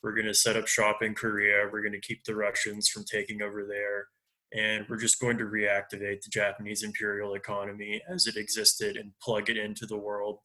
we're 0.00 0.14
going 0.14 0.28
to 0.28 0.32
set 0.32 0.56
up 0.56 0.68
shop 0.68 1.02
in 1.02 1.16
Korea, 1.16 1.68
we're 1.72 1.82
going 1.82 1.90
to 1.90 2.00
keep 2.00 2.22
the 2.22 2.36
Russians 2.36 2.88
from 2.88 3.02
taking 3.02 3.42
over 3.42 3.64
there 3.66 4.06
and 4.52 4.86
we're 4.88 4.96
just 4.98 5.20
going 5.20 5.36
to 5.38 5.44
reactivate 5.44 6.22
the 6.22 6.30
Japanese 6.30 6.82
imperial 6.82 7.34
economy 7.34 8.00
as 8.08 8.26
it 8.26 8.36
existed 8.36 8.96
and 8.96 9.12
plug 9.22 9.50
it 9.50 9.56
into 9.56 9.86
the 9.86 9.96
world 9.98 10.38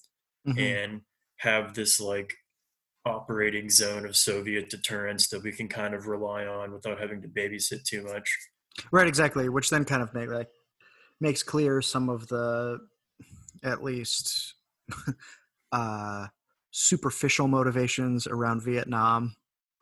Mhm. 0.47 0.59
and 0.59 1.01
have 1.37 1.73
this 1.73 1.99
like 1.99 2.33
operating 3.05 3.69
zone 3.69 4.05
of 4.05 4.15
Soviet 4.15 4.69
deterrence 4.69 5.27
that 5.29 5.41
we 5.43 5.51
can 5.51 5.67
kind 5.67 5.93
of 5.93 6.07
rely 6.07 6.45
on 6.45 6.71
without 6.73 6.99
having 6.99 7.21
to 7.21 7.27
babysit 7.27 7.83
too 7.83 8.01
much. 8.03 8.37
Right, 8.91 9.07
exactly. 9.07 9.49
Which 9.49 9.69
then 9.69 9.85
kind 9.85 10.01
of 10.01 10.13
make 10.13 10.29
like 10.29 10.49
makes 11.19 11.43
clear 11.43 11.81
some 11.81 12.09
of 12.09 12.27
the 12.27 12.79
at 13.63 13.83
least 13.83 14.55
uh 15.71 16.27
superficial 16.71 17.47
motivations 17.47 18.25
around 18.27 18.61
Vietnam 18.63 19.35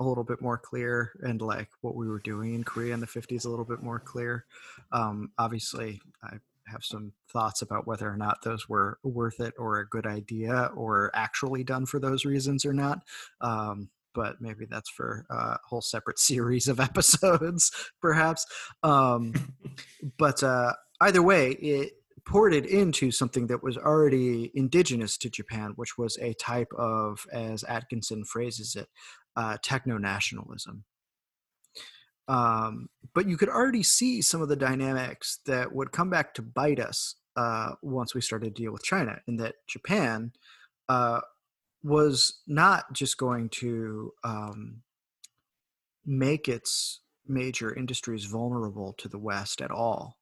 a 0.05 0.07
little 0.07 0.23
bit 0.23 0.41
more 0.41 0.57
clear 0.57 1.13
and 1.21 1.41
like 1.41 1.69
what 1.81 1.95
we 1.95 2.07
were 2.07 2.19
doing 2.19 2.55
in 2.55 2.63
Korea 2.63 2.93
in 2.93 2.99
the 2.99 3.07
50s 3.07 3.45
a 3.45 3.49
little 3.49 3.65
bit 3.65 3.81
more 3.81 3.99
clear. 3.99 4.45
Um 4.91 5.31
obviously 5.37 6.01
I 6.23 6.37
have 6.67 6.83
some 6.83 7.13
thoughts 7.31 7.61
about 7.61 7.87
whether 7.87 8.09
or 8.09 8.17
not 8.17 8.43
those 8.43 8.67
were 8.67 8.97
worth 9.03 9.39
it 9.39 9.53
or 9.57 9.79
a 9.79 9.87
good 9.87 10.07
idea 10.07 10.71
or 10.75 11.11
actually 11.13 11.63
done 11.63 11.85
for 11.85 11.99
those 11.99 12.25
reasons 12.25 12.65
or 12.65 12.73
not. 12.73 13.01
Um, 13.41 13.89
but 14.13 14.41
maybe 14.41 14.65
that's 14.65 14.89
for 14.89 15.25
a 15.29 15.57
whole 15.65 15.81
separate 15.81 16.19
series 16.19 16.67
of 16.67 16.79
episodes, 16.79 17.71
perhaps. 18.01 18.45
Um, 18.83 19.33
but 20.17 20.43
uh, 20.43 20.73
either 20.99 21.21
way, 21.21 21.51
it 21.51 21.93
ported 22.26 22.65
into 22.65 23.11
something 23.11 23.47
that 23.47 23.63
was 23.63 23.78
already 23.78 24.51
indigenous 24.53 25.17
to 25.17 25.30
Japan, 25.30 25.74
which 25.76 25.97
was 25.97 26.17
a 26.17 26.34
type 26.34 26.72
of, 26.78 27.26
as 27.32 27.63
Atkinson 27.63 28.24
phrases 28.26 28.76
it, 28.76 28.88
uh, 29.36 29.57
techno 29.61 29.97
nationalism. 29.97 30.84
Um, 32.28 32.89
but 33.13 33.28
you 33.28 33.38
could 33.38 33.49
already 33.49 33.84
see 33.84 34.22
some 34.22 34.41
of 34.41 34.49
the 34.49 34.55
dynamics 34.55 35.39
that 35.45 35.74
would 35.74 35.91
come 35.91 36.09
back 36.09 36.34
to 36.36 36.41
bite 36.41 36.80
us 36.80 37.15
uh, 37.36 37.72
once 37.82 38.13
we 38.13 38.22
started 38.22 38.55
to 38.55 38.61
deal 38.61 38.72
with 38.72 38.84
China, 38.84 39.19
in 39.28 39.38
that 39.38 39.55
Japan 39.67 40.32
uh, 40.88 41.22
was 41.84 42.41
not 42.47 42.93
just 42.93 43.17
going 43.17 43.49
to 43.49 44.13
um, 44.24 44.82
make 46.05 46.47
its 46.47 47.01
major 47.28 47.74
industries 47.74 48.26
vulnerable 48.26 48.93
to 48.97 49.07
the 49.07 49.19
West 49.19 49.61
at 49.61 49.72
all, 49.72 50.17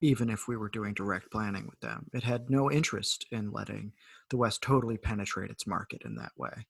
even 0.00 0.30
if 0.30 0.48
we 0.48 0.56
were 0.56 0.68
doing 0.68 0.94
direct 0.94 1.30
planning 1.30 1.66
with 1.66 1.80
them. 1.80 2.06
It 2.12 2.22
had 2.22 2.50
no 2.50 2.70
interest 2.70 3.26
in 3.30 3.52
letting 3.52 3.92
the 4.30 4.36
West 4.36 4.62
totally 4.62 4.96
penetrate 4.96 5.50
its 5.50 5.66
market 5.66 6.02
in 6.04 6.14
that 6.16 6.32
way. 6.36 6.66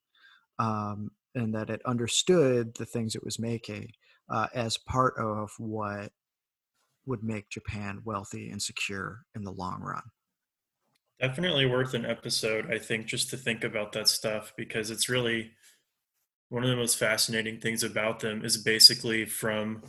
Um, 0.58 1.10
and 1.34 1.54
that 1.54 1.70
it 1.70 1.80
understood 1.86 2.74
the 2.74 2.84
things 2.84 3.14
it 3.14 3.24
was 3.24 3.38
making 3.38 3.92
uh, 4.28 4.48
as 4.54 4.76
part 4.76 5.14
of 5.16 5.52
what 5.58 6.10
would 7.06 7.22
make 7.22 7.48
Japan 7.48 8.00
wealthy 8.04 8.50
and 8.50 8.60
secure 8.60 9.24
in 9.34 9.42
the 9.42 9.52
long 9.52 9.80
run. 9.80 10.02
Definitely 11.20 11.66
worth 11.66 11.94
an 11.94 12.06
episode, 12.06 12.72
I 12.72 12.78
think, 12.78 13.06
just 13.06 13.30
to 13.30 13.36
think 13.36 13.62
about 13.62 13.92
that 13.92 14.08
stuff 14.08 14.52
because 14.56 14.90
it's 14.90 15.08
really 15.08 15.52
one 16.48 16.64
of 16.64 16.70
the 16.70 16.76
most 16.76 16.98
fascinating 16.98 17.60
things 17.60 17.82
about 17.82 18.20
them 18.20 18.44
is 18.44 18.56
basically 18.56 19.24
from 19.24 19.82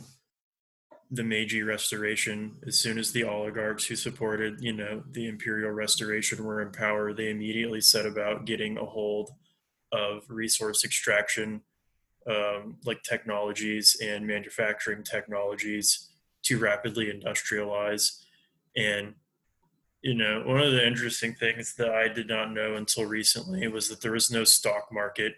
the 1.12 1.22
Meiji 1.22 1.62
Restoration. 1.62 2.56
As 2.66 2.78
soon 2.78 2.98
as 2.98 3.12
the 3.12 3.24
oligarchs 3.24 3.84
who 3.84 3.94
supported, 3.94 4.60
you 4.60 4.72
know, 4.72 5.04
the 5.12 5.28
imperial 5.28 5.70
restoration 5.70 6.42
were 6.42 6.62
in 6.62 6.72
power, 6.72 7.12
they 7.12 7.30
immediately 7.30 7.80
set 7.80 8.06
about 8.06 8.46
getting 8.46 8.78
a 8.78 8.84
hold 8.84 9.30
of 9.92 10.24
resource 10.28 10.84
extraction, 10.84 11.60
um, 12.26 12.76
like 12.84 13.02
technologies 13.02 13.96
and 14.02 14.26
manufacturing 14.26 15.04
technologies 15.04 16.08
to 16.42 16.58
rapidly 16.58 17.12
industrialize 17.12 18.22
and 18.76 19.14
you 20.02 20.14
know, 20.14 20.42
one 20.44 20.60
of 20.60 20.72
the 20.72 20.84
interesting 20.84 21.34
things 21.34 21.74
that 21.76 21.90
I 21.90 22.08
did 22.08 22.28
not 22.28 22.52
know 22.52 22.74
until 22.74 23.04
recently 23.04 23.68
was 23.68 23.88
that 23.88 24.00
there 24.00 24.12
was 24.12 24.32
no 24.32 24.42
stock 24.42 24.88
market 24.92 25.36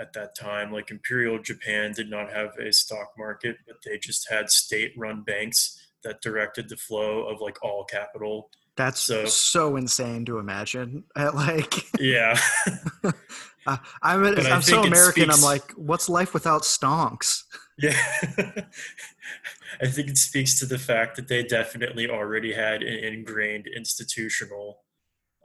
at 0.00 0.12
that 0.14 0.34
time. 0.34 0.72
Like 0.72 0.90
Imperial 0.90 1.38
Japan 1.38 1.92
did 1.92 2.10
not 2.10 2.32
have 2.32 2.56
a 2.58 2.72
stock 2.72 3.12
market, 3.18 3.56
but 3.66 3.76
they 3.84 3.98
just 3.98 4.28
had 4.30 4.50
state 4.50 4.92
run 4.96 5.22
banks 5.22 5.76
that 6.02 6.22
directed 6.22 6.68
the 6.68 6.76
flow 6.76 7.26
of 7.26 7.40
like 7.40 7.62
all 7.62 7.84
capital. 7.84 8.50
That's 8.76 9.00
so, 9.00 9.26
so 9.26 9.76
insane 9.76 10.24
to 10.26 10.38
imagine. 10.38 11.04
like, 11.16 11.74
yeah. 12.00 12.38
uh, 13.66 13.76
I'm, 14.02 14.24
I'm 14.24 14.62
so 14.62 14.82
American. 14.82 15.24
Speaks, 15.24 15.36
I'm 15.36 15.42
like, 15.42 15.72
what's 15.72 16.08
life 16.08 16.34
without 16.34 16.62
stonks? 16.62 17.42
Yeah. 17.82 17.96
I 19.80 19.86
think 19.86 20.10
it 20.10 20.18
speaks 20.18 20.58
to 20.58 20.66
the 20.66 20.78
fact 20.78 21.16
that 21.16 21.28
they 21.28 21.42
definitely 21.42 22.10
already 22.10 22.52
had 22.52 22.82
an 22.82 23.04
ingrained 23.04 23.66
institutional 23.74 24.80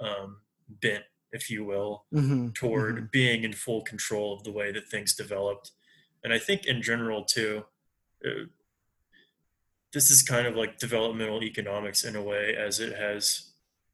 um, 0.01 0.41
bent, 0.67 1.05
if 1.31 1.49
you 1.49 1.63
will, 1.65 2.05
mm-hmm. 2.13 2.49
toward 2.49 2.95
mm-hmm. 2.95 3.05
being 3.11 3.43
in 3.43 3.53
full 3.53 3.81
control 3.81 4.33
of 4.33 4.43
the 4.43 4.51
way 4.51 4.71
that 4.71 4.89
things 4.89 5.15
developed. 5.15 5.71
And 6.23 6.33
I 6.33 6.39
think 6.39 6.65
in 6.65 6.81
general, 6.81 7.23
too, 7.23 7.65
uh, 8.25 8.45
this 9.93 10.11
is 10.11 10.23
kind 10.23 10.47
of 10.47 10.55
like 10.55 10.77
developmental 10.77 11.43
economics 11.43 12.03
in 12.03 12.15
a 12.15 12.21
way, 12.21 12.55
as 12.55 12.79
it 12.79 12.97
has 12.97 13.51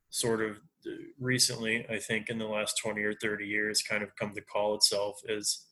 sort 0.10 0.42
of 0.42 0.58
uh, 0.86 0.92
recently, 1.20 1.86
I 1.90 2.00
think, 2.00 2.30
in 2.30 2.38
the 2.38 2.48
last 2.48 2.78
20 2.78 3.02
or 3.02 3.14
30 3.14 3.46
years, 3.46 3.82
kind 3.82 4.04
of 4.04 4.16
come 4.16 4.34
to 4.34 4.42
call 4.42 4.76
itself 4.76 5.22
as 5.30 5.66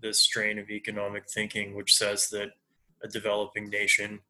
this 0.00 0.20
strain 0.20 0.58
of 0.58 0.70
economic 0.70 1.30
thinking, 1.30 1.74
which 1.74 1.94
says 1.94 2.28
that 2.30 2.50
a 3.02 3.08
developing 3.08 3.70
nation 3.70 4.20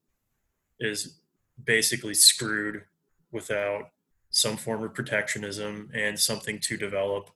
is 0.79 1.19
basically 1.65 2.15
screwed 2.15 2.83
without 3.31 3.91
some 4.33 4.57
form 4.57 4.83
of 4.83 4.95
protectionism 4.95 5.91
and 5.95 6.19
something 6.19 6.59
to 6.59 6.77
develop 6.77 7.31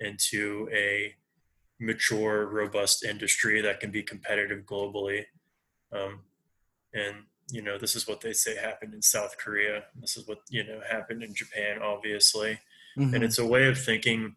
into 0.00 0.68
a 0.72 1.14
mature, 1.80 2.46
robust 2.46 3.04
industry 3.04 3.60
that 3.62 3.80
can 3.80 3.90
be 3.90 4.02
competitive 4.02 4.64
globally. 4.64 5.24
Um, 5.92 6.20
and 6.94 7.16
you 7.50 7.62
know, 7.62 7.78
this 7.78 7.96
is 7.96 8.06
what 8.06 8.20
they 8.20 8.32
say 8.32 8.56
happened 8.56 8.94
in 8.94 9.02
South 9.02 9.36
Korea. 9.38 9.84
This 10.00 10.16
is 10.16 10.28
what 10.28 10.38
you 10.48 10.62
know 10.64 10.80
happened 10.88 11.22
in 11.22 11.34
Japan, 11.34 11.82
obviously. 11.82 12.60
Mm-hmm. 12.98 13.14
And 13.14 13.24
it's 13.24 13.38
a 13.38 13.46
way 13.46 13.66
of 13.66 13.78
thinking 13.78 14.36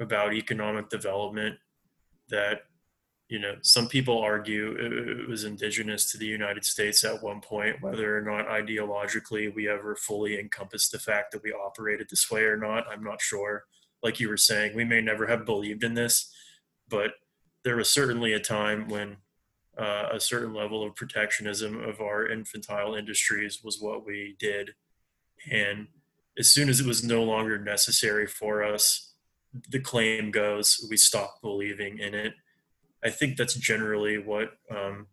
about 0.00 0.34
economic 0.34 0.88
development 0.88 1.56
that 2.30 2.62
you 3.28 3.38
know, 3.38 3.54
some 3.62 3.88
people 3.88 4.18
argue 4.20 4.76
it 4.78 5.28
was 5.28 5.44
indigenous 5.44 6.10
to 6.10 6.18
the 6.18 6.26
United 6.26 6.64
States 6.64 7.04
at 7.04 7.22
one 7.22 7.40
point, 7.40 7.80
whether 7.80 8.16
or 8.16 8.20
not 8.20 8.48
ideologically 8.48 9.54
we 9.54 9.68
ever 9.68 9.96
fully 9.96 10.38
encompassed 10.38 10.92
the 10.92 10.98
fact 10.98 11.32
that 11.32 11.42
we 11.42 11.52
operated 11.52 12.06
this 12.10 12.30
way 12.30 12.42
or 12.42 12.56
not. 12.56 12.84
I'm 12.90 13.02
not 13.02 13.22
sure. 13.22 13.64
Like 14.02 14.20
you 14.20 14.28
were 14.28 14.36
saying, 14.36 14.76
we 14.76 14.84
may 14.84 15.00
never 15.00 15.26
have 15.26 15.46
believed 15.46 15.84
in 15.84 15.94
this, 15.94 16.30
but 16.88 17.12
there 17.64 17.76
was 17.76 17.90
certainly 17.90 18.34
a 18.34 18.40
time 18.40 18.88
when 18.88 19.16
uh, 19.78 20.10
a 20.12 20.20
certain 20.20 20.52
level 20.52 20.84
of 20.86 20.94
protectionism 20.94 21.82
of 21.82 22.00
our 22.00 22.28
infantile 22.28 22.94
industries 22.94 23.64
was 23.64 23.80
what 23.80 24.04
we 24.04 24.36
did. 24.38 24.74
And 25.50 25.88
as 26.38 26.50
soon 26.50 26.68
as 26.68 26.78
it 26.78 26.86
was 26.86 27.02
no 27.02 27.22
longer 27.22 27.58
necessary 27.58 28.26
for 28.26 28.62
us, 28.62 29.14
the 29.70 29.80
claim 29.80 30.30
goes, 30.30 30.86
we 30.90 30.98
stopped 30.98 31.40
believing 31.40 31.98
in 31.98 32.14
it 32.14 32.34
I 33.04 33.10
think 33.10 33.36
that's 33.36 33.54
generally 33.54 34.18
what 34.18 34.52
um, 34.70 35.08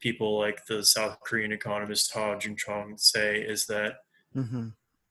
people 0.00 0.38
like 0.38 0.66
the 0.66 0.84
South 0.84 1.18
Korean 1.20 1.52
economist 1.52 2.12
Ha-Joon 2.12 2.56
Chang 2.56 2.94
say 2.98 3.40
is 3.40 3.66
that 3.66 3.96
mm-hmm. 4.36 4.68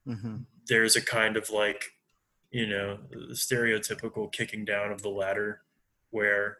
Mm-hmm. 0.08 0.38
there's 0.68 0.96
a 0.96 1.02
kind 1.02 1.38
of 1.38 1.50
like, 1.50 1.84
you 2.52 2.68
know, 2.68 3.00
stereotypical 3.32 4.32
kicking 4.32 4.66
down 4.66 4.92
of 4.92 5.02
the 5.02 5.10
ladder 5.10 5.62
where 6.12 6.58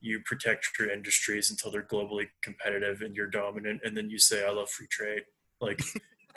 you 0.00 0.20
protect 0.24 0.68
your 0.78 0.90
industries 0.90 1.50
until 1.50 1.70
they're 1.70 1.82
globally 1.82 2.26
competitive 2.42 3.02
and 3.02 3.14
you're 3.14 3.28
dominant, 3.28 3.80
and 3.84 3.96
then 3.96 4.10
you 4.10 4.18
say, 4.18 4.44
I 4.44 4.50
love 4.50 4.68
free 4.68 4.88
trade. 4.90 5.22
Like, 5.60 5.80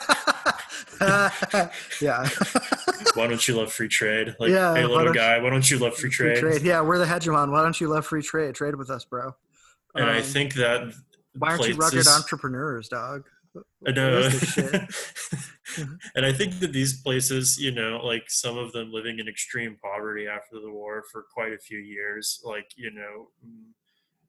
yeah. 2.00 2.28
why 3.14 3.26
don't 3.26 3.46
you 3.46 3.54
love 3.54 3.72
free 3.72 3.88
trade? 3.88 4.34
Like, 4.38 4.50
yeah, 4.50 4.74
hey, 4.74 4.84
little 4.84 5.06
why 5.06 5.12
guy, 5.12 5.38
why 5.38 5.50
don't 5.50 5.70
you 5.70 5.78
love 5.78 5.94
free 5.94 6.10
trade? 6.10 6.38
free 6.38 6.50
trade? 6.50 6.62
Yeah, 6.62 6.80
we're 6.82 6.98
the 6.98 7.04
hegemon. 7.04 7.50
Why 7.50 7.62
don't 7.62 7.80
you 7.80 7.88
love 7.88 8.06
free 8.06 8.22
trade? 8.22 8.54
Trade 8.54 8.76
with 8.76 8.90
us, 8.90 9.04
bro. 9.04 9.32
And 9.94 10.04
um, 10.04 10.10
I 10.10 10.20
think 10.20 10.54
that 10.54 10.92
why 11.34 11.50
aren't 11.50 11.68
you 11.68 11.74
rugged 11.74 12.06
entrepreneurs, 12.06 12.88
dog? 12.88 13.24
I 13.86 13.92
know. 13.92 14.20
and 16.14 16.26
I 16.26 16.32
think 16.32 16.58
that 16.60 16.72
these 16.72 17.00
places, 17.00 17.58
you 17.58 17.70
know, 17.70 18.00
like 18.04 18.24
some 18.28 18.58
of 18.58 18.72
them 18.72 18.92
living 18.92 19.18
in 19.18 19.28
extreme 19.28 19.76
poverty 19.82 20.26
after 20.26 20.60
the 20.60 20.70
war 20.70 21.04
for 21.10 21.24
quite 21.32 21.52
a 21.52 21.58
few 21.58 21.78
years, 21.78 22.40
like, 22.44 22.70
you 22.76 22.90
know, 22.90 23.28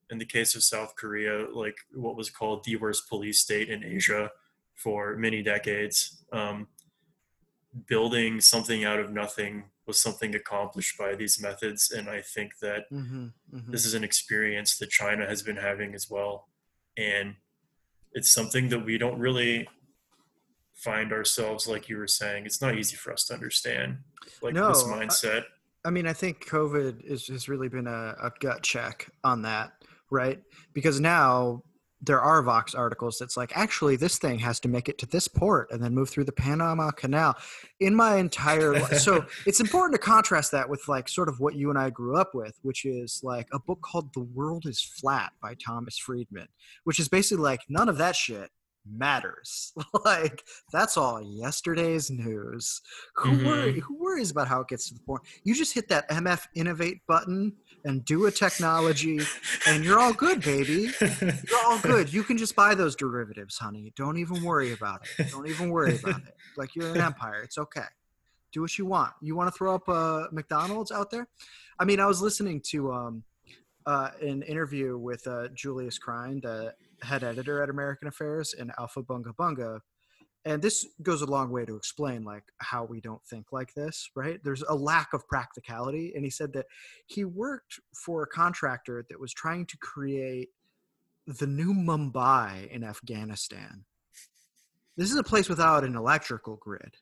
in 0.10 0.18
the 0.18 0.26
case 0.26 0.56
of 0.56 0.64
South 0.64 0.96
Korea, 0.96 1.48
like 1.54 1.78
what 1.94 2.16
was 2.16 2.30
called 2.30 2.64
the 2.64 2.78
worst 2.78 3.10
police 3.10 3.42
state 3.42 3.70
in 3.70 3.84
Asia 3.84 4.32
for 4.78 5.18
many 5.18 5.44
decades. 5.44 6.24
Um, 6.32 6.68
building 7.88 8.40
something 8.40 8.86
out 8.86 9.00
of 9.00 9.12
nothing 9.12 9.66
was 9.86 10.00
something 10.02 10.36
accomplished 10.36 10.98
by 10.98 11.16
these 11.16 11.42
methods, 11.42 11.92
and 11.92 12.10
I 12.10 12.22
think 12.22 12.58
that 12.62 12.92
mm-hmm, 12.92 13.28
mm-hmm. 13.54 13.72
this 13.72 13.86
is 13.86 13.94
an 13.94 14.04
experience 14.04 14.78
that 14.78 14.90
China 14.90 15.26
has 15.26 15.42
been 15.42 15.58
having 15.58 15.94
as 15.94 16.10
well, 16.10 16.48
and 16.98 17.36
it's 18.14 18.32
something 18.32 18.70
that 18.70 18.84
we 18.84 18.98
don't 18.98 19.20
really 19.20 19.68
find 20.78 21.12
ourselves 21.12 21.68
like 21.68 21.90
you 21.90 21.98
were 21.98 22.08
saying 22.08 22.46
it's 22.46 22.62
not 22.62 22.78
easy 22.78 22.96
for 22.96 23.12
us 23.12 23.26
to 23.26 23.34
understand 23.34 23.98
like 24.44 24.54
no, 24.54 24.70
this 24.70 24.84
mindset 24.84 25.44
I, 25.84 25.88
I, 25.88 25.92
mean 25.92 26.06
i 26.06 26.14
think 26.14 26.48
covid 26.48 27.04
is, 27.04 27.28
has 27.28 27.50
really 27.50 27.68
been 27.68 27.88
a, 27.88 28.16
a 28.22 28.32
gut 28.40 28.62
check 28.62 29.10
on 29.24 29.42
that 29.42 29.72
right 30.12 30.40
because 30.74 31.00
now 31.00 31.64
there 32.02 32.22
are 32.22 32.42
Vox 32.44 32.76
articles 32.76 33.18
that's 33.18 33.36
like, 33.36 33.52
actually, 33.56 33.96
this 33.96 34.20
thing 34.20 34.40
has 34.40 34.60
to 34.60 34.68
make 34.68 34.88
it 34.88 34.98
to 35.00 35.06
this 35.06 35.28
port 35.28 35.72
and 35.72 35.84
then 35.84 35.96
move 35.96 36.10
through 36.10 36.26
the 36.26 36.32
Panama 36.32 36.92
Canal. 36.92 37.36
In 37.80 37.96
my 37.96 38.18
entire 38.18 38.74
life, 38.74 39.00
so 39.00 39.26
it's 39.46 39.60
important 39.60 39.94
to 39.94 40.06
contrast 40.06 40.52
that 40.52 40.70
with 40.70 40.88
like 40.88 41.10
sort 41.10 41.30
of 41.30 41.40
what 41.40 41.56
you 41.56 41.70
and 41.70 41.78
I 41.78 41.90
grew 41.90 42.16
up 42.18 42.36
with, 42.36 42.58
which 42.62 42.86
is 42.86 43.22
like 43.24 43.48
a 43.52 43.60
book 43.60 43.82
called 43.82 44.14
The 44.14 44.22
World 44.22 44.66
Is 44.66 44.82
Flat 44.82 45.32
by 45.42 45.56
Thomas 45.56 45.98
Friedman, 45.98 46.48
which 46.84 47.00
is 47.00 47.08
basically 47.08 47.44
like 47.44 47.62
none 47.70 47.90
of 47.90 47.98
that 47.98 48.16
shit. 48.16 48.52
Matters. 48.92 49.74
like 50.06 50.44
that's 50.72 50.98
all 50.98 51.22
yesterday's 51.22 52.10
news. 52.10 52.82
Who 53.18 53.30
Mhm. 53.32 53.46
worry, 53.46 53.80
who 53.80 53.96
worries 54.00 54.32
about 54.32 54.48
how 54.48 54.62
it 54.62 54.68
gets 54.68 54.88
to 54.90 54.94
the 54.94 55.00
point? 55.02 55.22
You 55.44 55.54
just 55.56 55.74
hit 55.74 55.88
that 55.90 56.10
MF 56.10 56.48
innovate 56.56 57.00
button 57.08 57.54
and 57.86 58.04
do 58.06 58.26
a 58.26 58.32
technology 58.32 59.26
and 59.68 59.84
you're 59.84 60.00
all 60.00 60.14
good, 60.14 60.42
baby. 60.42 60.94
You're 61.02 61.66
all 61.66 61.80
good. 61.84 62.12
You 62.14 62.24
can 62.24 62.38
just 62.38 62.56
buy 62.56 62.76
those 62.76 62.96
derivatives, 62.96 63.58
honey. 63.58 63.94
Don't 63.96 64.18
even 64.18 64.44
worry 64.44 64.74
about 64.74 65.02
it. 65.18 65.30
Don't 65.30 65.48
even 65.48 65.70
worry 65.70 65.96
about 65.96 66.22
it. 66.22 66.34
Like 66.56 66.76
you're 66.76 66.94
an 66.94 67.02
empire. 67.02 67.42
It's 67.44 67.58
okay. 67.58 67.86
Do 68.54 68.62
what 68.62 68.78
you 68.78 68.86
want. 68.86 69.14
You 69.22 69.36
want 69.36 69.52
to 69.52 69.58
throw 69.58 69.76
up 69.76 69.88
a 69.90 70.28
McDonald's 70.32 70.92
out 70.92 71.12
there? 71.12 71.28
I 71.80 71.86
mean, 71.86 72.00
I 72.00 72.06
was 72.06 72.22
listening 72.22 72.62
to 72.70 72.92
um, 72.92 73.24
uh, 73.86 74.10
an 74.22 74.42
interview 74.44 74.98
with 74.98 75.26
uh, 75.28 75.50
Julius 75.54 76.00
Krein, 76.00 76.42
the 76.42 76.74
head 77.02 77.24
editor 77.24 77.62
at 77.62 77.70
American 77.70 78.08
Affairs, 78.08 78.54
and 78.54 78.72
Alpha 78.78 79.04
Bunga 79.04 79.36
Bunga. 79.36 79.80
And 80.46 80.62
this 80.62 80.88
goes 81.02 81.22
a 81.22 81.26
long 81.26 81.52
way 81.52 81.66
to 81.66 81.76
explain 81.76 82.24
like 82.24 82.44
how 82.60 82.86
we 82.86 83.02
don't 83.02 83.24
think 83.26 83.48
like 83.52 83.74
this, 83.74 84.10
right? 84.16 84.40
There's 84.44 84.62
a 84.62 84.76
lack 84.76 85.14
of 85.14 85.28
practicality. 85.28 86.14
And 86.16 86.24
he 86.24 86.30
said 86.30 86.54
that 86.54 86.68
he 87.06 87.26
worked 87.26 87.80
for 87.94 88.24
a 88.24 88.28
contractor 88.28 89.06
that 89.10 89.20
was 89.20 89.34
trying 89.34 89.66
to 89.66 89.78
create 89.78 90.50
the 91.28 91.48
new 91.48 91.74
Mumbai 91.74 92.70
in 92.70 92.84
Afghanistan. 92.86 93.84
This 94.96 95.12
is 95.12 95.18
a 95.18 95.24
place 95.24 95.50
without 95.50 95.84
an 95.84 95.96
electrical 95.96 96.56
grid. 96.56 96.96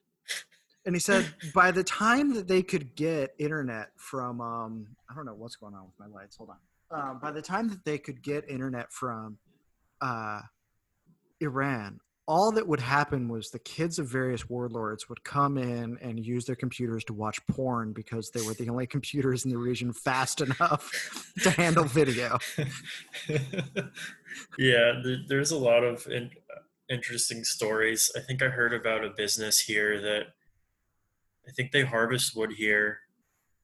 And 0.86 0.96
he 0.96 1.00
said 1.00 1.32
by 1.54 1.72
the 1.72 1.84
time 1.84 2.34
that 2.34 2.48
they 2.48 2.64
could 2.64 2.96
get 2.96 3.36
internet 3.38 3.90
from, 3.96 4.42
um, 4.42 4.88
I 5.10 5.14
don't 5.14 5.26
know 5.26 5.36
what's 5.36 5.56
going 5.56 5.76
on 5.76 5.86
with 5.86 6.00
my 6.00 6.08
lights. 6.08 6.38
Hold 6.38 6.50
on. 6.50 6.58
Um, 6.92 7.20
by 7.20 7.32
the 7.32 7.42
time 7.42 7.70
that 7.70 7.86
they 7.86 7.98
could 7.98 8.24
get 8.24 8.50
internet 8.50 8.92
from 8.92 9.38
uh, 10.02 10.42
Iran, 11.42 12.00
all 12.28 12.52
that 12.52 12.68
would 12.68 12.80
happen 12.80 13.28
was 13.28 13.52
the 13.52 13.60
kids 13.60 14.00
of 14.00 14.08
various 14.08 14.50
warlords 14.50 15.08
would 15.10 15.24
come 15.24 15.58
in 15.58 15.98
and 16.02 16.26
use 16.26 16.46
their 16.46 16.56
computers 16.56 17.04
to 17.06 17.14
watch 17.14 17.40
porn 17.48 17.94
because 17.94 18.32
they 18.32 18.42
were 18.42 18.56
the 18.56 18.68
only 18.68 18.88
computers 18.88 19.46
in 19.46 19.52
the 19.52 19.58
region 19.58 19.94
fast 19.94 20.42
enough 20.42 21.32
to 21.44 21.52
handle 21.52 21.84
video. 21.84 22.40
yeah, 24.58 25.02
there, 25.04 25.18
there's 25.28 25.52
a 25.52 25.58
lot 25.58 25.84
of 25.84 26.08
in, 26.08 26.32
interesting 26.90 27.44
stories. 27.44 28.12
I 28.16 28.22
think 28.22 28.42
I 28.42 28.48
heard 28.48 28.74
about 28.74 29.06
a 29.06 29.12
business 29.12 29.60
here 29.60 30.02
that 30.02 30.28
I 31.48 31.52
think 31.52 31.72
they 31.72 31.84
harvest 31.84 32.36
wood 32.36 32.54
here. 32.58 33.00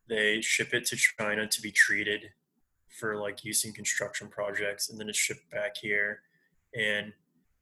They 0.08 0.42
ship 0.42 0.74
it 0.74 0.86
to 0.88 0.98
China 0.98 1.48
to 1.48 1.62
be 1.62 1.72
treated 1.72 2.30
for 3.00 3.18
like 3.18 3.44
use 3.44 3.64
in 3.66 3.74
construction 3.74 4.28
projects, 4.28 4.90
and 4.90 5.00
then 5.00 5.10
it's 5.10 5.18
shipped 5.18 5.50
back 5.52 5.78
here. 5.78 6.22
And 6.76 7.14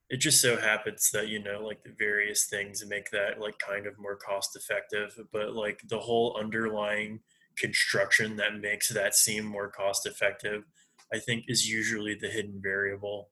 it 0.08 0.16
just 0.18 0.40
so 0.40 0.56
happens 0.56 1.10
that 1.12 1.28
you 1.28 1.38
know, 1.42 1.64
like 1.64 1.82
the 1.84 1.94
various 1.98 2.46
things 2.46 2.84
make 2.86 3.10
that 3.10 3.40
like 3.40 3.58
kind 3.58 3.86
of 3.86 3.98
more 3.98 4.16
cost 4.16 4.56
effective, 4.56 5.18
but 5.32 5.54
like 5.54 5.82
the 5.88 6.00
whole 6.00 6.36
underlying 6.38 7.20
construction 7.56 8.36
that 8.36 8.58
makes 8.60 8.88
that 8.88 9.14
seem 9.14 9.44
more 9.44 9.68
cost 9.68 10.06
effective 10.06 10.64
I 11.12 11.18
think 11.18 11.44
is 11.48 11.68
usually 11.68 12.14
the 12.14 12.28
hidden 12.28 12.60
variable. 12.62 13.30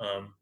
Um, 0.00 0.32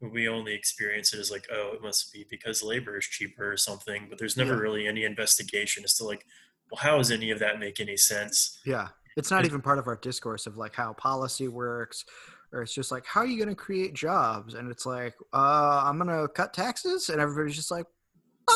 we 0.00 0.28
only 0.28 0.54
experience 0.54 1.12
it 1.12 1.18
as 1.18 1.32
like, 1.32 1.46
oh, 1.52 1.72
it 1.74 1.82
must 1.82 2.12
be 2.12 2.24
because 2.30 2.62
labor 2.62 2.96
is 2.96 3.06
cheaper 3.06 3.50
or 3.52 3.56
something, 3.56 4.06
but 4.08 4.16
there's 4.18 4.36
never 4.36 4.54
Yeah. 4.54 4.60
really 4.60 4.86
any 4.86 5.04
investigation 5.04 5.82
as 5.82 5.94
to 5.94 6.04
like, 6.04 6.24
well, 6.70 6.80
how 6.80 6.98
does 6.98 7.10
any 7.10 7.32
of 7.32 7.40
that 7.40 7.58
make 7.58 7.80
any 7.80 7.96
sense? 7.96 8.60
Yeah. 8.64 8.88
It's 9.16 9.30
not 9.30 9.44
even 9.46 9.60
part 9.62 9.78
of 9.78 9.86
our 9.86 9.96
discourse 9.96 10.46
of 10.46 10.56
like 10.56 10.74
how 10.74 10.92
policy 10.92 11.48
works, 11.48 12.04
or 12.52 12.62
it's 12.62 12.74
just 12.74 12.92
like, 12.92 13.06
how 13.06 13.20
are 13.20 13.26
you 13.26 13.36
going 13.36 13.48
to 13.48 13.54
create 13.54 13.94
jobs? 13.94 14.54
And 14.54 14.70
it's 14.70 14.84
like, 14.86 15.14
uh, 15.32 15.82
I'm 15.84 15.98
going 15.98 16.08
to 16.08 16.28
cut 16.28 16.52
taxes. 16.52 17.08
And 17.08 17.20
everybody's 17.20 17.56
just 17.56 17.70
like, 17.70 17.86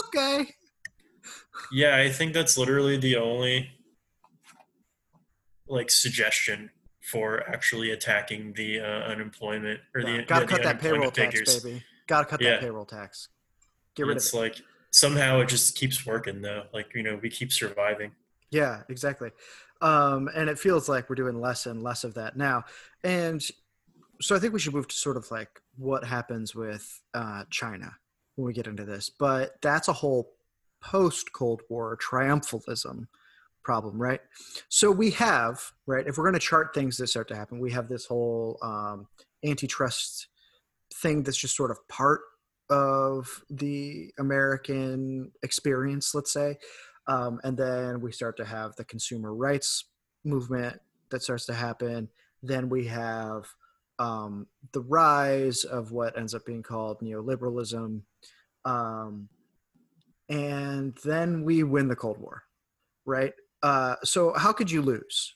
okay. 0.06 0.46
Yeah, 1.72 1.96
I 1.96 2.10
think 2.10 2.32
that's 2.34 2.56
literally 2.58 2.96
the 2.98 3.16
only 3.16 3.70
like 5.68 5.90
suggestion 5.90 6.70
for 7.00 7.48
actually 7.48 7.90
attacking 7.92 8.52
the 8.54 8.80
uh, 8.80 8.84
unemployment 9.10 9.80
or 9.94 10.02
the, 10.02 10.24
Got 10.26 10.28
to 10.28 10.34
yeah, 10.34 10.40
the 10.40 10.46
cut 10.46 10.62
that 10.62 10.80
payroll 10.80 11.00
unemployment 11.02 11.14
tax, 11.34 11.50
figures. 11.50 11.64
baby. 11.64 11.82
Got 12.06 12.20
to 12.20 12.24
cut 12.26 12.40
Yeah. 12.40 12.50
that 12.52 12.60
payroll 12.60 12.84
tax. 12.84 13.28
Get 13.94 14.06
rid 14.06 14.12
of 14.12 14.16
it's 14.18 14.32
it. 14.34 14.36
like 14.36 14.60
somehow 14.90 15.40
it 15.40 15.48
just 15.48 15.76
keeps 15.76 16.04
working 16.04 16.42
though. 16.42 16.64
Like 16.72 16.94
you 16.94 17.02
know, 17.02 17.18
we 17.22 17.30
keep 17.30 17.52
surviving. 17.52 18.12
Yeah, 18.50 18.82
exactly. 18.88 19.30
Um, 19.82 20.28
and 20.34 20.50
it 20.50 20.58
feels 20.58 20.88
like 20.88 21.08
we're 21.08 21.16
doing 21.16 21.40
less 21.40 21.66
and 21.66 21.82
less 21.82 22.04
of 22.04 22.14
that 22.14 22.36
now. 22.36 22.64
And 23.02 23.42
so 24.20 24.36
I 24.36 24.38
think 24.38 24.52
we 24.52 24.60
should 24.60 24.74
move 24.74 24.88
to 24.88 24.94
sort 24.94 25.16
of 25.16 25.30
like 25.30 25.62
what 25.76 26.04
happens 26.04 26.54
with 26.54 27.00
uh, 27.14 27.44
China 27.50 27.96
when 28.36 28.46
we 28.46 28.52
get 28.52 28.66
into 28.66 28.84
this. 28.84 29.10
But 29.10 29.60
that's 29.62 29.88
a 29.88 29.92
whole 29.92 30.32
post 30.80 31.32
Cold 31.32 31.62
War 31.68 31.96
triumphalism 31.96 33.06
problem, 33.62 34.00
right? 34.00 34.20
So 34.68 34.90
we 34.90 35.10
have, 35.12 35.72
right, 35.86 36.06
if 36.06 36.16
we're 36.16 36.24
going 36.24 36.34
to 36.34 36.40
chart 36.40 36.74
things 36.74 36.96
that 36.96 37.08
start 37.08 37.28
to 37.28 37.36
happen, 37.36 37.58
we 37.60 37.72
have 37.72 37.88
this 37.88 38.06
whole 38.06 38.58
um, 38.62 39.06
antitrust 39.44 40.28
thing 40.94 41.22
that's 41.22 41.36
just 41.36 41.56
sort 41.56 41.70
of 41.70 41.86
part 41.88 42.20
of 42.68 43.42
the 43.50 44.12
American 44.18 45.32
experience, 45.42 46.14
let's 46.14 46.32
say. 46.32 46.58
Um, 47.06 47.40
and 47.42 47.56
then 47.56 48.00
we 48.00 48.12
start 48.12 48.36
to 48.36 48.44
have 48.44 48.76
the 48.76 48.84
consumer 48.84 49.34
rights 49.34 49.84
movement 50.24 50.80
that 51.10 51.22
starts 51.22 51.46
to 51.46 51.54
happen. 51.54 52.08
Then 52.42 52.68
we 52.68 52.86
have 52.86 53.46
um, 53.98 54.46
the 54.72 54.80
rise 54.80 55.64
of 55.64 55.92
what 55.92 56.16
ends 56.16 56.34
up 56.34 56.46
being 56.46 56.62
called 56.62 57.00
neoliberalism. 57.00 58.02
Um, 58.64 59.28
and 60.28 60.96
then 61.04 61.44
we 61.44 61.62
win 61.62 61.88
the 61.88 61.96
Cold 61.96 62.18
War, 62.18 62.44
right? 63.04 63.32
Uh, 63.62 63.96
so, 64.04 64.32
how 64.32 64.52
could 64.52 64.70
you 64.70 64.80
lose, 64.80 65.34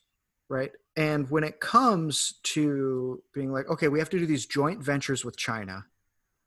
right? 0.48 0.70
And 0.96 1.28
when 1.30 1.44
it 1.44 1.60
comes 1.60 2.34
to 2.44 3.22
being 3.34 3.52
like, 3.52 3.68
okay, 3.68 3.88
we 3.88 3.98
have 3.98 4.08
to 4.10 4.18
do 4.18 4.26
these 4.26 4.46
joint 4.46 4.82
ventures 4.82 5.24
with 5.24 5.36
China, 5.36 5.84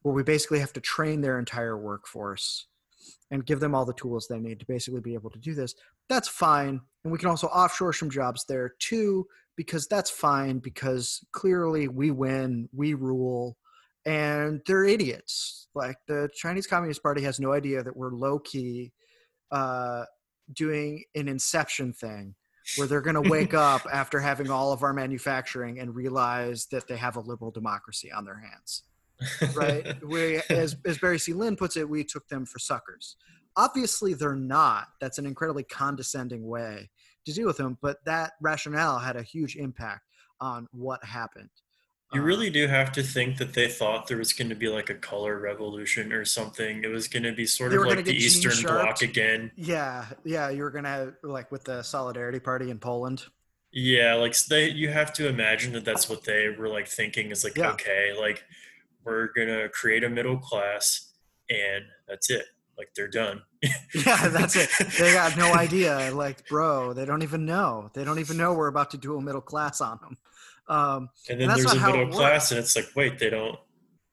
where 0.01 0.15
we 0.15 0.23
basically 0.23 0.59
have 0.59 0.73
to 0.73 0.81
train 0.81 1.21
their 1.21 1.37
entire 1.37 1.77
workforce 1.77 2.67
and 3.31 3.45
give 3.45 3.59
them 3.59 3.75
all 3.75 3.85
the 3.85 3.93
tools 3.93 4.27
they 4.27 4.39
need 4.39 4.59
to 4.59 4.65
basically 4.65 5.01
be 5.01 5.13
able 5.13 5.29
to 5.29 5.39
do 5.39 5.53
this. 5.53 5.75
That's 6.09 6.27
fine. 6.27 6.81
And 7.03 7.11
we 7.11 7.19
can 7.19 7.29
also 7.29 7.47
offshore 7.47 7.93
some 7.93 8.09
jobs 8.09 8.45
there 8.47 8.73
too, 8.79 9.27
because 9.55 9.87
that's 9.87 10.09
fine, 10.09 10.59
because 10.59 11.25
clearly 11.31 11.87
we 11.87 12.11
win, 12.11 12.69
we 12.73 12.93
rule, 12.93 13.57
and 14.05 14.61
they're 14.65 14.85
idiots. 14.85 15.67
Like 15.75 15.97
the 16.07 16.29
Chinese 16.33 16.67
Communist 16.67 17.03
Party 17.03 17.21
has 17.23 17.39
no 17.39 17.53
idea 17.53 17.83
that 17.83 17.95
we're 17.95 18.11
low 18.11 18.39
key 18.39 18.93
uh, 19.51 20.05
doing 20.53 21.03
an 21.15 21.27
inception 21.27 21.93
thing 21.93 22.35
where 22.75 22.87
they're 22.87 23.01
going 23.01 23.21
to 23.21 23.29
wake 23.29 23.53
up 23.53 23.85
after 23.91 24.19
having 24.19 24.49
all 24.49 24.71
of 24.71 24.83
our 24.83 24.93
manufacturing 24.93 25.79
and 25.79 25.95
realize 25.95 26.67
that 26.67 26.87
they 26.87 26.97
have 26.97 27.15
a 27.15 27.21
liberal 27.21 27.51
democracy 27.51 28.11
on 28.11 28.25
their 28.25 28.39
hands 28.39 28.83
right? 29.55 29.95
we, 30.07 30.41
as, 30.49 30.75
as 30.85 30.97
Barry 30.97 31.19
C. 31.19 31.33
Lynn 31.33 31.55
puts 31.55 31.77
it, 31.77 31.89
we 31.89 32.03
took 32.03 32.27
them 32.27 32.45
for 32.45 32.59
suckers. 32.59 33.15
Obviously, 33.55 34.13
they're 34.13 34.35
not. 34.35 34.87
That's 35.01 35.17
an 35.17 35.25
incredibly 35.25 35.63
condescending 35.63 36.47
way 36.47 36.89
to 37.25 37.33
deal 37.33 37.47
with 37.47 37.57
them, 37.57 37.77
but 37.81 37.97
that 38.05 38.33
rationale 38.41 38.99
had 38.99 39.15
a 39.15 39.23
huge 39.23 39.55
impact 39.55 40.01
on 40.39 40.67
what 40.71 41.03
happened. 41.03 41.49
You 42.13 42.21
really 42.21 42.47
um, 42.47 42.53
do 42.53 42.67
have 42.67 42.93
to 42.93 43.03
think 43.03 43.37
that 43.37 43.53
they 43.53 43.67
thought 43.67 44.07
there 44.07 44.17
was 44.17 44.31
going 44.31 44.47
to 44.47 44.55
be 44.55 44.69
like 44.69 44.89
a 44.89 44.93
color 44.95 45.39
revolution 45.39 46.13
or 46.13 46.23
something. 46.23 46.83
It 46.83 46.87
was 46.87 47.09
going 47.09 47.23
to 47.23 47.33
be 47.33 47.45
sort 47.45 47.73
of 47.73 47.85
like 47.85 48.05
the 48.05 48.13
Eastern 48.13 48.53
Sharp. 48.53 48.81
Bloc 48.81 49.01
again. 49.01 49.51
yeah, 49.57 50.05
yeah, 50.23 50.49
you 50.49 50.63
were 50.63 50.71
gonna 50.71 50.87
have 50.87 51.13
like 51.21 51.51
with 51.51 51.65
the 51.65 51.83
Solidarity 51.83 52.39
Party 52.39 52.69
in 52.69 52.79
Poland. 52.79 53.25
Yeah, 53.73 54.13
like 54.13 54.37
they, 54.45 54.69
you 54.69 54.87
have 54.89 55.11
to 55.13 55.27
imagine 55.27 55.73
that 55.73 55.83
that's 55.83 56.09
what 56.09 56.23
they 56.23 56.47
were 56.49 56.69
like 56.69 56.87
thinking 56.87 57.29
is 57.31 57.43
like, 57.43 57.57
Yeah. 57.57 57.71
okay, 57.71 58.15
like 58.17 58.45
we're 59.07 59.29
gonna 59.35 59.69
create 59.69 60.03
a 60.03 60.09
middle 60.09 60.37
class, 60.37 61.13
and 61.49 61.85
that's 62.07 62.29
it. 62.29 62.45
Like 62.77 62.89
they're 62.95 63.07
done. 63.07 63.41
Yeah, 64.05 64.27
that's 64.27 64.55
it. 64.55 64.69
They 64.99 65.13
got 65.13 65.35
no 65.37 65.51
idea. 65.65 66.11
Like, 66.13 66.47
bro, 66.47 66.93
they 66.93 67.05
don't 67.05 67.23
even 67.23 67.45
know. 67.45 67.89
They 67.95 68.03
don't 68.03 68.19
even 68.19 68.37
know 68.37 68.53
we're 68.53 68.67
about 68.67 68.91
to 68.91 68.97
do 68.97 69.17
a 69.17 69.21
middle 69.21 69.41
class 69.41 69.81
on 69.81 69.97
them. 70.01 70.17
Um, 70.67 71.09
And 71.29 71.41
then 71.41 71.47
that's 71.47 71.65
there's 71.65 71.81
a 71.81 71.87
middle 71.87 72.09
class, 72.09 72.51
and 72.51 72.59
it's 72.59 72.75
like, 72.75 72.89
wait, 72.95 73.17
they 73.17 73.29
don't. 73.31 73.57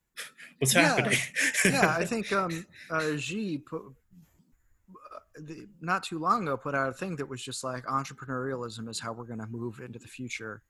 What's 0.59 0.73
happening? 0.73 1.19
yeah, 1.65 1.95
I 1.99 2.07
think 2.07 2.33
um, 2.33 2.65
uh, 2.91 3.17
Xi 3.19 3.59
put 3.59 3.83
uh, 3.83 5.19
the, 5.41 5.67
not 5.81 6.05
too 6.05 6.19
long 6.19 6.45
ago 6.45 6.57
put 6.57 6.75
out 6.75 6.89
a 6.89 6.93
thing 6.95 7.17
that 7.17 7.29
was 7.29 7.43
just 7.43 7.65
like 7.65 7.85
entrepreneurialism 7.85 8.89
is 8.89 9.01
how 9.01 9.13
we're 9.13 9.25
going 9.27 9.41
to 9.41 9.47
move 9.49 9.81
into 9.81 9.99
the 9.99 10.09
future. 10.09 10.63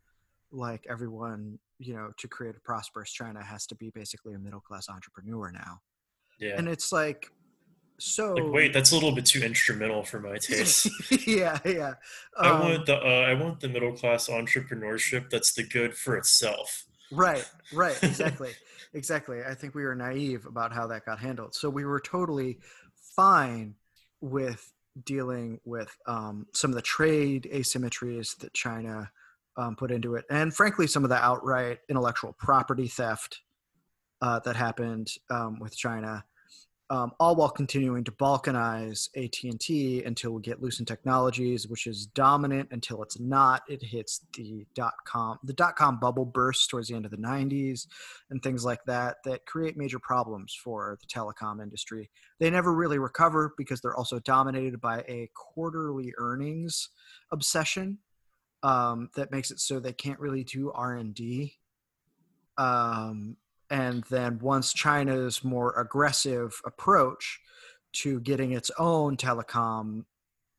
Like 0.54 0.86
everyone, 0.88 1.58
you 1.78 1.94
know, 1.94 2.12
to 2.18 2.28
create 2.28 2.56
a 2.56 2.60
prosperous 2.60 3.12
China 3.12 3.42
has 3.42 3.66
to 3.66 3.74
be 3.74 3.90
basically 3.90 4.34
a 4.34 4.38
middle 4.38 4.60
class 4.60 4.88
entrepreneur 4.88 5.50
now, 5.52 5.80
yeah. 6.38 6.54
and 6.56 6.68
it's 6.68 6.92
like 6.92 7.30
so. 7.98 8.34
Like, 8.34 8.52
wait, 8.52 8.72
that's 8.72 8.92
a 8.92 8.94
little 8.94 9.12
bit 9.14 9.26
too 9.26 9.42
instrumental 9.42 10.04
for 10.04 10.20
my 10.20 10.38
taste. 10.38 10.88
yeah, 11.26 11.58
yeah. 11.64 11.94
I 12.40 12.50
Um, 12.50 12.60
want 12.60 12.86
the 12.86 12.96
uh, 12.96 13.26
I 13.30 13.34
want 13.34 13.60
the 13.60 13.68
middle 13.68 13.92
class 13.92 14.28
entrepreneurship 14.28 15.30
that's 15.30 15.54
the 15.54 15.64
good 15.64 15.94
for 15.96 16.16
itself. 16.16 16.84
right, 17.10 17.48
right, 17.72 17.98
exactly, 18.02 18.52
exactly. 18.92 19.42
I 19.44 19.54
think 19.54 19.74
we 19.74 19.84
were 19.84 19.94
naive 19.94 20.46
about 20.46 20.72
how 20.72 20.86
that 20.88 21.04
got 21.06 21.18
handled. 21.20 21.54
So 21.54 21.70
we 21.70 21.84
were 21.84 22.00
totally 22.00 22.58
fine 23.16 23.76
with 24.20 24.72
dealing 25.04 25.60
with 25.64 25.96
um, 26.06 26.46
some 26.52 26.70
of 26.70 26.76
the 26.76 26.82
trade 26.82 27.48
asymmetries 27.52 28.36
that 28.38 28.54
China 28.54 29.10
um, 29.56 29.76
put 29.76 29.90
into 29.90 30.14
it, 30.14 30.24
and 30.30 30.54
frankly, 30.54 30.86
some 30.86 31.04
of 31.04 31.10
the 31.10 31.16
outright 31.16 31.78
intellectual 31.88 32.34
property 32.38 32.88
theft 32.88 33.40
uh, 34.20 34.40
that 34.44 34.56
happened 34.56 35.10
um, 35.30 35.58
with 35.60 35.76
China 35.76 36.24
um, 36.90 37.12
all 37.18 37.34
while 37.34 37.48
continuing 37.48 38.04
to 38.04 38.12
balkanize 38.12 39.08
AT&T 39.16 40.02
until 40.04 40.32
we 40.32 40.42
get 40.42 40.62
Lucent 40.62 40.86
Technologies, 40.86 41.66
which 41.66 41.86
is 41.86 42.06
dominant 42.06 42.68
until 42.72 43.02
it's 43.02 43.18
not. 43.18 43.62
It 43.68 43.82
hits 43.82 44.20
the 44.36 44.66
dot 44.74 44.92
com, 45.06 45.38
the 45.44 45.54
dot 45.54 45.76
com 45.76 45.98
bubble 45.98 46.26
burst 46.26 46.68
towards 46.68 46.88
the 46.88 46.94
end 46.94 47.06
of 47.06 47.10
the 47.10 47.16
90s, 47.16 47.86
and 48.30 48.42
things 48.42 48.64
like 48.64 48.84
that 48.86 49.16
that 49.24 49.46
create 49.46 49.78
major 49.78 49.98
problems 49.98 50.56
for 50.62 50.98
the 51.00 51.06
telecom 51.06 51.62
industry. 51.62 52.10
They 52.38 52.50
never 52.50 52.74
really 52.74 52.98
recover 52.98 53.54
because 53.56 53.80
they're 53.80 53.96
also 53.96 54.18
dominated 54.20 54.80
by 54.80 55.00
a 55.08 55.30
quarterly 55.34 56.12
earnings 56.18 56.90
obsession 57.32 57.98
um, 58.64 59.10
that 59.14 59.30
makes 59.30 59.50
it 59.50 59.60
so 59.60 59.78
they 59.78 59.92
can't 59.92 60.18
really 60.18 60.42
do 60.42 60.72
R&D. 60.72 61.54
Um, 62.56 63.36
and 63.70 64.04
then 64.10 64.38
once 64.40 64.72
China's 64.72 65.44
more 65.44 65.78
aggressive 65.78 66.60
approach 66.64 67.40
to 67.92 68.20
getting 68.20 68.52
its 68.52 68.70
own 68.78 69.16
telecom 69.16 70.04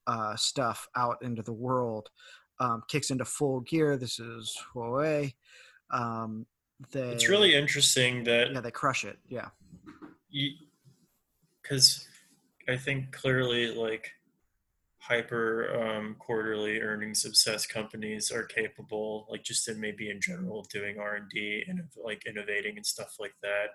uh, 0.07 0.35
stuff 0.35 0.87
out 0.95 1.17
into 1.23 1.41
the 1.41 1.53
world 1.53 2.09
um, 2.59 2.83
kicks 2.87 3.09
into 3.09 3.25
full 3.25 3.61
gear, 3.61 3.97
this 3.97 4.19
is 4.19 4.55
Huawei. 4.73 5.33
Um, 5.91 6.45
they, 6.91 7.09
it's 7.09 7.29
really 7.29 7.55
interesting 7.55 8.23
that 8.25 8.51
yeah 8.51 8.59
they 8.59 8.71
crush 8.71 9.05
it 9.05 9.17
yeah 9.29 9.47
because 11.61 12.05
I 12.67 12.75
think 12.75 13.13
clearly 13.13 13.73
like 13.73 14.11
hyper 15.07 15.69
um, 15.79 16.15
quarterly 16.17 16.81
earnings 16.81 17.25
obsessed 17.25 17.69
companies 17.69 18.31
are 18.31 18.43
capable 18.43 19.27
like 19.29 19.43
just 19.43 19.67
in 19.67 19.79
maybe 19.79 20.09
in 20.09 20.19
general 20.19 20.59
of 20.59 20.69
doing 20.69 20.97
r&d 20.99 21.63
and 21.67 21.79
of, 21.79 21.85
like 22.03 22.25
innovating 22.25 22.75
and 22.77 22.85
stuff 22.85 23.15
like 23.19 23.35
that. 23.43 23.67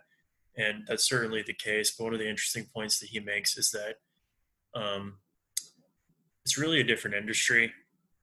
And 0.57 0.83
that's 0.89 1.09
certainly 1.09 1.43
the 1.47 1.55
case 1.55 1.95
but 1.97 2.05
one 2.05 2.15
of 2.15 2.19
the 2.19 2.29
interesting 2.29 2.67
points 2.75 2.99
that 2.99 3.11
he 3.11 3.21
makes 3.21 3.57
is 3.57 3.71
that 3.71 3.97
um, 4.75 5.19
it's 6.45 6.59
really 6.59 6.81
a 6.81 6.85
different 6.85 7.17
industry. 7.17 7.73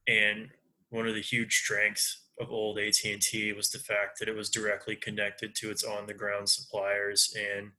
And 0.08 0.50
one 0.90 1.08
of 1.08 1.16
the 1.16 1.22
huge 1.22 1.56
strengths 1.60 2.26
of 2.40 2.52
old 2.52 2.78
AT&T 2.78 3.54
was 3.54 3.70
the 3.70 3.80
fact 3.80 4.20
that 4.20 4.30
it 4.30 4.36
was 4.36 4.50
directly 4.50 4.96
connected 4.96 5.56
to 5.56 5.72
its 5.72 5.84
on 5.84 6.08
the 6.08 6.14
ground 6.14 6.48
suppliers 6.50 7.34
and 7.38 7.72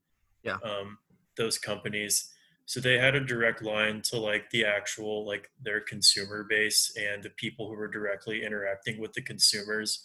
yeah. 0.43 0.57
um, 0.65 0.99
those 1.37 1.59
companies 1.59 2.31
so 2.69 2.81
they 2.81 2.99
had 2.99 3.15
a 3.15 3.25
direct 3.25 3.63
line 3.63 4.03
to 4.03 4.19
like 4.19 4.51
the 4.51 4.63
actual 4.63 5.27
like 5.27 5.51
their 5.59 5.81
consumer 5.81 6.45
base 6.47 6.93
and 7.01 7.23
the 7.23 7.31
people 7.31 7.67
who 7.67 7.75
were 7.75 7.89
directly 7.89 8.45
interacting 8.45 9.01
with 9.01 9.15
the 9.15 9.23
consumers 9.23 10.03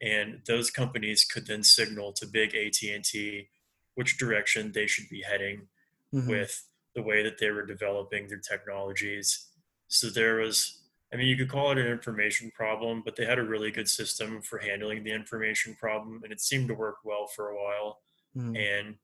and 0.00 0.40
those 0.46 0.70
companies 0.70 1.24
could 1.24 1.46
then 1.46 1.62
signal 1.62 2.12
to 2.14 2.26
big 2.26 2.54
AT&T 2.54 3.48
which 3.96 4.16
direction 4.16 4.72
they 4.72 4.86
should 4.86 5.08
be 5.10 5.22
heading 5.22 5.68
mm-hmm. 6.12 6.30
with 6.30 6.66
the 6.94 7.02
way 7.02 7.22
that 7.22 7.36
they 7.38 7.50
were 7.50 7.66
developing 7.66 8.26
their 8.28 8.40
technologies 8.40 9.48
so 9.88 10.08
there 10.08 10.36
was 10.36 10.80
I 11.12 11.16
mean, 11.16 11.28
you 11.28 11.36
could 11.36 11.48
call 11.48 11.70
it 11.70 11.78
an 11.78 11.86
information 11.86 12.50
problem, 12.50 13.02
but 13.04 13.14
they 13.14 13.24
had 13.24 13.38
a 13.38 13.44
really 13.44 13.70
good 13.70 13.88
system 13.88 14.42
for 14.42 14.58
handling 14.58 15.04
the 15.04 15.12
information 15.12 15.76
problem, 15.78 16.20
and 16.24 16.32
it 16.32 16.40
seemed 16.40 16.66
to 16.66 16.74
work 16.74 16.96
well 17.04 17.28
for 17.28 17.50
a 17.50 17.54
while. 17.54 18.00
Mm. 18.36 18.58
And 18.58 18.94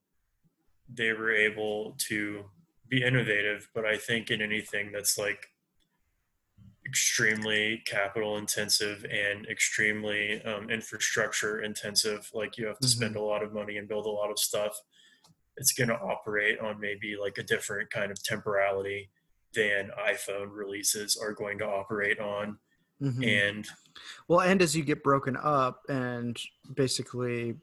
they 0.93 1.13
were 1.13 1.31
able 1.31 1.95
to 2.09 2.43
be 2.93 3.03
innovative, 3.03 3.69
but 3.73 3.85
I 3.85 3.97
think 3.97 4.29
in 4.29 4.41
anything 4.41 4.91
that's 4.91 5.17
like 5.17 5.49
extremely 6.85 7.81
capital 7.87 8.37
intensive 8.37 9.03
and 9.05 9.47
extremely 9.47 10.43
um, 10.43 10.69
infrastructure 10.69 11.63
intensive, 11.63 12.29
like 12.35 12.57
you 12.57 12.67
have 12.67 12.77
to 12.79 12.87
mm-hmm. 12.87 12.97
spend 12.97 13.15
a 13.15 13.21
lot 13.21 13.41
of 13.41 13.51
money 13.51 13.77
and 13.77 13.87
build 13.87 14.05
a 14.05 14.09
lot 14.09 14.29
of 14.29 14.37
stuff, 14.37 14.79
it's 15.57 15.71
going 15.71 15.87
to 15.87 15.95
operate 15.95 16.59
on 16.59 16.79
maybe 16.79 17.15
like 17.19 17.39
a 17.39 17.43
different 17.43 17.89
kind 17.89 18.11
of 18.11 18.21
temporality 18.23 19.09
than 19.55 19.89
iPhone 20.07 20.49
releases 20.51 21.17
are 21.17 21.33
going 21.33 21.57
to 21.57 21.65
operate 21.65 22.19
on. 22.19 22.57
Mm-hmm. 23.01 23.23
And 23.23 23.67
well, 24.27 24.41
and 24.41 24.61
as 24.61 24.75
you 24.75 24.83
get 24.83 25.03
broken 25.03 25.35
up 25.41 25.81
and 25.89 26.39
basically 26.75 27.55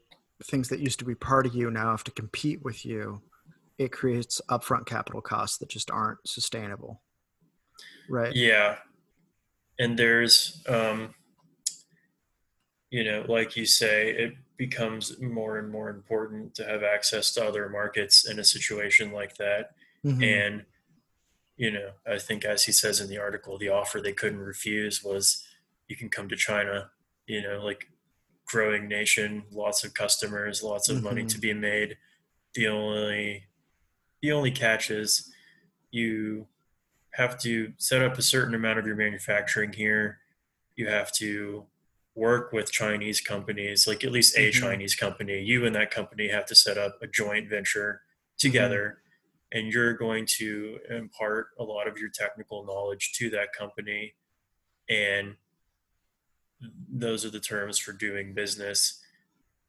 things 0.43 0.67
that 0.69 0.79
used 0.79 0.99
to 0.99 1.05
be 1.05 1.15
part 1.15 1.45
of 1.45 1.55
you 1.55 1.71
now 1.71 1.91
have 1.91 2.03
to 2.03 2.11
compete 2.11 2.61
with 2.63 2.85
you 2.85 3.21
it 3.81 3.91
creates 3.91 4.39
upfront 4.49 4.85
capital 4.85 5.21
costs 5.21 5.57
that 5.57 5.69
just 5.69 5.89
aren't 5.89 6.19
sustainable 6.25 7.01
right 8.09 8.35
yeah 8.35 8.75
and 9.79 9.97
there's 9.97 10.63
um 10.69 11.13
you 12.91 13.03
know 13.03 13.25
like 13.27 13.57
you 13.57 13.65
say 13.65 14.11
it 14.11 14.33
becomes 14.55 15.19
more 15.19 15.57
and 15.57 15.71
more 15.71 15.89
important 15.89 16.53
to 16.53 16.63
have 16.63 16.83
access 16.83 17.33
to 17.33 17.43
other 17.43 17.67
markets 17.69 18.29
in 18.29 18.37
a 18.37 18.43
situation 18.43 19.11
like 19.11 19.35
that 19.37 19.71
mm-hmm. 20.05 20.21
and 20.21 20.65
you 21.57 21.71
know 21.71 21.89
i 22.07 22.19
think 22.19 22.45
as 22.45 22.65
he 22.65 22.71
says 22.71 22.99
in 22.99 23.09
the 23.09 23.17
article 23.17 23.57
the 23.57 23.69
offer 23.69 23.99
they 23.99 24.13
couldn't 24.13 24.39
refuse 24.39 25.03
was 25.03 25.43
you 25.87 25.95
can 25.95 26.09
come 26.09 26.29
to 26.29 26.35
china 26.35 26.91
you 27.25 27.41
know 27.41 27.65
like 27.65 27.89
growing 28.45 28.87
nation 28.87 29.43
lots 29.51 29.83
of 29.83 29.95
customers 29.95 30.61
lots 30.61 30.87
of 30.87 30.97
mm-hmm. 30.97 31.05
money 31.05 31.25
to 31.25 31.39
be 31.39 31.53
made 31.53 31.97
the 32.53 32.67
only 32.67 33.45
only 34.29 34.51
catch 34.51 34.91
is 34.91 35.31
you 35.89 36.47
have 37.13 37.39
to 37.39 37.73
set 37.77 38.03
up 38.03 38.17
a 38.17 38.21
certain 38.21 38.55
amount 38.55 38.79
of 38.79 38.85
your 38.85 38.95
manufacturing 38.95 39.73
here. 39.73 40.19
You 40.75 40.87
have 40.87 41.11
to 41.13 41.65
work 42.15 42.51
with 42.51 42.71
Chinese 42.71 43.21
companies, 43.21 43.87
like 43.87 44.03
at 44.03 44.11
least 44.11 44.37
a 44.37 44.49
mm-hmm. 44.51 44.61
Chinese 44.61 44.95
company. 44.95 45.41
You 45.41 45.65
and 45.65 45.75
that 45.75 45.91
company 45.91 46.29
have 46.29 46.45
to 46.47 46.55
set 46.55 46.77
up 46.77 46.97
a 47.01 47.07
joint 47.07 47.49
venture 47.49 48.01
together, 48.37 48.99
mm-hmm. 49.53 49.59
and 49.59 49.73
you're 49.73 49.93
going 49.93 50.25
to 50.37 50.79
impart 50.89 51.47
a 51.59 51.63
lot 51.63 51.87
of 51.87 51.97
your 51.97 52.09
technical 52.09 52.65
knowledge 52.65 53.13
to 53.13 53.29
that 53.31 53.53
company. 53.57 54.13
And 54.89 55.35
those 56.89 57.25
are 57.25 57.29
the 57.29 57.39
terms 57.39 57.77
for 57.77 57.93
doing 57.93 58.33
business. 58.33 58.99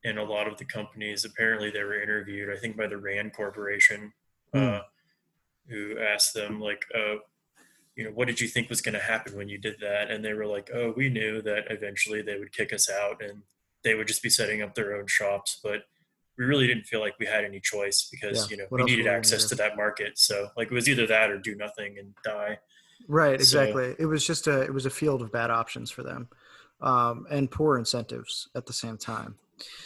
And 0.04 0.18
a 0.18 0.24
lot 0.24 0.48
of 0.48 0.58
the 0.58 0.64
companies, 0.64 1.24
apparently, 1.24 1.70
they 1.70 1.84
were 1.84 2.02
interviewed, 2.02 2.50
I 2.54 2.58
think, 2.58 2.76
by 2.76 2.88
the 2.88 2.96
RAND 2.96 3.32
Corporation 3.32 4.12
mm. 4.54 4.78
uh, 4.78 4.82
who 5.68 5.98
asked 5.98 6.34
them 6.34 6.60
like, 6.60 6.84
uh, 6.94 7.16
you 7.96 8.04
know, 8.04 8.10
what 8.10 8.26
did 8.26 8.40
you 8.40 8.48
think 8.48 8.70
was 8.70 8.80
going 8.80 8.94
to 8.94 9.00
happen 9.00 9.36
when 9.36 9.48
you 9.48 9.58
did 9.58 9.76
that? 9.80 10.10
And 10.10 10.24
they 10.24 10.32
were 10.32 10.46
like, 10.46 10.70
oh, 10.74 10.94
we 10.96 11.08
knew 11.08 11.42
that 11.42 11.64
eventually 11.70 12.22
they 12.22 12.38
would 12.38 12.52
kick 12.52 12.72
us 12.72 12.90
out 12.90 13.22
and 13.22 13.42
they 13.84 13.94
would 13.94 14.06
just 14.06 14.22
be 14.22 14.30
setting 14.30 14.62
up 14.62 14.74
their 14.74 14.96
own 14.96 15.06
shops, 15.06 15.60
but 15.62 15.82
we 16.38 16.44
really 16.44 16.66
didn't 16.66 16.84
feel 16.84 17.00
like 17.00 17.18
we 17.18 17.26
had 17.26 17.44
any 17.44 17.60
choice 17.60 18.08
because 18.10 18.50
yeah. 18.50 18.50
you 18.50 18.56
know 18.56 18.66
what 18.70 18.82
we 18.82 18.90
needed 18.90 19.06
access 19.06 19.46
to 19.48 19.54
that 19.56 19.76
market. 19.76 20.18
So 20.18 20.48
like 20.56 20.68
it 20.68 20.74
was 20.74 20.88
either 20.88 21.06
that 21.06 21.30
or 21.30 21.38
do 21.38 21.54
nothing 21.54 21.98
and 21.98 22.14
die. 22.24 22.58
Right, 23.08 23.34
exactly. 23.34 23.90
So, 23.90 23.96
it 23.98 24.06
was 24.06 24.26
just 24.26 24.46
a 24.46 24.62
it 24.62 24.72
was 24.72 24.86
a 24.86 24.90
field 24.90 25.22
of 25.22 25.32
bad 25.32 25.50
options 25.50 25.90
for 25.90 26.02
them, 26.02 26.28
um, 26.80 27.26
and 27.30 27.50
poor 27.50 27.76
incentives 27.76 28.48
at 28.54 28.66
the 28.66 28.72
same 28.72 28.96
time. 28.96 29.36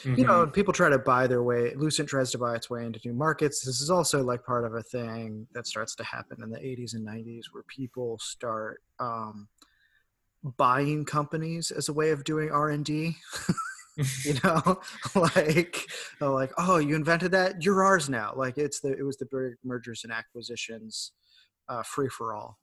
Mm-hmm. 0.03 0.19
You 0.19 0.27
know, 0.27 0.43
mm-hmm. 0.43 0.51
people 0.53 0.73
try 0.73 0.89
to 0.89 0.99
buy 0.99 1.27
their 1.27 1.43
way. 1.43 1.73
Lucent 1.75 2.09
tries 2.09 2.31
to 2.33 2.39
buy 2.39 2.55
its 2.55 2.71
way 2.71 2.85
into 2.85 3.01
new 3.05 3.15
markets. 3.15 3.65
This 3.65 3.81
is 3.81 3.91
also 3.91 4.23
like 4.23 4.45
part 4.45 4.65
of 4.65 4.75
a 4.75 4.83
thing 4.83 5.47
that 5.53 5.67
starts 5.67 5.95
to 5.97 6.05
happen 6.05 6.43
in 6.43 6.51
the 6.51 6.59
80s 6.59 6.95
and 6.95 7.07
90s, 7.07 7.45
where 7.53 7.65
people 7.65 8.19
start 8.19 8.83
um, 8.99 9.49
buying 10.57 11.05
companies 11.05 11.71
as 11.71 11.89
a 11.89 11.93
way 11.93 12.11
of 12.11 12.25
doing 12.25 12.51
R 12.51 12.71
and 12.71 12.85
D. 12.85 13.17
you 14.25 14.35
know, 14.45 14.81
like 15.15 15.81
like 16.21 16.53
oh, 16.59 16.79
you 16.79 16.95
invented 16.95 17.33
that, 17.33 17.63
you're 17.63 17.85
ours 17.85 18.09
now. 18.09 18.33
Like 18.35 18.59
it's 18.59 18.81
the 18.81 18.93
it 18.93 19.03
was 19.03 19.17
the 19.17 19.27
big 19.27 19.57
mergers 19.65 20.05
and 20.05 20.13
acquisitions, 20.13 21.13
uh, 21.69 21.83
free 21.83 22.09
for 22.09 22.35
all 22.35 22.59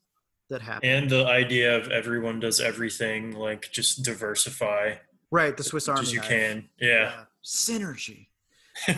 that 0.49 0.61
happened. 0.61 0.91
And 0.91 1.09
the 1.09 1.25
idea 1.25 1.75
of 1.75 1.89
everyone 1.89 2.39
does 2.39 2.59
everything, 2.59 3.31
like 3.31 3.69
just 3.71 4.03
diversify 4.03 4.95
Right, 5.33 5.57
the 5.57 5.63
Swiss 5.63 5.89
Army. 5.89 6.01
As 6.01 6.13
you 6.13 6.19
knife. 6.19 6.29
can, 6.29 6.69
yeah. 6.79 6.87
yeah. 6.87 7.23
Synergy. 7.43 8.27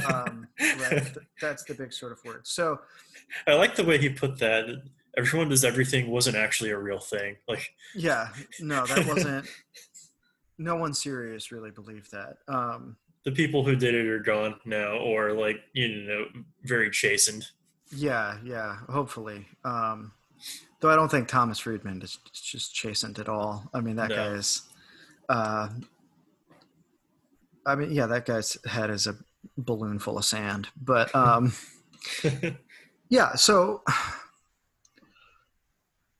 Um, 0.05 0.49
right, 0.59 1.15
that's 1.41 1.63
the 1.63 1.73
big 1.73 1.93
sort 1.93 2.11
of 2.11 2.21
word. 2.25 2.45
So, 2.45 2.81
I 3.47 3.53
like 3.53 3.77
the 3.77 3.85
way 3.85 3.97
he 3.97 4.09
put 4.09 4.37
that. 4.39 4.81
Everyone 5.17 5.47
does 5.47 5.63
everything 5.63 6.09
wasn't 6.09 6.35
actually 6.35 6.71
a 6.71 6.77
real 6.77 6.99
thing. 6.99 7.37
Like, 7.47 7.73
yeah, 7.95 8.27
no, 8.59 8.85
that 8.85 9.07
wasn't. 9.07 9.47
no 10.57 10.75
one 10.75 10.93
serious 10.93 11.53
really 11.53 11.71
believed 11.71 12.11
that. 12.11 12.39
Um, 12.49 12.97
the 13.23 13.31
people 13.31 13.63
who 13.63 13.77
did 13.77 13.95
it 13.95 14.05
are 14.05 14.19
gone 14.19 14.55
now, 14.65 14.97
or 14.97 15.31
like 15.31 15.61
you 15.71 15.87
know, 16.03 16.25
very 16.63 16.89
chastened. 16.89 17.47
Yeah, 17.95 18.39
yeah. 18.43 18.75
Hopefully, 18.89 19.47
um, 19.63 20.11
though 20.81 20.89
I 20.89 20.97
don't 20.97 21.09
think 21.09 21.29
Thomas 21.29 21.59
Friedman 21.59 22.01
is 22.01 22.19
just 22.33 22.75
chastened 22.75 23.19
at 23.19 23.29
all. 23.29 23.69
I 23.73 23.79
mean, 23.79 23.95
that 23.95 24.09
no. 24.09 24.15
guy 24.17 24.27
is 24.33 24.63
uh, 25.29 25.69
I 27.65 27.75
mean, 27.75 27.91
yeah, 27.91 28.05
that 28.07 28.25
guy's 28.25 28.57
head 28.65 28.89
is 28.89 29.07
a 29.07 29.15
balloon 29.57 29.99
full 29.99 30.17
of 30.17 30.25
sand. 30.25 30.67
But 30.81 31.13
um, 31.15 31.53
yeah, 33.09 33.35
so 33.35 33.81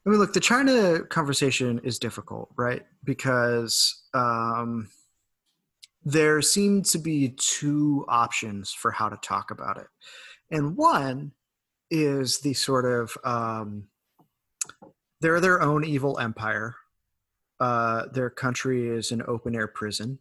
I 0.05 0.09
mean, 0.09 0.19
look, 0.19 0.33
the 0.33 0.39
China 0.39 1.01
conversation 1.03 1.79
is 1.83 1.97
difficult, 1.97 2.49
right? 2.55 2.83
Because 3.03 4.03
um, 4.13 4.89
there 6.03 6.41
seem 6.43 6.83
to 6.83 6.99
be 6.99 7.29
two 7.37 8.05
options 8.07 8.71
for 8.71 8.91
how 8.91 9.09
to 9.09 9.17
talk 9.17 9.49
about 9.49 9.77
it. 9.77 9.87
And 10.51 10.77
one 10.77 11.31
is 11.89 12.39
the 12.39 12.53
sort 12.53 12.85
of 12.85 13.17
um, 13.23 13.87
they're 15.21 15.39
their 15.39 15.61
own 15.61 15.83
evil 15.83 16.19
empire. 16.19 16.75
Uh, 17.59 18.03
their 18.13 18.29
country 18.29 18.87
is 18.87 19.11
an 19.11 19.23
open 19.27 19.55
air 19.55 19.67
prison. 19.67 20.19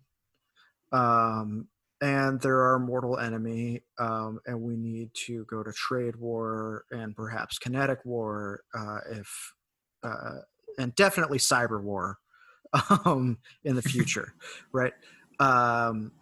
Um, 0.95 1.68
and 2.01 2.40
they're 2.40 2.62
our 2.62 2.78
mortal 2.78 3.18
enemy, 3.18 3.82
um, 3.99 4.40
and 4.47 4.61
we 4.61 4.76
need 4.76 5.11
to 5.26 5.45
go 5.47 5.62
to 5.62 5.72
trade 5.72 6.16
war 6.16 6.84
and 6.90 7.16
perhaps 7.16 7.59
kinetic 7.59 8.05
war 8.05 8.62
uh, 8.74 8.99
if, 9.11 9.55
uh, 10.03 10.38
and 10.78 10.95
definitely 10.97 11.38
cyber 11.38 11.82
war 11.82 12.18
um, 13.05 13.38
in 13.64 13.74
the 13.74 13.82
future, 13.82 14.34
right? 14.72 14.92
Um, 15.40 16.12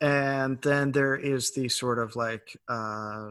and 0.00 0.60
then 0.62 0.92
there 0.92 1.16
is 1.16 1.52
the 1.52 1.68
sort 1.68 1.98
of 1.98 2.16
like 2.16 2.56
uh, 2.68 3.30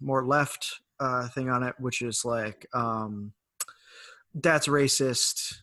more 0.00 0.24
left 0.24 0.80
uh, 1.00 1.28
thing 1.28 1.50
on 1.50 1.62
it, 1.62 1.74
which 1.78 2.02
is 2.02 2.24
like 2.24 2.66
um, 2.72 3.32
that's 4.34 4.68
racist. 4.68 5.56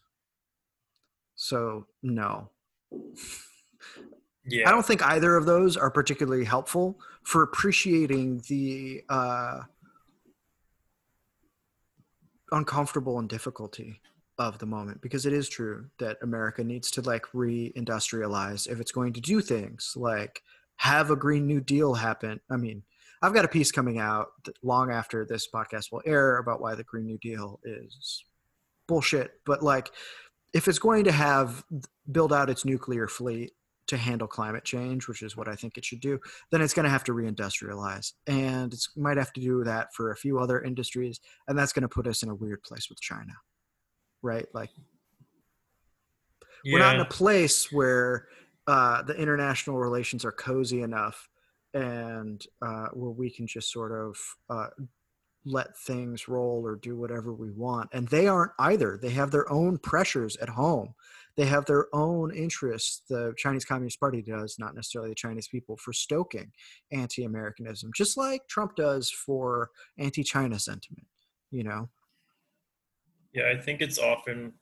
So 1.36 1.86
no. 2.04 2.50
Yeah. 4.48 4.68
I 4.68 4.72
don't 4.72 4.86
think 4.86 5.04
either 5.04 5.36
of 5.36 5.45
those 5.45 5.76
are 5.76 5.91
particularly 5.91 6.45
helpful 6.45 7.00
for 7.24 7.43
appreciating 7.43 8.43
the 8.48 9.04
uh, 9.10 9.62
uncomfortable 12.52 13.20
and 13.20 13.28
difficulty 13.28 14.02
of 14.38 14.60
the 14.60 14.66
moment 14.66 15.02
because 15.02 15.26
it 15.26 15.34
is 15.34 15.50
true 15.50 15.88
that 16.00 16.18
America 16.22 16.64
needs 16.64 16.91
to 16.91 17.02
like 17.02 17.26
re-industrialize 17.34 18.70
if 18.72 18.80
it's 18.80 18.91
going 18.91 19.12
to 19.14 19.22
do 19.22 19.41
things 19.41 19.93
like 19.95 20.43
have 20.78 21.10
a 21.10 21.16
green 21.16 21.48
new 21.48 21.60
deal 21.60 21.95
happen. 21.95 22.39
I 22.50 22.56
mean, 22.56 22.84
I've 23.22 23.34
got 23.34 23.45
a 23.45 23.50
piece 23.50 23.72
coming 23.72 23.98
out 23.98 24.28
long 24.62 24.91
after 24.91 25.26
this 25.26 25.48
podcast 25.54 25.91
will 25.91 26.04
air 26.06 26.38
about 26.38 26.62
why 26.62 26.76
the 26.76 26.84
green 26.84 27.08
new 27.08 27.18
deal 27.18 27.60
is 27.64 28.24
bullshit, 28.88 29.32
but 29.43 29.64
like 29.64 29.91
if 30.54 30.68
it's 30.68 30.80
going 30.80 31.04
to 31.06 31.12
have 31.12 31.66
build 32.10 32.32
out 32.32 32.50
its 32.50 32.64
nuclear 32.64 33.08
fleet 33.08 33.52
to 33.88 33.98
handle 33.98 34.28
climate 34.28 34.64
change, 34.64 35.08
which 35.08 35.22
is 35.22 35.36
what 35.36 35.48
I 35.48 35.56
think 35.56 35.78
it 35.78 35.86
should 35.86 36.00
do, 36.00 36.20
then 36.52 36.62
it's 36.62 36.74
going 36.74 36.84
to 36.84 36.90
have 36.90 37.04
to 37.06 37.14
reindustrialize. 37.14 38.14
And 38.28 38.74
it 38.74 38.88
might 38.96 39.18
have 39.18 39.34
to 39.34 39.42
do 39.42 39.64
that 39.64 39.94
for 39.94 40.12
a 40.12 40.16
few 40.16 40.40
other 40.40 40.62
industries. 40.62 41.20
And 41.48 41.58
that's 41.58 41.74
going 41.74 41.84
to 41.84 41.90
put 41.90 42.08
us 42.08 42.24
in 42.24 42.30
a 42.30 42.36
weird 42.36 42.64
place 42.64 42.90
with 42.90 43.00
China, 43.00 43.34
right? 44.22 44.46
Like, 44.54 44.70
yeah. 46.64 46.74
we're 46.74 46.80
not 46.80 46.96
in 46.96 47.02
a 47.02 47.06
place 47.06 47.72
where 47.72 48.28
uh, 48.68 49.02
the 49.04 49.16
international 49.16 49.78
relations 49.78 50.26
are 50.26 50.34
cozy 50.34 50.82
enough 50.82 51.30
and 51.74 52.46
uh, 52.62 52.88
where 52.94 53.12
we 53.12 53.30
can 53.30 53.48
just 53.48 53.72
sort 53.72 53.92
of 53.92 54.18
uh, 54.50 54.68
let 55.46 55.78
things 55.78 56.28
roll 56.28 56.62
or 56.66 56.76
do 56.76 56.98
whatever 56.98 57.34
we 57.34 57.52
want. 57.52 57.90
And 57.94 58.08
they 58.10 58.28
aren't 58.28 58.52
either. 58.60 59.00
They 59.02 59.12
have 59.12 59.32
their 59.32 59.50
own 59.52 59.78
pressures 59.78 60.36
at 60.38 60.50
home 60.50 60.94
they 61.38 61.46
have 61.46 61.66
their 61.66 61.88
own 61.94 62.34
interests 62.34 63.04
the 63.10 63.34
chinese 63.38 63.66
communist 63.66 64.00
party 64.00 64.22
does 64.22 64.58
not 64.60 64.76
necessarily 64.76 65.10
the 65.10 65.16
chinese 65.16 65.48
people 65.48 65.78
for 65.78 65.94
stoking 65.94 66.52
anti-americanism 66.92 67.92
just 67.96 68.18
like 68.18 68.42
trump 68.48 68.76
does 68.76 69.10
for 69.10 69.70
anti-china 69.98 70.60
sentiment 70.60 71.08
you 71.52 71.64
know 71.64 71.88
yeah 73.34 73.50
i 73.50 73.58
think 73.60 73.82
it's 73.82 74.00
often 74.00 74.54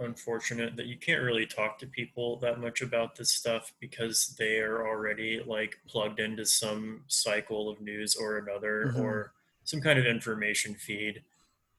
unfortunate 0.00 0.76
that 0.76 0.86
you 0.86 0.96
can't 0.96 1.22
really 1.22 1.46
talk 1.46 1.78
to 1.78 1.86
people 1.86 2.38
that 2.38 2.60
much 2.60 2.80
about 2.80 3.14
this 3.14 3.32
stuff 3.32 3.72
because 3.80 4.34
they 4.38 4.58
are 4.58 4.86
already 4.86 5.42
like 5.46 5.76
plugged 5.86 6.20
into 6.20 6.44
some 6.44 7.02
cycle 7.06 7.68
of 7.68 7.80
news 7.80 8.16
or 8.16 8.38
another 8.38 8.86
mm-hmm. 8.88 9.00
or 9.00 9.32
some 9.64 9.80
kind 9.80 9.98
of 9.98 10.06
information 10.06 10.74
feed 10.74 11.22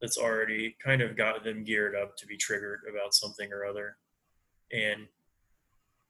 that's 0.02 0.18
already 0.18 0.76
kind 0.84 1.02
of 1.02 1.16
got 1.16 1.44
them 1.44 1.64
geared 1.64 1.96
up 1.96 2.18
to 2.18 2.26
be 2.26 2.38
triggered 2.38 2.82
about 2.90 3.14
something 3.14 3.52
or 3.54 3.66
other. 3.66 3.98
And, 4.72 5.08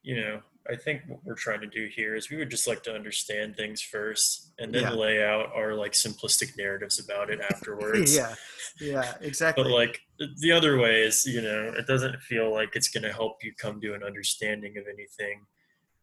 you 0.02 0.16
know, 0.16 0.42
I 0.70 0.76
think 0.76 1.02
what 1.08 1.20
we're 1.24 1.36
trying 1.36 1.62
to 1.62 1.68
do 1.68 1.90
here 1.94 2.16
is 2.16 2.30
we 2.30 2.38
would 2.38 2.52
just 2.52 2.68
like 2.68 2.84
to 2.84 2.94
understand 2.94 3.56
things 3.56 3.82
first 3.82 4.52
and 4.60 4.74
then 4.74 4.84
yeah. 4.84 4.92
lay 4.92 5.24
out 5.24 5.52
our 5.56 5.74
like 5.74 5.94
simplistic 5.94 6.56
narratives 6.58 7.00
about 7.00 7.30
it 7.30 7.42
afterwards. 7.42 8.16
yeah. 8.16 8.36
Yeah, 8.80 9.14
exactly. 9.22 9.64
But 9.64 9.72
like 9.72 10.02
the 10.40 10.52
other 10.52 10.78
way 10.78 11.02
is, 11.02 11.26
you 11.26 11.42
know, 11.42 11.74
it 11.78 11.88
doesn't 11.88 12.22
feel 12.22 12.52
like 12.52 12.76
it's 12.76 12.90
going 12.90 13.04
to 13.04 13.12
help 13.12 13.44
you 13.44 13.54
come 13.58 13.82
to 13.82 13.94
an 13.94 14.04
understanding 14.04 14.78
of 14.78 14.86
anything 14.88 15.46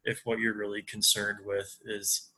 if 0.03 0.21
what 0.25 0.39
you're 0.39 0.57
really 0.57 0.81
concerned 0.81 1.39
with 1.45 1.77
is 1.85 2.29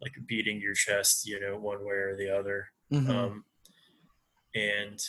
like 0.00 0.12
beating 0.26 0.60
your 0.60 0.74
chest, 0.74 1.26
you 1.26 1.40
know, 1.40 1.56
one 1.56 1.84
way 1.84 1.94
or 1.94 2.16
the 2.16 2.30
other. 2.30 2.66
Mm-hmm. 2.92 3.10
Um, 3.10 3.44
and 4.54 5.00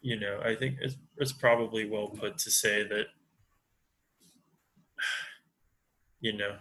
you 0.00 0.18
know 0.18 0.38
i 0.44 0.54
think 0.54 0.76
it's, 0.80 0.96
it's 1.16 1.32
probably 1.32 1.88
well 1.88 2.08
put 2.08 2.36
to 2.38 2.50
say 2.50 2.86
that 2.86 3.06
you 6.20 6.36
know 6.36 6.56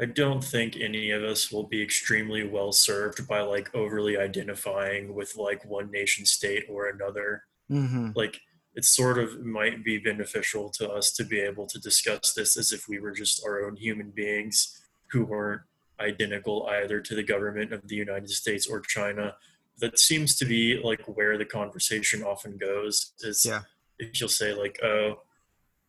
i 0.00 0.04
don't 0.04 0.44
think 0.44 0.76
any 0.76 1.10
of 1.10 1.22
us 1.22 1.50
will 1.50 1.66
be 1.66 1.82
extremely 1.82 2.46
well 2.46 2.72
served 2.72 3.26
by 3.26 3.40
like 3.40 3.74
overly 3.74 4.16
identifying 4.16 5.14
with 5.14 5.36
like 5.36 5.64
one 5.64 5.90
nation 5.90 6.24
state 6.24 6.64
or 6.70 6.88
another 6.88 7.42
mm-hmm. 7.70 8.10
like 8.14 8.40
it 8.76 8.84
sort 8.84 9.18
of 9.18 9.44
might 9.44 9.84
be 9.84 9.98
beneficial 9.98 10.70
to 10.70 10.88
us 10.88 11.10
to 11.10 11.24
be 11.24 11.40
able 11.40 11.66
to 11.66 11.78
discuss 11.80 12.34
this 12.34 12.56
as 12.56 12.72
if 12.72 12.86
we 12.88 13.00
were 13.00 13.10
just 13.10 13.44
our 13.44 13.64
own 13.64 13.74
human 13.74 14.10
beings 14.10 14.80
who 15.10 15.24
weren't 15.24 15.62
identical 15.98 16.68
either 16.70 17.00
to 17.00 17.16
the 17.16 17.22
government 17.22 17.72
of 17.72 17.86
the 17.88 17.96
united 17.96 18.30
states 18.30 18.66
or 18.68 18.80
china 18.80 19.34
that 19.80 19.98
seems 19.98 20.36
to 20.36 20.44
be 20.44 20.80
like 20.82 21.02
where 21.06 21.36
the 21.38 21.44
conversation 21.44 22.22
often 22.22 22.56
goes 22.56 23.12
is 23.20 23.44
yeah. 23.46 23.60
if 23.98 24.20
you'll 24.20 24.28
say 24.28 24.52
like 24.52 24.78
oh 24.82 25.20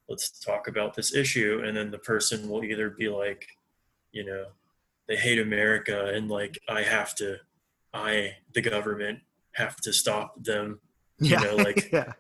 let's 0.10 0.30
talk 0.40 0.68
about 0.68 0.96
this 0.96 1.16
issue 1.16 1.62
and 1.66 1.76
then 1.76 1.92
the 1.92 1.98
person 2.00 2.50
will 2.50 2.64
either 2.64 2.90
be 2.90 3.08
like 3.10 3.48
you 4.12 4.26
know 4.26 4.46
they 5.08 5.16
hate 5.16 5.40
america 5.40 6.12
and 6.14 6.30
like 6.30 6.60
i 6.70 6.82
have 6.82 7.16
to 7.16 7.38
i 7.94 8.32
the 8.54 8.62
government 8.62 9.20
have 9.54 9.76
to 9.78 9.94
stop 9.94 10.42
them 10.44 10.80
yeah. 11.20 11.42
you 11.42 11.48
know 11.48 11.56
like 11.64 11.90
yeah. 11.94 12.14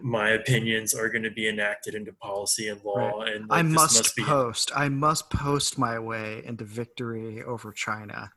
my 0.00 0.30
opinions 0.30 0.94
are 0.94 1.08
going 1.08 1.22
to 1.22 1.30
be 1.30 1.48
enacted 1.48 1.94
into 1.94 2.12
policy 2.14 2.68
and 2.68 2.82
law 2.84 3.20
right. 3.20 3.34
and 3.34 3.48
like, 3.48 3.58
i 3.58 3.62
must, 3.62 3.96
must 3.96 4.16
post 4.18 4.72
i 4.74 4.88
must 4.88 5.30
post 5.30 5.78
my 5.78 5.98
way 5.98 6.42
into 6.44 6.64
victory 6.64 7.42
over 7.42 7.70
china 7.72 8.30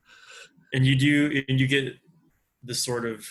and 0.74 0.86
you 0.86 0.96
do 0.96 1.44
and 1.48 1.60
you 1.60 1.68
get 1.68 1.94
the 2.64 2.76
sort 2.76 3.06
of 3.06 3.26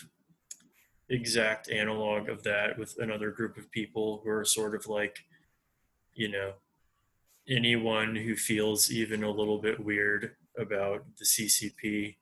exact 1.10 1.70
analog 1.70 2.28
of 2.28 2.42
that 2.42 2.78
with 2.78 2.94
another 2.98 3.30
group 3.30 3.56
of 3.56 3.70
people 3.70 4.20
who 4.22 4.30
are 4.30 4.44
sort 4.44 4.74
of 4.74 4.86
like, 4.86 5.18
you 6.14 6.28
know, 6.28 6.52
anyone 7.48 8.14
who 8.14 8.36
feels 8.36 8.90
even 8.90 9.24
a 9.24 9.30
little 9.30 9.58
bit 9.58 9.82
weird 9.82 10.36
about 10.58 11.04
the 11.18 11.24
CCP 11.24 12.16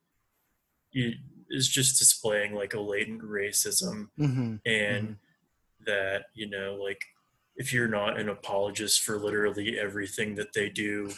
is 0.93 1.67
just 1.67 1.99
displaying 1.99 2.53
like 2.53 2.73
a 2.73 2.79
latent 2.79 3.21
racism 3.21 4.09
mm-hmm. 4.17 4.55
and 4.65 5.07
mm-hmm. 5.07 5.83
that, 5.85 6.25
you 6.33 6.49
know, 6.49 6.79
like 6.81 7.01
if 7.55 7.73
you're 7.73 7.87
not 7.87 8.19
an 8.19 8.29
apologist 8.29 9.01
for 9.03 9.17
literally 9.17 9.77
everything 9.77 10.35
that 10.35 10.53
they 10.53 10.69
do, 10.69 11.11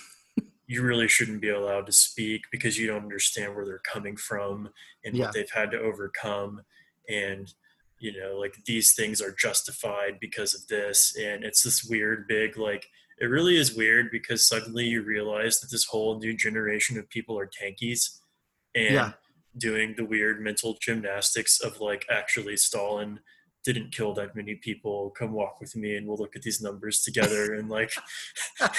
you 0.69 0.83
really 0.83 1.07
shouldn't 1.07 1.41
be 1.41 1.49
allowed 1.49 1.87
to 1.87 1.91
speak 1.91 2.43
because 2.51 2.77
you 2.77 2.85
don't 2.85 3.01
understand 3.01 3.55
where 3.55 3.65
they're 3.65 3.81
coming 3.91 4.15
from 4.15 4.69
and 5.03 5.15
yeah. 5.15 5.25
what 5.25 5.33
they've 5.33 5.49
had 5.51 5.71
to 5.71 5.79
overcome 5.79 6.61
and 7.09 7.55
you 7.97 8.13
know 8.17 8.37
like 8.37 8.55
these 8.67 8.93
things 8.93 9.19
are 9.19 9.33
justified 9.33 10.19
because 10.21 10.53
of 10.53 10.65
this 10.67 11.17
and 11.19 11.43
it's 11.43 11.63
this 11.63 11.83
weird 11.83 12.27
big 12.27 12.55
like 12.55 12.87
it 13.17 13.25
really 13.25 13.57
is 13.57 13.75
weird 13.75 14.11
because 14.11 14.47
suddenly 14.47 14.85
you 14.85 15.01
realize 15.01 15.59
that 15.59 15.71
this 15.71 15.85
whole 15.85 16.19
new 16.19 16.37
generation 16.37 16.99
of 16.99 17.09
people 17.09 17.37
are 17.37 17.49
tankies 17.49 18.19
and 18.75 18.93
yeah. 18.93 19.11
doing 19.57 19.95
the 19.97 20.05
weird 20.05 20.39
mental 20.39 20.77
gymnastics 20.79 21.59
of 21.61 21.81
like 21.81 22.05
actually 22.11 22.55
Stalin 22.55 23.19
didn't 23.65 23.91
kill 23.91 24.13
that 24.13 24.35
many 24.35 24.55
people 24.55 25.11
come 25.17 25.33
walk 25.33 25.59
with 25.59 25.75
me 25.75 25.95
and 25.95 26.07
we'll 26.07 26.17
look 26.17 26.35
at 26.35 26.41
these 26.41 26.61
numbers 26.61 27.01
together 27.01 27.55
and 27.55 27.69
like 27.69 27.91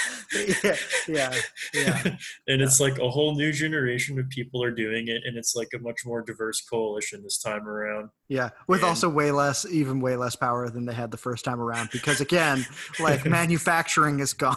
yeah 0.63 0.75
yeah 1.07 1.33
yeah. 1.73 2.01
And 2.47 2.59
yeah. 2.59 2.65
it's 2.65 2.79
like 2.79 2.97
a 2.97 3.09
whole 3.09 3.35
new 3.35 3.51
generation 3.51 4.17
of 4.19 4.27
people 4.29 4.63
are 4.63 4.71
doing 4.71 5.07
it 5.07 5.21
and 5.25 5.37
it's 5.37 5.55
like 5.55 5.69
a 5.75 5.79
much 5.79 6.05
more 6.05 6.21
diverse 6.23 6.61
coalition 6.61 7.21
this 7.23 7.37
time 7.37 7.67
around. 7.67 8.09
Yeah 8.27 8.49
with 8.67 8.79
And- 8.79 8.89
also 8.89 9.07
way 9.07 9.31
less 9.31 9.65
even 9.69 10.01
way 10.01 10.15
less 10.15 10.35
power 10.35 10.69
than 10.69 10.85
they 10.85 10.93
had 10.93 11.11
the 11.11 11.17
first 11.17 11.45
time 11.45 11.59
around 11.59 11.89
because 11.91 12.19
again 12.19 12.65
like 12.99 13.25
manufacturing 13.41 14.19
is 14.19 14.33
gone. 14.33 14.55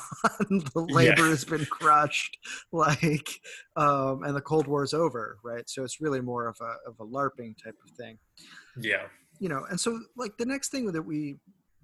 The 0.49 0.87
labor 0.89 1.29
has 1.29 1.45
been 1.45 1.66
crushed. 1.66 2.39
Like 2.72 3.29
um 3.77 4.22
and 4.25 4.35
the 4.35 4.41
cold 4.41 4.66
war 4.66 4.83
is 4.85 4.95
over 4.95 5.39
right? 5.45 5.68
So 5.68 5.85
it's 5.85 6.01
really 6.01 6.20
more 6.20 6.49
of 6.49 6.57
a 6.62 6.89
of 6.89 6.99
a 6.99 7.05
larping 7.05 7.62
type 7.62 7.77
of 7.85 7.91
thing. 7.97 8.18
Yeah 8.81 9.05
you 9.45 9.51
know 9.51 9.66
and 9.68 9.78
so 9.78 10.01
like 10.16 10.34
the 10.38 10.47
next 10.47 10.70
thing 10.70 10.90
that 10.90 11.03
we 11.03 11.36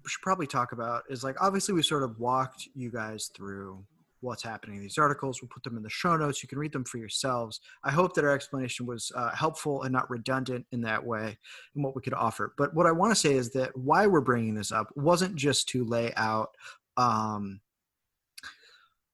should 0.07 0.21
probably 0.23 0.47
talk 0.47 0.71
about 0.71 1.03
is 1.11 1.23
like 1.23 1.35
obviously 1.39 1.75
we 1.75 1.83
sort 1.83 2.01
of 2.01 2.19
walked 2.19 2.67
you 2.73 2.89
guys 2.91 3.29
through 3.35 3.85
what's 4.21 4.41
happening 4.43 4.77
in 4.77 4.81
these 4.81 4.97
articles. 4.97 5.41
We'll 5.41 5.49
put 5.49 5.63
them 5.63 5.77
in 5.77 5.83
the 5.83 5.89
show 5.89 6.15
notes. 6.15 6.41
You 6.41 6.49
can 6.49 6.59
read 6.59 6.71
them 6.71 6.83
for 6.83 6.97
yourselves. 6.97 7.59
I 7.83 7.91
hope 7.91 8.13
that 8.15 8.23
our 8.23 8.31
explanation 8.31 8.87
was 8.87 9.11
uh, 9.15 9.31
helpful 9.35 9.83
and 9.83 9.93
not 9.93 10.09
redundant 10.09 10.65
in 10.71 10.81
that 10.81 11.03
way 11.03 11.37
and 11.75 11.83
what 11.83 11.95
we 11.95 12.01
could 12.01 12.15
offer. 12.15 12.53
But 12.57 12.73
what 12.73 12.87
i 12.87 12.91
want 12.91 13.11
to 13.11 13.19
say 13.19 13.33
is 13.33 13.51
that 13.51 13.77
why 13.77 14.07
we're 14.07 14.21
bringing 14.21 14.55
this 14.55 14.71
up 14.71 14.87
wasn't 14.95 15.35
just 15.35 15.69
to 15.69 15.85
lay 15.85 16.11
out 16.15 16.49
um, 16.97 17.61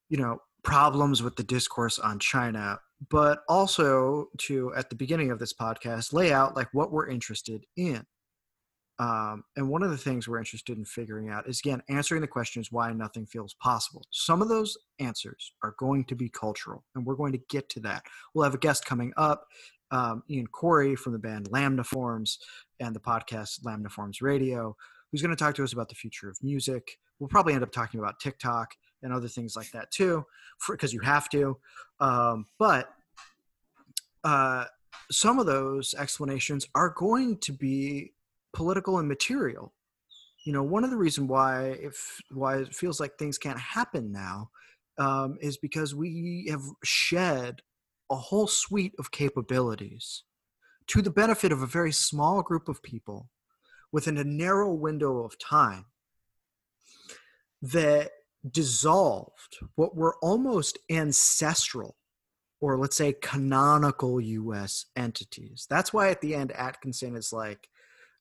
you 0.07 0.17
know 0.17 0.41
problems 0.63 1.21
with 1.21 1.35
the 1.35 1.43
discourse 1.43 1.99
on 1.99 2.19
china 2.19 2.77
but 3.09 3.43
also 3.47 4.27
to 4.37 4.73
at 4.75 4.89
the 4.89 4.95
beginning 4.95 5.31
of 5.31 5.39
this 5.39 5.53
podcast 5.53 6.11
lay 6.11 6.33
out 6.33 6.55
like 6.55 6.67
what 6.73 6.91
we're 6.91 7.07
interested 7.07 7.65
in 7.77 8.05
um, 8.99 9.43
and 9.55 9.69
one 9.69 9.83
of 9.83 9.91
the 9.91 9.97
things 9.97 10.27
we're 10.27 10.39
interested 10.39 10.77
in 10.77 10.85
figuring 10.85 11.29
out 11.29 11.47
is 11.47 11.59
again 11.59 11.83
answering 11.87 12.21
the 12.21 12.27
questions 12.27 12.71
why 12.71 12.91
nothing 12.93 13.25
feels 13.25 13.53
possible. 13.55 14.03
Some 14.11 14.41
of 14.41 14.49
those 14.49 14.77
answers 14.99 15.53
are 15.63 15.75
going 15.77 16.05
to 16.05 16.15
be 16.15 16.29
cultural 16.29 16.83
and 16.95 17.05
we're 17.05 17.15
going 17.15 17.33
to 17.33 17.41
get 17.49 17.69
to 17.69 17.79
that. 17.81 18.03
We'll 18.33 18.43
have 18.43 18.55
a 18.55 18.59
guest 18.59 18.85
coming 18.85 19.13
up 19.15 19.45
um, 19.91 20.23
ian 20.29 20.47
corey 20.47 20.95
from 20.95 21.13
the 21.13 21.19
band 21.19 21.49
lambda 21.51 21.83
forms 21.83 22.39
and 22.79 22.95
the 22.95 22.99
podcast 22.99 23.63
lambda 23.63 23.89
forms 23.89 24.21
radio 24.21 24.75
who's 25.11 25.21
going 25.21 25.35
to 25.35 25.41
talk 25.41 25.55
to 25.55 25.63
us 25.63 25.73
about 25.73 25.89
the 25.89 25.95
future 25.95 26.29
of 26.29 26.37
music. 26.41 26.97
We'll 27.19 27.29
probably 27.29 27.53
end 27.53 27.63
up 27.63 27.71
talking 27.71 27.99
about 27.99 28.19
tiktok 28.19 28.71
and 29.03 29.13
other 29.13 29.27
things 29.27 29.55
like 29.55 29.71
that 29.71 29.91
too 29.91 30.25
because 30.67 30.91
you 30.91 31.01
have 31.01 31.29
to. 31.29 31.57
Um, 31.99 32.47
but 32.57 32.89
uh, 34.23 34.65
some 35.11 35.37
of 35.37 35.45
those 35.45 35.93
explanations 35.93 36.67
are 36.73 36.89
going 36.89 37.37
to 37.37 37.53
be 37.53 38.13
political 38.53 38.99
and 38.99 39.07
material. 39.07 39.73
You 40.45 40.53
know, 40.53 40.63
one 40.63 40.83
of 40.83 40.89
the 40.89 40.97
reasons 40.97 41.29
why 41.29 41.77
if 41.81 42.21
why 42.31 42.57
it 42.57 42.73
feels 42.73 42.99
like 42.99 43.17
things 43.17 43.37
can't 43.37 43.59
happen 43.59 44.11
now 44.11 44.49
um, 44.97 45.37
is 45.41 45.57
because 45.57 45.93
we 45.93 46.47
have 46.49 46.63
shed 46.83 47.61
a 48.09 48.15
whole 48.15 48.47
suite 48.47 48.93
of 48.97 49.11
capabilities 49.11 50.23
to 50.87 51.01
the 51.01 51.11
benefit 51.11 51.51
of 51.51 51.61
a 51.61 51.67
very 51.67 51.91
small 51.91 52.41
group 52.41 52.69
of 52.69 52.81
people 52.81 53.29
within 53.91 54.17
a 54.17 54.23
narrow 54.23 54.73
window 54.73 55.23
of 55.23 55.37
time 55.37 55.85
that 57.61 58.11
dissolved 58.49 59.57
what 59.75 59.95
were 59.95 60.15
almost 60.21 60.77
ancestral 60.89 61.97
or 62.59 62.77
let's 62.77 62.95
say 62.95 63.13
canonical 63.21 64.19
US 64.19 64.85
entities. 64.95 65.67
That's 65.69 65.93
why 65.93 66.09
at 66.09 66.21
the 66.21 66.33
end 66.33 66.51
Atkinson 66.53 67.15
is 67.15 67.31
like 67.31 67.67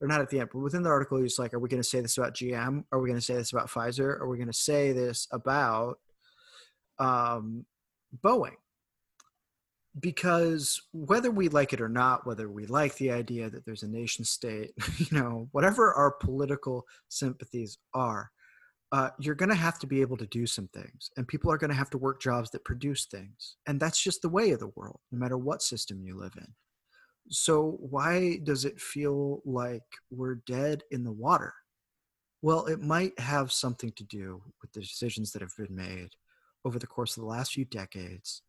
or 0.01 0.09
not 0.09 0.21
at 0.21 0.29
the 0.29 0.41
end, 0.41 0.51
but 0.53 0.61
within 0.61 0.83
the 0.83 0.91
article, 0.91 1.21
he's 1.21 1.39
like, 1.39 1.55
are 1.55 1.59
we 1.59 1.69
going 1.69 1.83
to 1.83 1.89
say 1.89 2.01
this 2.01 2.19
about 2.19 2.35
GM? 2.35 2.85
Are 2.93 3.01
we 3.01 3.09
going 3.09 3.19
to 3.19 3.25
say 3.25 3.35
this 3.35 3.53
about 3.53 3.71
Pfizer? 3.71 4.21
Are 4.21 4.29
we 4.29 4.37
going 4.37 4.49
to 4.49 4.53
say 4.53 4.93
this 4.93 5.27
about 5.33 5.99
um, 6.99 7.65
Boeing? 8.23 8.57
Because 9.99 10.81
whether 10.93 11.31
we 11.31 11.49
like 11.49 11.73
it 11.73 11.81
or 11.81 11.89
not, 11.89 12.27
whether 12.27 12.51
we 12.51 12.67
like 12.67 12.97
the 12.97 13.11
idea 13.11 13.49
that 13.49 13.65
there's 13.65 13.83
a 13.83 13.89
nation 13.89 14.25
state, 14.25 14.73
you 14.99 15.19
know, 15.19 15.49
whatever 15.53 15.95
our 15.95 16.11
political 16.11 16.85
sympathies 17.09 17.79
are, 17.95 18.31
uh, 18.93 19.11
you're 19.19 19.35
going 19.35 19.49
to 19.49 19.55
have 19.55 19.79
to 19.79 19.87
be 19.87 20.01
able 20.01 20.17
to 20.19 20.27
do 20.27 20.47
some 20.47 20.69
things. 20.69 21.11
And 21.17 21.27
people 21.27 21.51
are 21.51 21.59
going 21.59 21.71
to 21.71 21.77
have 21.77 21.91
to 21.91 21.99
work 21.99 22.21
jobs 22.21 22.51
that 22.51 22.65
produce 22.65 23.07
things. 23.07 23.57
And 23.67 23.81
that's 23.81 24.01
just 24.01 24.23
the 24.23 24.29
way 24.29 24.51
of 24.51 24.61
the 24.61 24.71
world, 24.77 25.01
no 25.11 25.19
matter 25.19 25.39
what 25.39 25.63
system 25.63 26.03
you 26.03 26.17
live 26.19 26.35
in. 26.37 26.47
So, 27.29 27.77
why 27.81 28.39
does 28.45 28.65
it 28.65 28.81
feel 28.81 29.43
like 29.45 29.83
we're 30.11 30.37
dead 30.47 30.83
in 30.91 31.05
the 31.05 31.13
water? 31.13 31.55
Well, 32.43 32.67
it 32.67 32.81
might 32.81 33.19
have 33.19 33.51
something 33.51 33.93
to 33.93 34.05
do 34.05 34.43
with 34.63 34.73
the 34.73 34.81
decisions 34.81 35.33
that 35.33 35.43
have 35.43 35.57
been 35.57 35.75
made 35.75 36.11
over 36.65 36.79
the 36.79 36.87
course 36.87 37.17
of 37.17 37.23
the 37.23 37.29
last 37.29 37.53
few 37.53 37.65
decades 37.65 38.43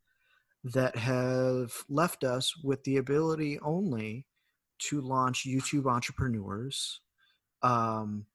that 0.64 0.96
have 0.96 1.72
left 1.90 2.24
us 2.24 2.54
with 2.64 2.84
the 2.84 2.98
ability 2.98 3.60
only 3.62 4.26
to 4.80 5.02
launch 5.02 5.48
YouTube 5.48 5.86
entrepreneurs, 5.86 7.02
um, 7.64 8.26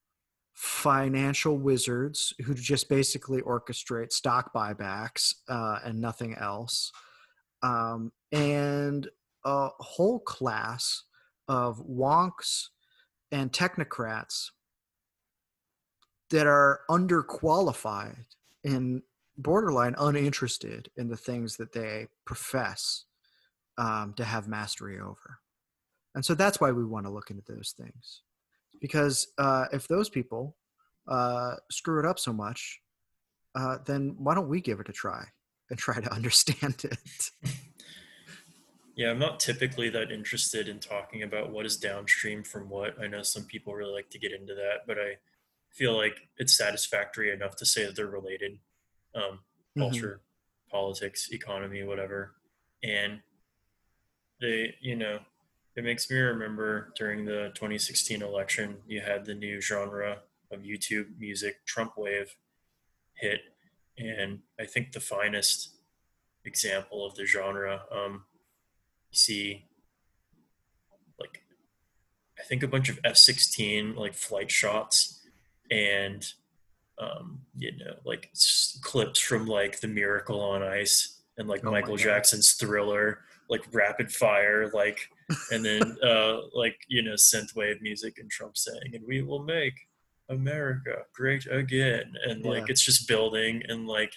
financial 0.54 1.58
wizards 1.58 2.34
who 2.44 2.54
just 2.54 2.88
basically 2.88 3.40
orchestrate 3.42 4.12
stock 4.12 4.52
buybacks 4.54 5.34
uh, 5.48 5.78
and 5.84 6.00
nothing 6.00 6.34
else, 6.34 6.92
um, 7.62 8.12
and 8.32 9.08
a 9.44 9.68
whole 9.78 10.20
class 10.20 11.04
of 11.48 11.84
wonks 11.86 12.68
and 13.30 13.52
technocrats 13.52 14.50
that 16.30 16.46
are 16.46 16.80
underqualified 16.90 18.24
and 18.64 19.02
borderline 19.36 19.94
uninterested 19.98 20.90
in 20.96 21.08
the 21.08 21.16
things 21.16 21.56
that 21.56 21.72
they 21.72 22.06
profess 22.24 23.04
um, 23.78 24.14
to 24.16 24.24
have 24.24 24.48
mastery 24.48 24.98
over. 24.98 25.38
And 26.14 26.24
so 26.24 26.34
that's 26.34 26.60
why 26.60 26.70
we 26.72 26.84
want 26.84 27.06
to 27.06 27.12
look 27.12 27.30
into 27.30 27.42
those 27.48 27.74
things. 27.76 28.22
Because 28.80 29.28
uh, 29.38 29.66
if 29.72 29.88
those 29.88 30.08
people 30.08 30.56
uh, 31.08 31.56
screw 31.70 31.98
it 32.00 32.06
up 32.06 32.18
so 32.18 32.32
much, 32.32 32.80
uh, 33.54 33.78
then 33.84 34.14
why 34.18 34.34
don't 34.34 34.48
we 34.48 34.60
give 34.60 34.80
it 34.80 34.88
a 34.88 34.92
try 34.92 35.24
and 35.70 35.78
try 35.78 36.00
to 36.00 36.12
understand 36.14 36.84
it? 36.84 37.30
Yeah, 38.94 39.10
I'm 39.10 39.18
not 39.18 39.40
typically 39.40 39.88
that 39.90 40.12
interested 40.12 40.68
in 40.68 40.78
talking 40.78 41.22
about 41.22 41.50
what 41.50 41.64
is 41.64 41.76
downstream 41.76 42.42
from 42.42 42.68
what. 42.68 43.00
I 43.00 43.06
know 43.06 43.22
some 43.22 43.44
people 43.44 43.74
really 43.74 43.92
like 43.92 44.10
to 44.10 44.18
get 44.18 44.32
into 44.32 44.54
that, 44.54 44.86
but 44.86 44.98
I 44.98 45.16
feel 45.70 45.96
like 45.96 46.28
it's 46.36 46.54
satisfactory 46.56 47.32
enough 47.32 47.56
to 47.56 47.66
say 47.66 47.86
that 47.86 47.96
they're 47.96 48.06
related 48.06 48.58
um, 49.14 49.44
Mhm. 49.76 49.90
culture, 49.90 50.22
politics, 50.70 51.30
economy, 51.32 51.82
whatever. 51.82 52.34
And 52.82 53.22
they, 54.40 54.76
you 54.80 54.96
know, 54.96 55.24
it 55.76 55.84
makes 55.84 56.10
me 56.10 56.18
remember 56.18 56.92
during 56.96 57.24
the 57.24 57.52
2016 57.54 58.22
election, 58.22 58.82
you 58.86 59.00
had 59.00 59.24
the 59.24 59.34
new 59.34 59.60
genre 59.60 60.22
of 60.50 60.60
YouTube 60.60 61.18
music, 61.18 61.64
Trump 61.64 61.96
Wave, 61.96 62.36
hit. 63.14 63.40
And 63.96 64.42
I 64.58 64.66
think 64.66 64.92
the 64.92 65.00
finest 65.00 65.76
example 66.44 67.04
of 67.06 67.14
the 67.14 67.24
genre. 67.24 67.86
Um, 67.90 68.26
you 69.12 69.16
see 69.18 69.64
like 71.20 71.42
I 72.38 72.42
think 72.42 72.62
a 72.62 72.68
bunch 72.68 72.88
of 72.88 72.98
F 73.04 73.16
sixteen 73.16 73.94
like 73.94 74.14
flight 74.14 74.50
shots 74.50 75.20
and 75.70 76.26
um, 76.98 77.40
you 77.56 77.72
know 77.76 77.94
like 78.04 78.30
s- 78.32 78.78
clips 78.82 79.20
from 79.20 79.46
like 79.46 79.80
The 79.80 79.88
Miracle 79.88 80.40
on 80.40 80.62
Ice 80.62 81.20
and 81.38 81.48
like 81.48 81.64
Oh 81.64 81.70
Michael 81.70 81.96
Jackson's 81.96 82.52
Thriller, 82.52 83.20
like 83.48 83.62
rapid 83.72 84.10
fire, 84.10 84.70
like 84.72 85.08
and 85.50 85.64
then 85.64 85.96
uh, 86.04 86.40
like 86.54 86.78
you 86.88 87.02
know 87.02 87.14
synthwave 87.14 87.80
music 87.82 88.18
and 88.18 88.30
Trump 88.30 88.56
saying, 88.56 88.94
"And 88.94 89.04
we 89.06 89.22
will 89.22 89.42
make 89.42 89.74
America 90.28 91.02
great 91.14 91.46
again," 91.50 92.14
and 92.26 92.44
like 92.44 92.70
it's 92.70 92.84
just 92.84 93.08
building 93.08 93.62
and 93.68 93.86
like 93.86 94.12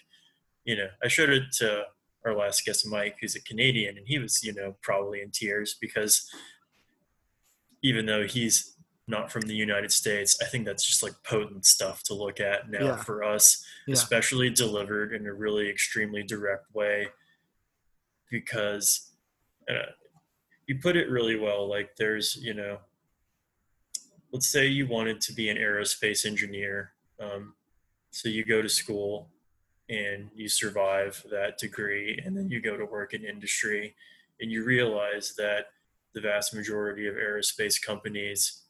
you 0.64 0.76
know 0.76 0.88
I 1.04 1.08
showed 1.08 1.30
it 1.30 1.44
to 1.60 1.86
our 2.26 2.36
last 2.36 2.66
guest 2.66 2.88
Mike, 2.88 3.18
who's 3.22 3.36
a 3.36 3.42
Canadian, 3.42 3.98
and 3.98 4.08
he 4.08 4.20
was 4.20 4.44
you 4.44 4.54
know 4.54 4.76
probably 4.82 5.22
in 5.22 5.32
tears 5.32 5.76
because 5.80 6.28
even 7.84 8.06
though 8.06 8.26
he's 8.26 8.76
not 9.08 9.32
from 9.32 9.42
the 9.44 9.56
United 9.56 9.92
States, 9.92 10.36
I 10.42 10.46
think 10.46 10.66
that's 10.66 10.84
just 10.84 11.04
like 11.04 11.14
potent 11.24 11.66
stuff 11.66 12.02
to 12.04 12.16
look 12.16 12.40
at 12.40 12.70
now 12.72 12.86
Yeah. 12.86 13.04
for 13.04 13.24
us, 13.24 13.64
Yeah. 13.86 13.94
especially 13.94 14.50
delivered 14.50 15.14
in 15.14 15.28
a 15.28 15.34
really 15.34 15.70
extremely 15.70 16.24
direct 16.24 16.74
way 16.74 17.10
because 18.32 19.12
uh, 19.70 19.92
you 20.66 20.80
put 20.80 20.96
it 20.98 21.10
really 21.12 21.38
well. 21.38 21.70
Like 21.70 21.96
there's, 21.98 22.36
you 22.38 22.56
know, 22.56 22.80
let's 24.32 24.48
say 24.48 24.66
you 24.66 24.88
wanted 24.88 25.22
to 25.22 25.34
be 25.34 25.50
an 25.50 25.58
aerospace 25.58 26.26
engineer. 26.26 26.94
Um, 27.20 27.54
so 28.10 28.28
you 28.30 28.44
go 28.44 28.64
to 28.64 28.70
school 28.70 29.30
and 29.90 30.30
you 30.34 30.50
survive 30.50 31.24
that 31.30 31.58
degree, 31.58 32.20
and 32.26 32.36
then 32.36 32.50
you 32.50 32.62
go 32.62 32.76
to 32.78 32.86
work 32.86 33.14
in 33.14 33.24
industry, 33.24 33.96
and 34.40 34.52
you 34.52 34.64
realize 34.64 35.34
that 35.38 35.68
the 36.14 36.22
vast 36.22 36.56
majority 36.56 37.08
of 37.08 37.16
aerospace 37.16 37.82
companies 37.82 38.64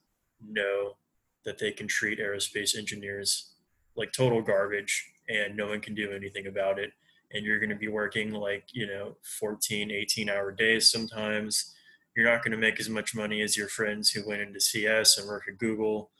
know 0.46 0.98
that 1.46 1.60
they 1.60 1.72
can 1.72 1.88
treat 1.88 2.20
aerospace 2.20 2.76
engineers 2.76 3.54
like 3.96 4.12
total 4.12 4.42
garbage 4.42 5.12
and 5.30 5.56
no 5.56 5.68
one 5.68 5.80
can 5.80 5.96
do 5.96 6.12
anything 6.12 6.48
about 6.48 6.80
it. 6.80 6.92
And 7.34 7.46
you're 7.46 7.60
going 7.60 7.70
to 7.70 7.76
be 7.76 7.88
working 7.88 8.32
like 8.32 8.66
you 8.74 8.88
know 8.88 9.16
14 9.40 9.92
18 9.92 10.30
hour 10.30 10.52
days 10.52 10.90
sometimes. 10.90 11.74
You're 12.16 12.30
not 12.32 12.44
going 12.44 12.52
to 12.52 12.58
make 12.58 12.80
as 12.80 12.90
much 12.90 13.16
money 13.16 13.42
as 13.42 13.58
your 13.58 13.68
friends 13.68 14.10
who 14.10 14.28
went 14.28 14.42
into 14.42 14.60
cs 14.60 15.18
and 15.18 15.28
work 15.28 15.44
at 15.48 15.58
google. 15.58 16.12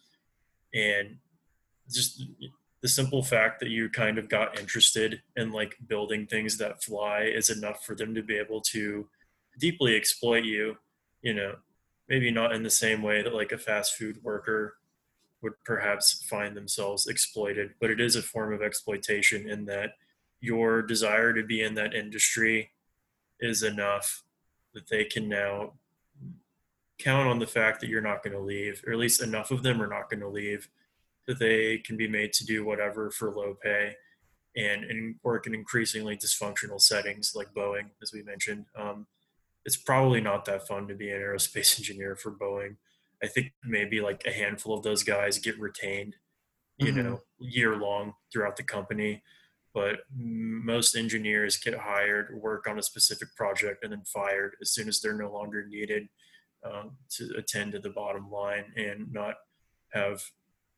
And 0.74 1.18
just 1.92 2.24
the 2.86 2.90
simple 2.90 3.24
fact 3.24 3.60
that 3.60 3.70
you 3.70 3.90
kind 3.90 4.20
of 4.20 4.30
got 4.30 4.60
interested 4.60 5.20
in 5.38 5.52
like 5.52 5.76
building 5.88 6.28
things 6.28 6.56
that 6.56 6.84
fly 6.84 7.22
is 7.22 7.50
enough 7.50 7.84
for 7.84 7.96
them 7.96 8.14
to 8.14 8.22
be 8.22 8.38
able 8.38 8.62
to 8.62 9.08
deeply 9.58 9.96
exploit 9.96 10.44
you 10.44 10.78
you 11.24 11.34
know 11.34 11.56
maybe 12.08 12.30
not 12.30 12.54
in 12.54 12.62
the 12.62 12.70
same 12.70 13.02
way 13.02 13.24
that 13.24 13.34
like 13.34 13.52
a 13.52 13.58
fast 13.58 13.96
food 13.96 14.24
worker 14.24 14.76
would 15.42 15.54
perhaps 15.64 16.22
find 16.30 16.56
themselves 16.56 17.08
exploited 17.08 17.72
but 17.82 17.90
it 17.90 18.00
is 18.00 18.16
a 18.16 18.22
form 18.22 18.54
of 18.54 18.62
exploitation 18.62 19.50
in 19.50 19.66
that 19.66 19.94
your 20.40 20.84
desire 20.84 21.34
to 21.34 21.42
be 21.42 21.64
in 21.64 21.74
that 21.74 21.96
industry 21.96 22.70
is 23.40 23.64
enough 23.64 24.22
that 24.76 24.88
they 24.90 25.04
can 25.04 25.28
now 25.28 25.74
count 27.00 27.28
on 27.28 27.40
the 27.40 27.48
fact 27.48 27.82
that 27.82 27.90
you're 27.90 28.00
not 28.00 28.22
going 28.22 28.36
to 28.36 28.40
leave 28.40 28.84
or 28.86 28.94
at 28.94 29.00
least 29.00 29.24
enough 29.24 29.50
of 29.50 29.64
them 29.64 29.82
are 29.82 29.88
not 29.88 30.08
going 30.08 30.20
to 30.20 30.30
leave 30.30 30.70
that 31.28 31.40
they 31.40 31.80
can 31.80 31.98
be 31.98 32.08
made 32.08 32.34
to 32.34 32.46
do 32.46 32.66
whatever 32.66 33.12
for 33.12 33.32
low 33.32 33.56
pay 33.62 33.96
and, 34.56 34.86
and 34.86 35.16
work 35.24 35.48
in 35.48 35.54
increasingly 35.54 36.16
dysfunctional 36.16 36.80
settings 36.80 37.34
like 37.36 37.54
Boeing, 37.54 37.90
as 38.02 38.14
we 38.14 38.24
mentioned. 38.24 38.66
Um, 38.78 39.08
it's 39.66 39.78
probably 39.78 40.22
not 40.22 40.46
that 40.46 40.68
fun 40.68 40.88
to 40.88 40.96
be 40.96 41.10
an 41.10 41.20
aerospace 41.20 41.78
engineer 41.80 42.16
for 42.16 42.32
Boeing. 42.32 42.78
I 43.24 43.28
think 43.28 43.54
maybe 43.64 44.02
like 44.02 44.24
a 44.26 44.32
handful 44.32 44.78
of 44.78 44.84
those 44.84 45.04
guys 45.04 45.40
get 45.40 45.60
retained, 45.60 46.16
you 46.78 46.92
mm-hmm. 46.92 47.04
know, 47.04 47.22
year 47.40 47.76
long 47.76 48.14
throughout 48.32 48.56
the 48.56 48.64
company. 48.64 49.24
But 49.74 50.00
most 50.16 50.96
engineers 50.96 51.58
get 51.58 51.78
hired, 51.78 52.40
work 52.42 52.66
on 52.68 52.80
a 52.80 52.84
specific 52.84 53.36
project, 53.36 53.84
and 53.84 53.92
then 53.92 54.04
fired 54.06 54.56
as 54.62 54.72
soon 54.72 54.88
as 54.88 55.02
they're 55.02 55.18
no 55.18 55.34
longer 55.34 55.66
needed 55.68 56.08
um, 56.64 56.92
to 57.12 57.30
attend 57.38 57.74
to 57.74 57.80
the 57.80 57.90
bottom 57.90 58.32
line 58.32 58.66
and 58.78 59.12
not 59.12 59.36
have 59.92 60.24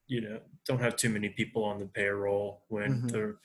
you 0.07 0.21
know 0.21 0.39
don't 0.65 0.81
have 0.81 0.95
too 0.95 1.09
many 1.09 1.29
people 1.29 1.63
on 1.63 1.77
the 1.77 1.85
payroll 1.85 2.63
when 2.69 2.93
mm-hmm. 2.93 3.07
the 3.07 3.35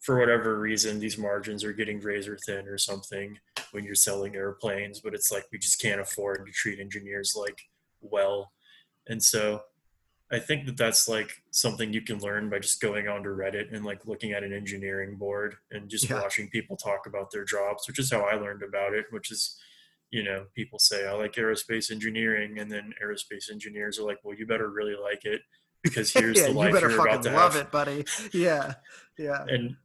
for 0.00 0.18
whatever 0.18 0.58
reason 0.58 0.98
these 0.98 1.18
margins 1.18 1.62
are 1.62 1.72
getting 1.72 2.00
razor 2.00 2.36
thin 2.46 2.66
or 2.66 2.78
something 2.78 3.38
when 3.72 3.84
you're 3.84 3.94
selling 3.94 4.34
airplanes 4.34 5.00
but 5.00 5.14
it's 5.14 5.30
like 5.30 5.44
we 5.52 5.58
just 5.58 5.80
can't 5.80 6.00
afford 6.00 6.44
to 6.46 6.52
treat 6.52 6.80
engineers 6.80 7.34
like 7.38 7.58
well 8.00 8.52
and 9.08 9.22
so 9.22 9.60
i 10.32 10.38
think 10.38 10.66
that 10.66 10.76
that's 10.76 11.08
like 11.08 11.30
something 11.50 11.92
you 11.92 12.02
can 12.02 12.18
learn 12.20 12.48
by 12.48 12.58
just 12.58 12.80
going 12.80 13.08
onto 13.08 13.28
reddit 13.28 13.74
and 13.74 13.84
like 13.84 14.06
looking 14.06 14.32
at 14.32 14.44
an 14.44 14.52
engineering 14.52 15.16
board 15.16 15.54
and 15.70 15.88
just 15.88 16.08
yeah. 16.08 16.20
watching 16.20 16.48
people 16.48 16.76
talk 16.76 17.06
about 17.06 17.30
their 17.30 17.44
jobs 17.44 17.86
which 17.86 17.98
is 17.98 18.10
how 18.10 18.20
i 18.22 18.34
learned 18.34 18.62
about 18.62 18.94
it 18.94 19.06
which 19.10 19.30
is 19.30 19.58
you 20.10 20.24
know 20.24 20.44
people 20.54 20.78
say 20.78 21.06
i 21.06 21.12
like 21.12 21.34
aerospace 21.34 21.90
engineering 21.90 22.58
and 22.58 22.70
then 22.70 22.92
aerospace 23.04 23.50
engineers 23.50 23.98
are 23.98 24.06
like 24.06 24.18
well 24.24 24.36
you 24.36 24.46
better 24.46 24.70
really 24.70 24.96
like 25.00 25.24
it 25.24 25.42
because 25.82 26.12
here's 26.14 26.38
yeah, 26.38 26.46
the 26.48 26.52
life 26.52 26.68
you 26.68 26.74
better 26.74 26.90
you're 26.90 26.98
fucking 26.98 27.12
about 27.12 27.22
to 27.24 27.32
love 27.32 27.52
have. 27.54 27.62
it, 27.62 27.70
buddy. 27.70 28.04
Yeah, 28.32 28.74
yeah. 29.18 29.44
And 29.48 29.76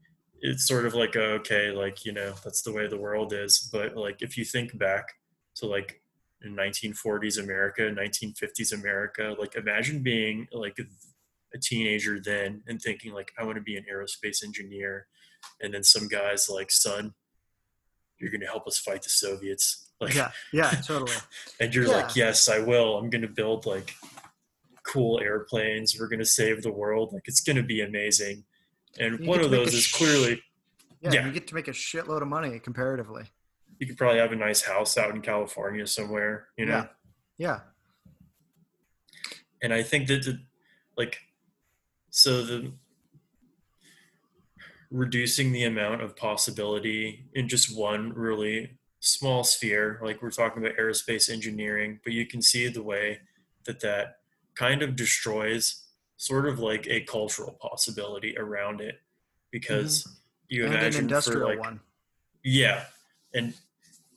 it's 0.42 0.68
sort 0.68 0.86
of 0.86 0.94
like 0.94 1.16
okay, 1.16 1.72
like 1.72 2.06
you 2.06 2.12
know 2.12 2.34
that's 2.44 2.62
the 2.62 2.72
way 2.72 2.88
the 2.88 2.98
world 2.98 3.34
is. 3.34 3.70
But 3.72 3.96
like 3.96 4.22
if 4.22 4.38
you 4.38 4.46
think 4.46 4.78
back 4.78 5.08
to 5.56 5.66
like 5.68 6.02
in 6.44 6.56
1940s 6.56 7.42
America, 7.42 7.82
1950s 7.84 8.74
America, 8.74 9.36
like 9.40 9.56
imagine 9.56 10.04
being 10.04 10.48
like 10.52 10.78
a 11.54 11.58
teenager 11.58 12.20
then 12.20 12.62
and 12.68 12.82
thinking 12.82 13.14
like 13.14 13.32
I 13.40 13.44
want 13.44 13.56
to 13.56 13.62
be 13.64 13.78
an 13.78 13.86
aerospace 13.92 14.44
engineer, 14.44 15.08
and 15.62 15.74
then 15.74 15.84
some 15.84 16.08
guys 16.08 16.48
like 16.50 16.70
son, 16.72 17.14
you're 18.20 18.30
going 18.32 18.42
to 18.42 18.48
help 18.48 18.68
us 18.68 18.78
fight 18.78 19.04
the 19.04 19.10
Soviets. 19.10 19.82
Like, 20.02 20.14
yeah, 20.14 20.32
yeah, 20.52 20.72
totally. 20.72 21.14
and 21.62 21.74
you're 21.74 21.86
Yeah. 21.86 21.92
like, 22.02 22.18
yes, 22.18 22.50
I 22.50 22.60
will. 22.60 22.98
I'm 22.98 23.10
going 23.10 23.22
to 23.22 23.30
build 23.30 23.66
like 23.66 23.94
cool 24.86 25.20
airplanes. 25.22 25.98
We're 26.00 26.08
going 26.08 26.20
to 26.20 26.26
save 26.26 26.62
the 26.62 26.72
world. 26.72 27.12
Like 27.14 27.24
it's 27.28 27.42
going 27.42 27.56
to 27.58 27.64
be 27.64 27.82
amazing. 27.82 28.44
And 29.00 29.20
You 29.20 29.28
one 29.30 29.42
of 29.42 29.52
those 29.52 29.74
is 29.74 29.84
sh- 29.84 29.94
clearly 29.96 30.42
Yeah, 31.02 31.12
Yeah. 31.14 31.26
you 31.26 31.32
get 31.32 31.48
to 31.48 31.56
make 31.56 31.68
a 31.68 31.72
shitload 31.72 32.22
of 32.22 32.28
money 32.28 32.60
comparatively. 32.60 33.24
you 33.80 33.88
could 33.88 33.98
probably 33.98 34.20
have 34.20 34.32
a 34.32 34.36
nice 34.36 34.62
house 34.62 34.98
out 34.98 35.14
in 35.14 35.22
California 35.22 35.86
somewhere, 35.86 36.48
you 36.58 36.66
know. 36.66 36.88
Yeah. 37.38 37.60
And 39.62 39.74
I 39.74 39.84
think 39.84 40.08
that 40.08 40.24
the, 40.24 40.40
like 40.96 41.18
so 42.10 42.42
the 42.44 42.72
reducing 44.92 45.52
the 45.52 45.64
amount 45.66 46.02
of 46.02 46.16
possibility 46.16 47.26
in 47.34 47.50
just 47.50 47.76
one 47.78 48.14
really 48.14 48.78
small 49.00 49.44
sphere 49.44 50.00
like 50.04 50.22
we're 50.22 50.32
talking 50.32 50.64
about 50.64 50.78
aerospace 50.78 51.30
engineering 51.30 52.00
but 52.04 52.14
you 52.14 52.26
can 52.26 52.42
see 52.42 52.68
the 52.70 52.82
way 52.82 53.20
that 53.66 53.80
that 53.82 54.20
kind 54.56 54.82
of 54.82 54.96
destroys 54.96 55.84
sort 56.18 56.48
of 56.48 56.60
like 56.60 56.88
a 56.88 57.02
cultural 57.02 57.58
possibility 57.62 58.38
around 58.38 58.82
it 58.82 58.96
because 59.52 60.08
you 60.48 60.64
Mm-hmm. 60.64 60.74
and 60.74 60.74
an 60.76 60.80
imagine 60.82 60.94
for 60.94 61.02
industrial 61.02 61.48
like 61.50 61.60
one. 61.60 61.80
yeah 62.44 62.86
and 63.34 63.54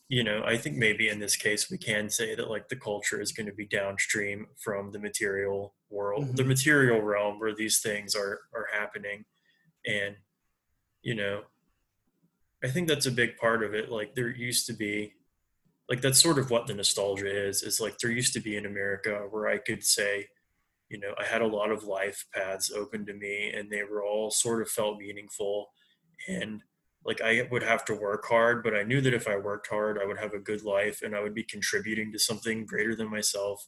you 0.08 0.22
know 0.22 0.42
i 0.44 0.56
think 0.56 0.76
maybe 0.76 1.08
in 1.08 1.18
this 1.18 1.36
case 1.36 1.70
we 1.70 1.78
can 1.78 2.08
say 2.10 2.34
that 2.34 2.50
like 2.50 2.68
the 2.68 2.76
culture 2.76 3.20
is 3.20 3.32
going 3.32 3.46
to 3.46 3.52
be 3.54 3.66
downstream 3.66 4.46
from 4.58 4.92
the 4.92 4.98
material 4.98 5.74
world 5.90 6.36
the 6.36 6.42
Mhm. 6.42 6.48
material 6.48 7.00
realm 7.02 7.40
where 7.40 7.54
these 7.54 7.80
things 7.80 8.14
are 8.14 8.40
are 8.54 8.68
happening 8.72 9.24
and 9.86 10.16
you 11.02 11.14
know 11.14 11.42
i 12.62 12.68
think 12.68 12.88
that's 12.88 13.06
a 13.06 13.10
big 13.10 13.36
part 13.38 13.62
of 13.62 13.74
it 13.74 13.90
like 13.90 14.14
there 14.14 14.28
used 14.28 14.66
to 14.66 14.72
be 14.74 15.14
like 15.88 16.00
that's 16.00 16.20
sort 16.20 16.38
of 16.38 16.50
what 16.50 16.66
the 16.66 16.74
nostalgia 16.74 17.48
is 17.48 17.62
is 17.62 17.80
like 17.80 17.98
there 17.98 18.10
used 18.10 18.32
to 18.32 18.40
be 18.40 18.56
in 18.56 18.66
america 18.66 19.26
where 19.30 19.48
i 19.48 19.58
could 19.58 19.82
say 19.82 20.26
you 20.88 20.98
know 20.98 21.14
i 21.18 21.24
had 21.24 21.42
a 21.42 21.46
lot 21.46 21.70
of 21.70 21.84
life 21.84 22.26
paths 22.34 22.70
open 22.70 23.04
to 23.06 23.14
me 23.14 23.52
and 23.54 23.70
they 23.70 23.82
were 23.82 24.04
all 24.04 24.30
sort 24.30 24.62
of 24.62 24.68
felt 24.68 24.98
meaningful 24.98 25.70
and 26.28 26.62
like 27.04 27.20
I 27.22 27.48
would 27.50 27.62
have 27.62 27.84
to 27.86 27.94
work 27.94 28.26
hard, 28.26 28.62
but 28.62 28.74
I 28.74 28.82
knew 28.82 29.00
that 29.00 29.14
if 29.14 29.28
I 29.28 29.36
worked 29.36 29.68
hard, 29.68 29.98
I 29.98 30.04
would 30.04 30.18
have 30.18 30.34
a 30.34 30.38
good 30.38 30.62
life 30.62 31.00
and 31.02 31.14
I 31.14 31.20
would 31.20 31.34
be 31.34 31.44
contributing 31.44 32.12
to 32.12 32.18
something 32.18 32.66
greater 32.66 32.94
than 32.94 33.10
myself 33.10 33.66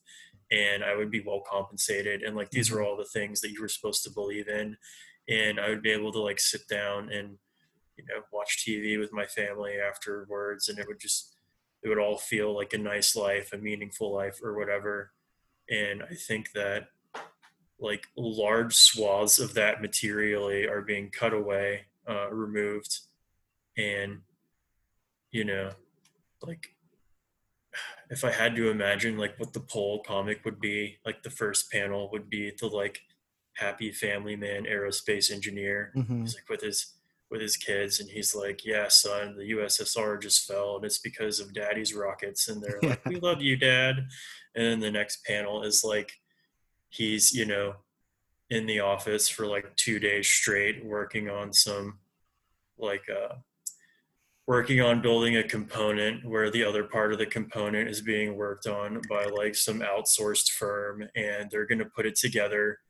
and 0.50 0.82
I 0.82 0.96
would 0.96 1.10
be 1.10 1.22
well 1.24 1.42
compensated. 1.48 2.22
And 2.22 2.36
like 2.36 2.50
these 2.50 2.68
mm-hmm. 2.68 2.76
were 2.76 2.82
all 2.82 2.96
the 2.96 3.04
things 3.04 3.40
that 3.40 3.52
you 3.52 3.62
were 3.62 3.68
supposed 3.68 4.02
to 4.04 4.10
believe 4.10 4.48
in. 4.48 4.76
And 5.28 5.60
I 5.60 5.68
would 5.68 5.82
be 5.82 5.90
able 5.90 6.12
to 6.12 6.20
like 6.20 6.40
sit 6.40 6.66
down 6.68 7.10
and, 7.10 7.38
you 7.96 8.04
know, 8.08 8.22
watch 8.32 8.64
TV 8.66 8.98
with 8.98 9.12
my 9.12 9.26
family 9.26 9.74
afterwards 9.78 10.68
and 10.68 10.78
it 10.78 10.86
would 10.88 11.00
just, 11.00 11.34
it 11.82 11.88
would 11.88 11.98
all 11.98 12.18
feel 12.18 12.54
like 12.54 12.72
a 12.72 12.78
nice 12.78 13.16
life, 13.16 13.52
a 13.52 13.58
meaningful 13.58 14.12
life 14.12 14.38
or 14.42 14.56
whatever. 14.56 15.12
And 15.68 16.02
I 16.02 16.14
think 16.14 16.52
that 16.52 16.88
like 17.78 18.06
large 18.16 18.74
swaths 18.74 19.38
of 19.38 19.54
that 19.54 19.80
materially 19.80 20.68
are 20.68 20.82
being 20.82 21.10
cut 21.10 21.32
away, 21.32 21.86
uh, 22.08 22.30
removed 22.30 22.98
and 23.76 24.22
you 25.30 25.44
know 25.44 25.70
like 26.42 26.74
if 28.10 28.24
i 28.24 28.30
had 28.32 28.56
to 28.56 28.68
imagine 28.68 29.16
like 29.16 29.38
what 29.38 29.52
the 29.52 29.60
pole 29.60 30.02
comic 30.04 30.44
would 30.44 30.58
be 30.58 30.98
like 31.06 31.22
the 31.22 31.30
first 31.30 31.70
panel 31.70 32.08
would 32.10 32.28
be 32.28 32.50
the 32.58 32.66
like 32.66 33.00
happy 33.56 33.92
family 33.92 34.34
man 34.34 34.64
aerospace 34.64 35.30
engineer 35.30 35.92
Mhm. 35.96 36.22
he's 36.22 36.34
like 36.34 36.48
with 36.48 36.62
his 36.62 36.94
with 37.30 37.40
his 37.40 37.56
kids 37.56 38.00
and 38.00 38.10
he's 38.10 38.34
like 38.34 38.64
yeah 38.64 38.88
son 38.88 39.36
the 39.36 39.52
ussr 39.52 40.20
just 40.20 40.46
fell 40.46 40.76
and 40.76 40.84
it's 40.84 40.98
because 40.98 41.40
of 41.40 41.54
daddy's 41.54 41.94
rockets. 41.94 42.48
And 42.48 42.62
they're 42.62 42.80
like 42.82 43.04
we 43.06 43.16
love 43.16 43.40
you 43.40 43.56
dad. 43.56 44.08
And 44.54 44.66
then 44.66 44.80
the 44.80 44.90
next 44.90 45.24
panel 45.24 45.62
is 45.62 45.84
like 45.84 46.12
he's 46.88 47.32
you 47.32 47.46
know 47.46 47.74
in 48.50 48.66
the 48.66 48.80
office 48.80 49.28
for 49.28 49.46
like 49.46 49.74
two 49.76 49.98
days 49.98 50.28
straight 50.28 50.84
working 50.84 51.30
on 51.30 51.52
some 51.52 51.98
like 52.78 53.04
uh 53.08 53.36
working 54.46 54.80
on 54.80 55.00
building 55.00 55.36
a 55.36 55.44
component 55.44 56.28
where 56.28 56.50
the 56.50 56.64
other 56.64 56.82
part 56.82 57.12
of 57.12 57.20
the 57.20 57.26
component 57.26 57.88
is 57.88 58.00
being 58.00 58.36
worked 58.36 58.66
on 58.66 59.00
by 59.08 59.24
like 59.26 59.54
some 59.54 59.78
outsourced 59.78 60.50
firm 60.50 61.04
and 61.14 61.48
they're 61.50 61.66
going 61.66 61.78
to 61.78 61.84
put 61.84 62.04
it 62.04 62.16
together 62.16 62.80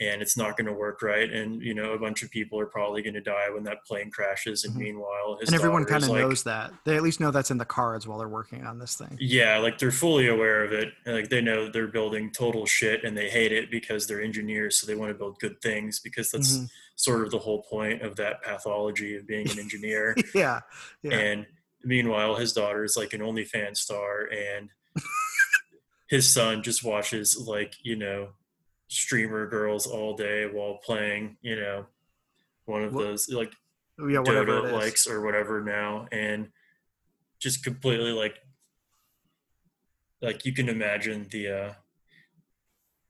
and 0.00 0.22
it's 0.22 0.36
not 0.36 0.56
going 0.56 0.66
to 0.66 0.72
work 0.72 1.02
right 1.02 1.30
and 1.30 1.60
you 1.62 1.74
know 1.74 1.92
a 1.92 1.98
bunch 1.98 2.22
of 2.22 2.30
people 2.30 2.58
are 2.58 2.66
probably 2.66 3.02
going 3.02 3.14
to 3.14 3.20
die 3.20 3.48
when 3.52 3.62
that 3.64 3.84
plane 3.84 4.10
crashes 4.10 4.64
and 4.64 4.74
Mhm. 4.74 4.78
meanwhile 4.78 5.36
his 5.38 5.48
And 5.50 5.54
everyone 5.56 5.84
kind 5.84 6.02
of 6.02 6.08
like, 6.08 6.20
knows 6.22 6.42
that. 6.44 6.72
They 6.84 6.96
at 6.96 7.02
least 7.02 7.20
know 7.20 7.30
that's 7.30 7.50
in 7.50 7.58
the 7.58 7.64
cards 7.66 8.06
while 8.08 8.18
they're 8.18 8.28
working 8.28 8.64
on 8.66 8.78
this 8.78 8.94
thing. 8.96 9.16
yeah 9.20 9.58
like 9.58 9.78
they're 9.78 9.90
fully 9.92 10.28
aware 10.28 10.64
of 10.64 10.72
it 10.72 10.88
like 11.06 11.28
they 11.28 11.40
know 11.42 11.68
they're 11.70 11.86
building 11.86 12.30
total 12.32 12.64
shit 12.66 13.04
and 13.04 13.16
they 13.16 13.28
hate 13.28 13.52
it 13.52 13.70
because 13.70 14.06
they're 14.06 14.22
engineers 14.22 14.80
so 14.80 14.86
they 14.86 14.94
want 14.94 15.10
to 15.10 15.18
build 15.18 15.38
good 15.38 15.60
things 15.60 16.00
because 16.00 16.30
that's 16.30 16.56
Mhm. 16.56 16.68
sort 16.96 17.22
of 17.22 17.30
the 17.30 17.38
whole 17.38 17.62
point 17.62 18.02
of 18.02 18.16
that 18.16 18.42
pathology 18.42 19.16
of 19.16 19.26
being 19.26 19.50
an 19.50 19.58
engineer 19.58 20.16
yeah. 20.34 20.60
Yeah. 21.02 21.18
and 21.18 21.46
meanwhile 21.84 22.36
his 22.36 22.52
daughter 22.52 22.84
is 22.84 22.96
like 22.96 23.12
an 23.12 23.20
OnlyFans 23.20 23.76
star 23.78 24.26
and 24.26 24.70
his 26.08 26.32
son 26.32 26.62
just 26.62 26.82
watches 26.84 27.36
like 27.38 27.74
you 27.82 27.96
know 27.96 28.30
streamer 28.90 29.46
girls 29.46 29.86
all 29.86 30.16
day 30.16 30.46
while 30.46 30.78
playing, 30.84 31.36
you 31.42 31.54
know, 31.56 31.86
one 32.64 32.82
of 32.82 32.92
What- 32.92 33.04
those 33.04 33.28
like 33.30 33.52
yeah, 33.98 34.18
whatever 34.20 34.62
Dota 34.62 34.72
likes 34.72 35.06
or 35.06 35.20
whatever 35.22 35.62
now, 35.62 36.08
and 36.12 36.50
just 37.38 37.62
completely 37.64 38.12
like 38.12 38.36
like 40.20 40.44
you 40.44 40.52
can 40.52 40.68
imagine 40.68 41.26
the 41.30 41.48
uh 41.48 41.72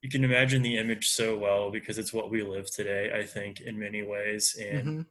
you 0.02 0.08
can 0.08 0.24
imagine 0.24 0.62
the 0.62 0.76
image 0.78 1.08
so 1.08 1.36
well 1.36 1.70
because 1.70 1.98
it's 1.98 2.12
what 2.12 2.30
we 2.30 2.42
live 2.42 2.70
today 2.70 3.12
i 3.12 3.24
think 3.24 3.60
in 3.60 3.78
many 3.78 4.02
ways 4.02 4.56
and 4.58 4.86
Mhm. 4.88 5.06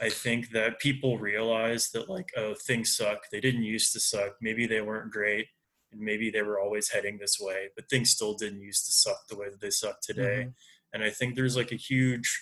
i 0.00 0.08
think 0.08 0.50
that 0.50 0.80
people 0.80 1.18
realize 1.18 1.90
that 1.90 2.08
like 2.08 2.30
oh 2.36 2.54
things 2.54 2.96
suck. 2.96 3.28
They 3.30 3.40
didn't 3.40 3.62
used 3.64 3.92
to 3.92 4.00
suck. 4.00 4.36
Maybe 4.40 4.66
they 4.66 4.80
weren't 4.80 5.10
great 5.12 5.48
and 5.92 6.00
maybe 6.00 6.30
they 6.30 6.42
were 6.42 6.60
always 6.60 6.90
heading 6.90 7.18
this 7.18 7.38
way 7.40 7.68
but 7.74 7.88
things 7.88 8.10
still 8.10 8.34
didn't 8.34 8.60
used 8.62 8.84
to 8.86 8.92
suck 8.92 9.26
the 9.28 9.36
way 9.36 9.48
that 9.50 9.60
they 9.60 9.70
suck 9.70 10.00
today 10.00 10.44
Mhm. 10.46 10.54
and 10.92 11.02
i 11.02 11.10
think 11.10 11.34
there's 11.34 11.56
like 11.56 11.72
a 11.72 11.76
huge 11.76 12.40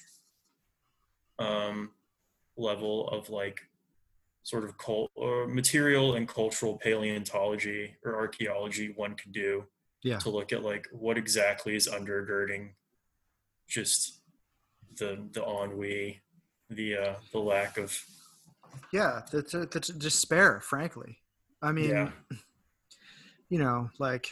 um 1.38 1.92
level 2.56 3.08
of 3.08 3.28
like 3.30 3.60
sort 4.42 4.64
of 4.64 4.78
cult 4.78 5.10
or 5.14 5.46
material 5.46 6.14
and 6.14 6.28
cultural 6.28 6.78
paleontology 6.78 7.96
or 8.04 8.16
archaeology 8.16 8.92
one 8.96 9.14
could 9.14 9.32
do 9.32 9.64
Yeah. 10.02 10.18
to 10.18 10.30
look 10.30 10.52
at 10.52 10.62
like 10.62 10.86
what 10.92 11.18
exactly 11.18 11.74
is 11.76 11.88
undergirding 11.88 12.74
just 13.68 14.20
the 14.96 15.28
the 15.32 15.42
ennui 15.44 16.22
the 16.70 16.96
uh 16.96 17.14
the 17.32 17.38
lack 17.38 17.76
of 17.78 18.02
Yeah, 18.92 19.22
the, 19.30 19.66
that's 19.72 19.88
a 19.90 19.98
despair, 19.98 20.60
frankly. 20.60 21.18
I 21.62 21.72
mean, 21.72 21.90
Yeah. 21.90 22.10
you 23.48 23.58
know, 23.58 23.90
like, 23.98 24.28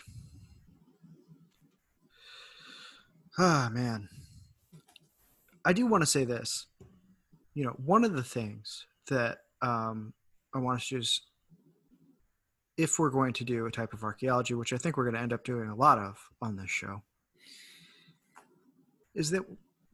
ah, 3.39 3.69
man. 3.73 4.09
I 5.65 5.73
do 5.73 5.87
want 5.87 6.03
to 6.03 6.07
say 6.07 6.25
this. 6.25 6.67
You 7.55 7.65
know, 7.65 7.75
one 7.85 8.05
of 8.05 8.15
the 8.15 8.23
things 8.23 8.87
that 9.09 9.39
um, 9.63 10.13
I 10.55 10.59
want 10.59 10.81
to 10.81 10.87
just, 10.87 11.23
if 12.77 12.99
we're 12.99 13.11
going 13.11 13.33
to 13.35 13.45
do 13.45 13.67
a 13.67 13.71
type 13.71 13.93
of 13.93 14.03
archaeology, 14.03 14.55
which 14.55 14.73
I 14.73 14.77
think 14.77 14.97
we're 14.97 15.05
going 15.05 15.15
to 15.15 15.23
end 15.23 15.33
up 15.33 15.45
doing 15.45 15.69
a 15.69 15.75
lot 15.75 15.99
of 15.99 16.19
on 16.43 16.57
this 16.57 16.71
show, 16.71 17.03
is 19.15 19.31
that 19.31 19.43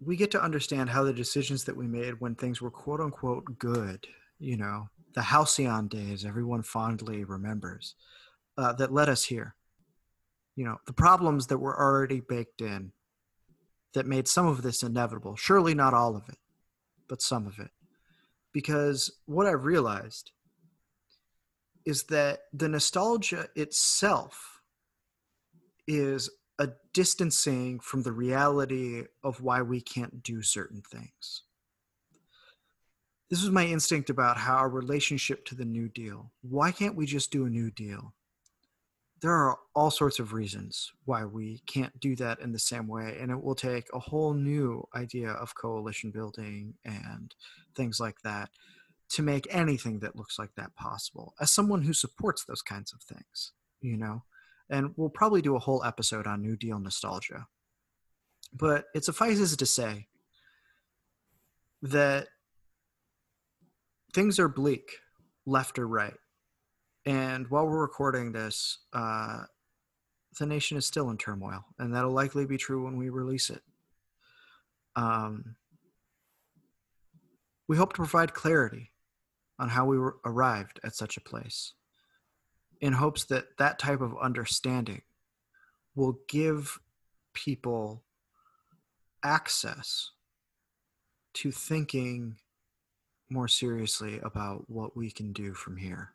we 0.05 0.17
get 0.17 0.31
to 0.31 0.43
understand 0.43 0.89
how 0.89 1.05
the 1.05 1.13
decisions 1.13 1.65
that 1.65 1.77
we 1.77 1.87
made 1.87 2.21
when 2.21 2.35
things 2.35 2.63
were 2.63 2.71
quote 2.71 3.01
unquote 3.01 3.59
good, 3.59 4.07
you 4.39 4.57
know, 4.57 4.89
the 5.15 5.23
halcyon 5.23 5.89
days 5.89 6.25
everyone 6.25 6.63
fondly 6.63 7.25
remembers, 7.25 7.95
uh, 8.61 8.73
that 8.75 8.93
led 8.93 9.09
us 9.09 9.25
here. 9.25 9.55
You 10.55 10.67
know, 10.67 10.77
the 10.87 10.93
problems 10.93 11.47
that 11.47 11.59
were 11.59 11.79
already 11.79 12.21
baked 12.21 12.61
in 12.61 12.93
that 13.95 14.07
made 14.07 14.29
some 14.29 14.47
of 14.47 14.63
this 14.63 14.83
inevitable. 14.83 15.37
Surely 15.37 15.75
not 15.75 15.95
all 15.95 16.15
of 16.15 16.29
it, 16.29 16.39
but 17.09 17.23
some 17.23 17.47
of 17.47 17.59
it. 17.59 17.71
Because 18.53 19.11
what 19.27 19.47
I've 19.47 19.65
realized 19.65 20.33
is 21.87 22.05
that 22.05 22.41
the 22.53 22.69
nostalgia 22.69 23.49
itself 23.57 24.61
is 25.87 26.29
a 26.59 26.69
distancing 26.93 27.81
from 27.81 28.03
the 28.03 28.13
reality 28.13 29.05
of 29.25 29.41
why 29.41 29.63
we 29.63 29.81
can't 29.81 30.23
do 30.23 30.43
certain 30.43 30.83
things. 30.83 31.45
This 33.31 33.43
was 33.43 33.51
my 33.51 33.65
instinct 33.65 34.11
about 34.11 34.37
how 34.37 34.57
our 34.57 34.69
relationship 34.69 35.47
to 35.47 35.55
the 35.55 35.65
New 35.65 35.89
Deal. 35.89 36.33
Why 36.43 36.71
can't 36.73 36.97
we 36.97 37.07
just 37.07 37.31
do 37.31 37.47
a 37.47 37.51
New 37.51 37.71
Deal? 37.71 38.13
There 39.21 39.33
are 39.33 39.59
all 39.75 39.91
sorts 39.91 40.19
of 40.19 40.33
reasons 40.33 40.93
why 41.05 41.25
we 41.27 41.63
can't 41.67 41.99
do 42.01 42.17
that 42.17 42.41
in 42.41 42.53
the 42.53 42.59
same 42.59 42.89
way, 42.89 43.19
and 43.21 43.31
it 43.31 43.43
will 43.43 43.55
take 43.55 43.89
a 43.93 43.99
whole 43.99 44.33
new 44.33 44.87
idea 44.95 45.31
of 45.31 45.55
coalition 45.55 46.11
building 46.11 46.75
and 46.85 47.35
things 47.75 48.01
like 48.01 48.23
that 48.23 48.49
to 49.11 49.23
make 49.23 49.47
anything 49.51 49.99
that 50.01 50.17
looks 50.17 50.39
like 50.39 50.55
that 50.57 50.75
possible. 50.75 51.35
As 51.39 51.51
someone 51.51 51.83
who 51.83 51.93
supports 51.93 52.45
those 52.45 52.63
kinds 52.63 52.93
of 52.95 53.03
things, 53.03 53.53
you 53.83 53.97
know, 53.97 54.23
and 54.71 54.95
we'll 54.97 55.11
probably 55.11 55.43
do 55.43 55.57
a 55.57 55.61
whole 55.61 55.85
episode 55.85 56.27
on 56.27 56.41
New 56.41 56.57
Deal 56.57 56.79
nostalgia. 56.79 57.47
But 58.53 58.87
it 58.95 59.05
suffices 59.05 59.57
to 59.57 59.67
say 59.67 60.07
that 61.83 62.29
things 64.15 64.39
are 64.39 64.49
bleak, 64.49 64.99
left 65.45 65.79
or 65.79 65.87
right. 65.87 66.15
And 67.11 67.49
while 67.49 67.67
we're 67.67 67.81
recording 67.81 68.31
this, 68.31 68.79
uh, 68.93 69.43
the 70.39 70.47
nation 70.47 70.79
is 70.79 70.87
still 70.87 71.11
in 71.11 71.19
turmoil, 71.19 71.65
and 71.77 71.93
that'll 71.93 72.13
likely 72.13 72.47
be 72.47 72.57
true 72.57 72.85
when 72.85 72.97
we 72.97 73.09
release 73.09 73.51
it. 73.51 73.63
Um, 74.95 75.57
we 77.67 77.77
hope 77.77 77.95
to 77.95 77.97
provide 77.97 78.33
clarity 78.33 78.93
on 79.59 79.71
how 79.71 79.87
we 79.87 79.97
arrived 80.25 80.79
at 80.85 80.95
such 80.95 81.17
a 81.17 81.21
place 81.21 81.73
in 82.81 82.93
hopes 82.93 83.25
that 83.25 83.57
that 83.59 83.81
type 83.81 84.03
of 84.03 84.17
understanding 84.23 85.03
will 85.97 86.21
give 86.29 86.79
people 87.35 88.05
access 89.25 90.13
to 91.35 91.51
thinking 91.51 92.37
more 93.29 93.49
seriously 93.49 94.21
about 94.23 94.71
what 94.71 94.97
we 94.97 95.11
can 95.11 95.33
do 95.33 95.55
from 95.55 95.77
here. 95.77 96.13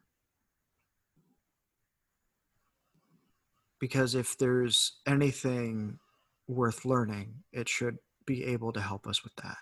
Because 3.80 4.16
if 4.16 4.38
there's 4.38 5.00
anything 5.06 6.00
worth 6.48 6.86
learning, 6.86 7.34
it 7.52 7.68
should 7.68 7.98
be 8.26 8.44
able 8.46 8.72
to 8.74 8.82
help 8.82 9.08
us 9.08 9.24
with 9.24 9.36
that. 9.44 9.58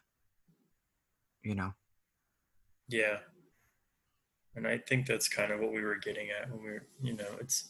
You 1.41 1.55
know? 1.55 1.73
yeah 2.89 3.17
and 4.55 4.67
i 4.67 4.77
think 4.77 5.05
that's 5.05 5.27
kind 5.27 5.51
of 5.51 5.59
what 5.59 5.73
we 5.73 5.81
were 5.81 5.97
getting 5.97 6.27
at 6.29 6.49
when 6.51 6.63
we 6.63 6.69
were 6.69 6.87
you 7.01 7.15
know 7.15 7.37
it's 7.39 7.69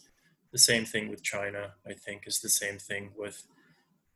the 0.52 0.58
same 0.58 0.86
thing 0.86 1.10
with 1.10 1.24
china 1.24 1.74
i 1.88 1.94
think 1.94 2.24
is 2.28 2.40
the 2.40 2.50
same 2.50 2.78
thing 2.78 3.12
with 3.18 3.44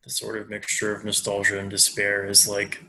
the 0.03 0.09
sort 0.09 0.37
of 0.37 0.49
mixture 0.49 0.95
of 0.95 1.03
nostalgia 1.03 1.59
and 1.59 1.69
despair 1.69 2.25
is 2.25 2.47
like 2.47 2.83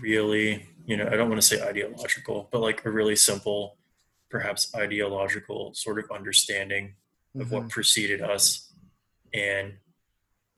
really 0.00 0.68
you 0.84 0.96
know 0.96 1.06
i 1.06 1.16
don't 1.16 1.28
want 1.28 1.40
to 1.40 1.46
say 1.46 1.62
ideological 1.62 2.48
but 2.52 2.60
like 2.60 2.84
a 2.84 2.90
really 2.90 3.16
simple 3.16 3.76
perhaps 4.32 4.74
ideological 4.74 5.74
sort 5.74 5.98
of 5.98 6.10
understanding 6.10 6.94
of 7.38 7.48
Mhm. 7.48 7.50
what 7.50 7.68
preceded 7.68 8.20
us 8.22 8.72
and 9.34 9.78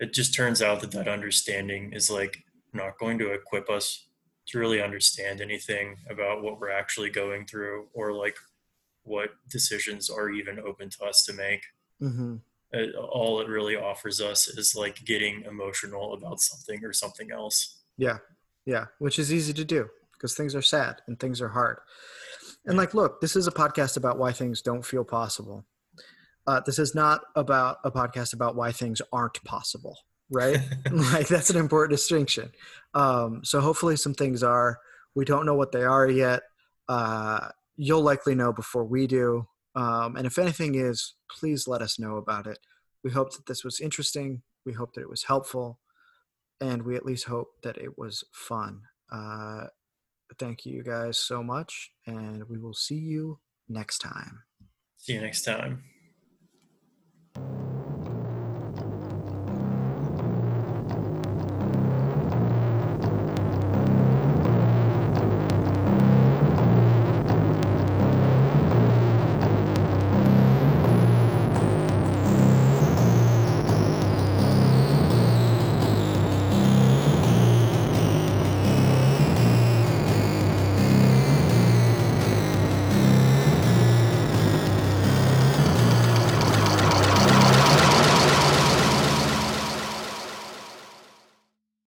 it 0.01 0.13
just 0.13 0.33
turns 0.35 0.61
out 0.63 0.81
that 0.81 0.91
that 0.93 1.09
understanding 1.09 1.93
is 1.93 2.09
like 2.11 2.45
not 2.73 2.99
going 2.99 3.19
to 3.19 3.33
equip 3.33 3.69
us 3.69 4.07
to 4.47 4.59
really 4.59 4.81
understand 4.81 5.41
anything 5.41 5.97
about 6.09 6.43
what 6.43 6.59
we're 6.61 6.71
actually 6.83 7.11
going 7.11 7.47
through 7.47 7.89
or 7.93 8.13
like 8.13 8.37
what 9.03 9.31
decisions 9.49 10.09
are 10.09 10.31
even 10.31 10.59
open 10.61 10.89
to 10.89 11.05
us 11.05 11.25
to 11.25 11.33
make 11.33 11.63
Mhm. 12.01 12.41
Uh, 12.73 12.91
all 12.99 13.41
it 13.41 13.47
really 13.49 13.77
offers 13.77 14.21
us 14.21 14.49
is 14.49 14.75
like 14.75 15.05
getting 15.05 15.43
emotional 15.43 16.13
about 16.15 16.41
something 16.41 16.85
or 16.85 16.93
something 16.93 17.31
else 17.33 17.83
Yeah, 17.97 18.19
yeah, 18.65 18.87
which 18.99 19.19
is 19.19 19.33
easy 19.33 19.53
to 19.53 19.65
do 19.65 19.89
because 20.13 20.35
things 20.37 20.55
are 20.57 20.63
sad 20.77 21.01
and 21.07 21.19
things 21.21 21.41
are 21.41 21.51
hard. 21.51 21.79
And 22.67 22.77
like, 22.77 22.95
look, 22.95 23.21
this 23.21 23.37
is 23.37 23.47
a 23.47 23.53
podcast 23.53 23.97
about 23.97 24.19
why 24.19 24.33
things 24.33 24.63
don't 24.63 24.85
feel 24.85 25.05
possible. 25.05 25.65
Uh, 26.47 26.61
this 26.61 26.79
is 26.79 26.95
not 26.95 27.23
about 27.37 27.79
a 27.85 27.91
podcast 27.91 28.35
about 28.35 28.55
why 28.55 28.73
things 28.73 29.01
aren't 29.13 29.43
possible, 29.45 29.99
right? 30.31 30.61
like 30.91 31.29
that's 31.29 31.51
an 31.51 31.57
important 31.57 31.97
distinction. 31.99 32.51
Um, 32.95 33.43
so 33.45 33.61
hopefully 33.61 33.97
some 33.97 34.15
things 34.15 34.43
are. 34.43 34.79
We 35.15 35.25
don't 35.25 35.47
know 35.47 35.55
what 35.55 35.73
they 35.73 35.85
are 35.85 36.09
yet. 36.09 36.43
Uh, 36.89 37.49
you'll 37.77 38.03
likely 38.03 38.35
know 38.35 38.53
before 38.53 38.85
we 38.85 39.07
do. 39.07 39.47
Um, 39.75 40.17
and 40.17 40.27
if 40.27 40.39
anything 40.39 40.75
is, 40.75 41.15
please 41.31 41.67
let 41.67 41.83
us 41.83 41.99
know 41.99 42.17
about 42.17 42.47
it. 42.47 42.59
We 43.03 43.11
hope 43.11 43.33
that 43.35 43.47
this 43.47 43.65
was 43.65 43.81
interesting. 43.81 44.43
We 44.65 44.73
hope 44.73 44.95
that 44.95 45.03
it 45.03 45.11
was 45.11 45.25
helpful 45.25 45.79
and 46.61 46.83
we 46.83 46.97
at 46.97 47.05
least 47.05 47.25
hope 47.25 47.49
that 47.63 47.77
it 47.79 47.99
was 47.99 48.25
fun. 48.33 48.83
Uh, 49.13 49.67
thank 50.39 50.67
you 50.67 50.83
guys 50.83 51.19
so 51.19 51.43
much, 51.43 51.93
and 52.07 52.49
we 52.49 52.59
will 52.59 52.75
see 52.75 52.99
you 52.99 53.39
next 53.69 53.99
time. 53.99 54.43
See 54.97 55.15
you 55.15 55.21
next 55.21 55.43
time. 55.43 55.85